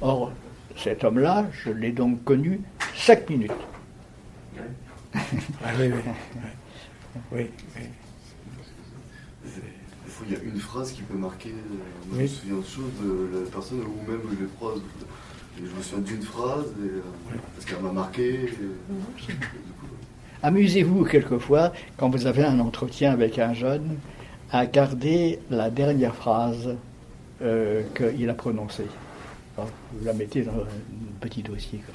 Or, 0.00 0.30
cet 0.76 1.04
homme-là, 1.04 1.46
je 1.64 1.70
l'ai 1.70 1.92
donc 1.92 2.22
connu 2.24 2.60
cinq 2.94 3.28
minutes. 3.30 3.52
Ah 5.14 5.70
oui, 5.78 5.90
oui. 5.92 6.00
Oui, 7.30 7.50
oui. 7.76 7.82
Il 10.26 10.32
y 10.32 10.36
a 10.36 10.42
une 10.42 10.58
phrase 10.60 10.92
qui 10.92 11.02
peut 11.02 11.18
marquer. 11.18 11.50
euh, 11.50 12.08
moi, 12.08 12.18
Oui. 12.18 12.18
Je 12.18 12.22
me 12.22 12.28
souviens 12.28 12.56
de 12.56 12.64
choses 12.64 12.92
de 13.02 13.40
la 13.44 13.50
personne 13.50 13.80
ou 13.80 14.10
même 14.10 14.20
les 14.30 14.46
phrases. 14.58 14.80
Et 15.58 15.66
je 15.66 15.76
me 15.76 15.82
souviens 15.82 16.04
d'une 16.04 16.22
phrase 16.22 16.66
et, 16.82 16.86
euh, 16.88 17.00
parce 17.54 17.66
qu'elle 17.66 17.82
m'a 17.82 17.92
marqué. 17.92 18.44
et- 18.44 18.46
coup, 18.46 19.86
Amusez-vous 20.42 21.04
quelquefois, 21.04 21.72
quand 21.98 22.08
vous 22.08 22.26
avez 22.26 22.44
un 22.44 22.60
entretien 22.60 23.12
avec 23.12 23.38
un 23.38 23.52
jeune, 23.52 23.96
à 24.50 24.64
garder 24.66 25.38
la 25.50 25.70
dernière 25.70 26.14
phrase 26.14 26.76
euh, 27.42 27.82
qu'il 27.96 28.30
a 28.30 28.34
prononcée. 28.34 28.86
Alors, 29.56 29.70
vous 29.92 30.04
la 30.04 30.12
mettez 30.12 30.42
dans 30.42 30.52
un 30.52 30.66
petit 31.20 31.42
dossier. 31.42 31.78
quoi. 31.80 31.94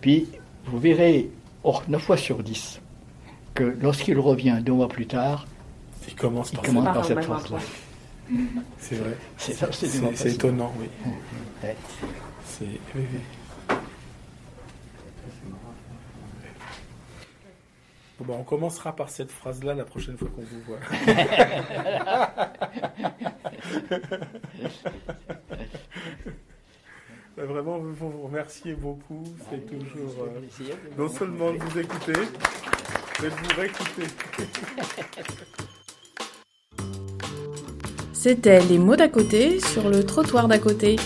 Puis, 0.00 0.28
vous 0.66 0.78
verrez, 0.78 1.30
oh, 1.64 1.80
9 1.88 2.02
fois 2.02 2.16
sur 2.16 2.42
10, 2.42 2.80
que 3.54 3.76
lorsqu'il 3.80 4.18
revient 4.18 4.58
deux 4.62 4.72
mois 4.72 4.88
plus 4.88 5.06
tard, 5.06 5.46
Il 6.08 6.14
commence 6.14 6.50
il 6.52 6.56
par 6.56 6.64
commence 6.64 7.06
cette 7.06 7.22
phrase-là. 7.22 7.58
C'est 8.78 8.96
vrai. 8.96 9.16
C'est 9.36 10.26
étonnant, 10.32 10.72
oui. 10.78 10.88
Ouais. 11.62 11.76
C'est 12.44 12.64
oui, 12.64 12.78
oui. 12.94 13.04
Bon, 18.18 18.24
bah, 18.24 18.34
on 18.38 18.44
commencera 18.44 18.96
par 18.96 19.10
cette 19.10 19.30
phrase-là 19.30 19.74
la 19.74 19.84
prochaine 19.84 20.16
fois 20.16 20.28
qu'on 20.34 20.42
vous 20.42 20.60
voit. 20.62 20.78
Bah, 27.36 27.44
Vraiment, 27.44 27.78
vous 27.78 27.92
vous 27.92 28.22
remercier 28.22 28.74
beaucoup. 28.74 29.22
C'est 29.50 29.66
toujours 29.66 30.24
euh, 30.24 30.40
non 30.96 31.08
seulement 31.08 31.52
de 31.52 31.58
vous 31.58 31.78
écouter, 31.78 32.14
mais 33.22 33.28
de 33.28 33.34
vous 33.34 33.60
réécouter. 33.60 34.06
C'était 38.14 38.60
Les 38.60 38.78
mots 38.78 38.96
d'à 38.96 39.08
côté 39.08 39.60
sur 39.60 39.90
le 39.90 40.04
trottoir 40.04 40.48
d'à 40.48 40.58
côté. 40.58 40.96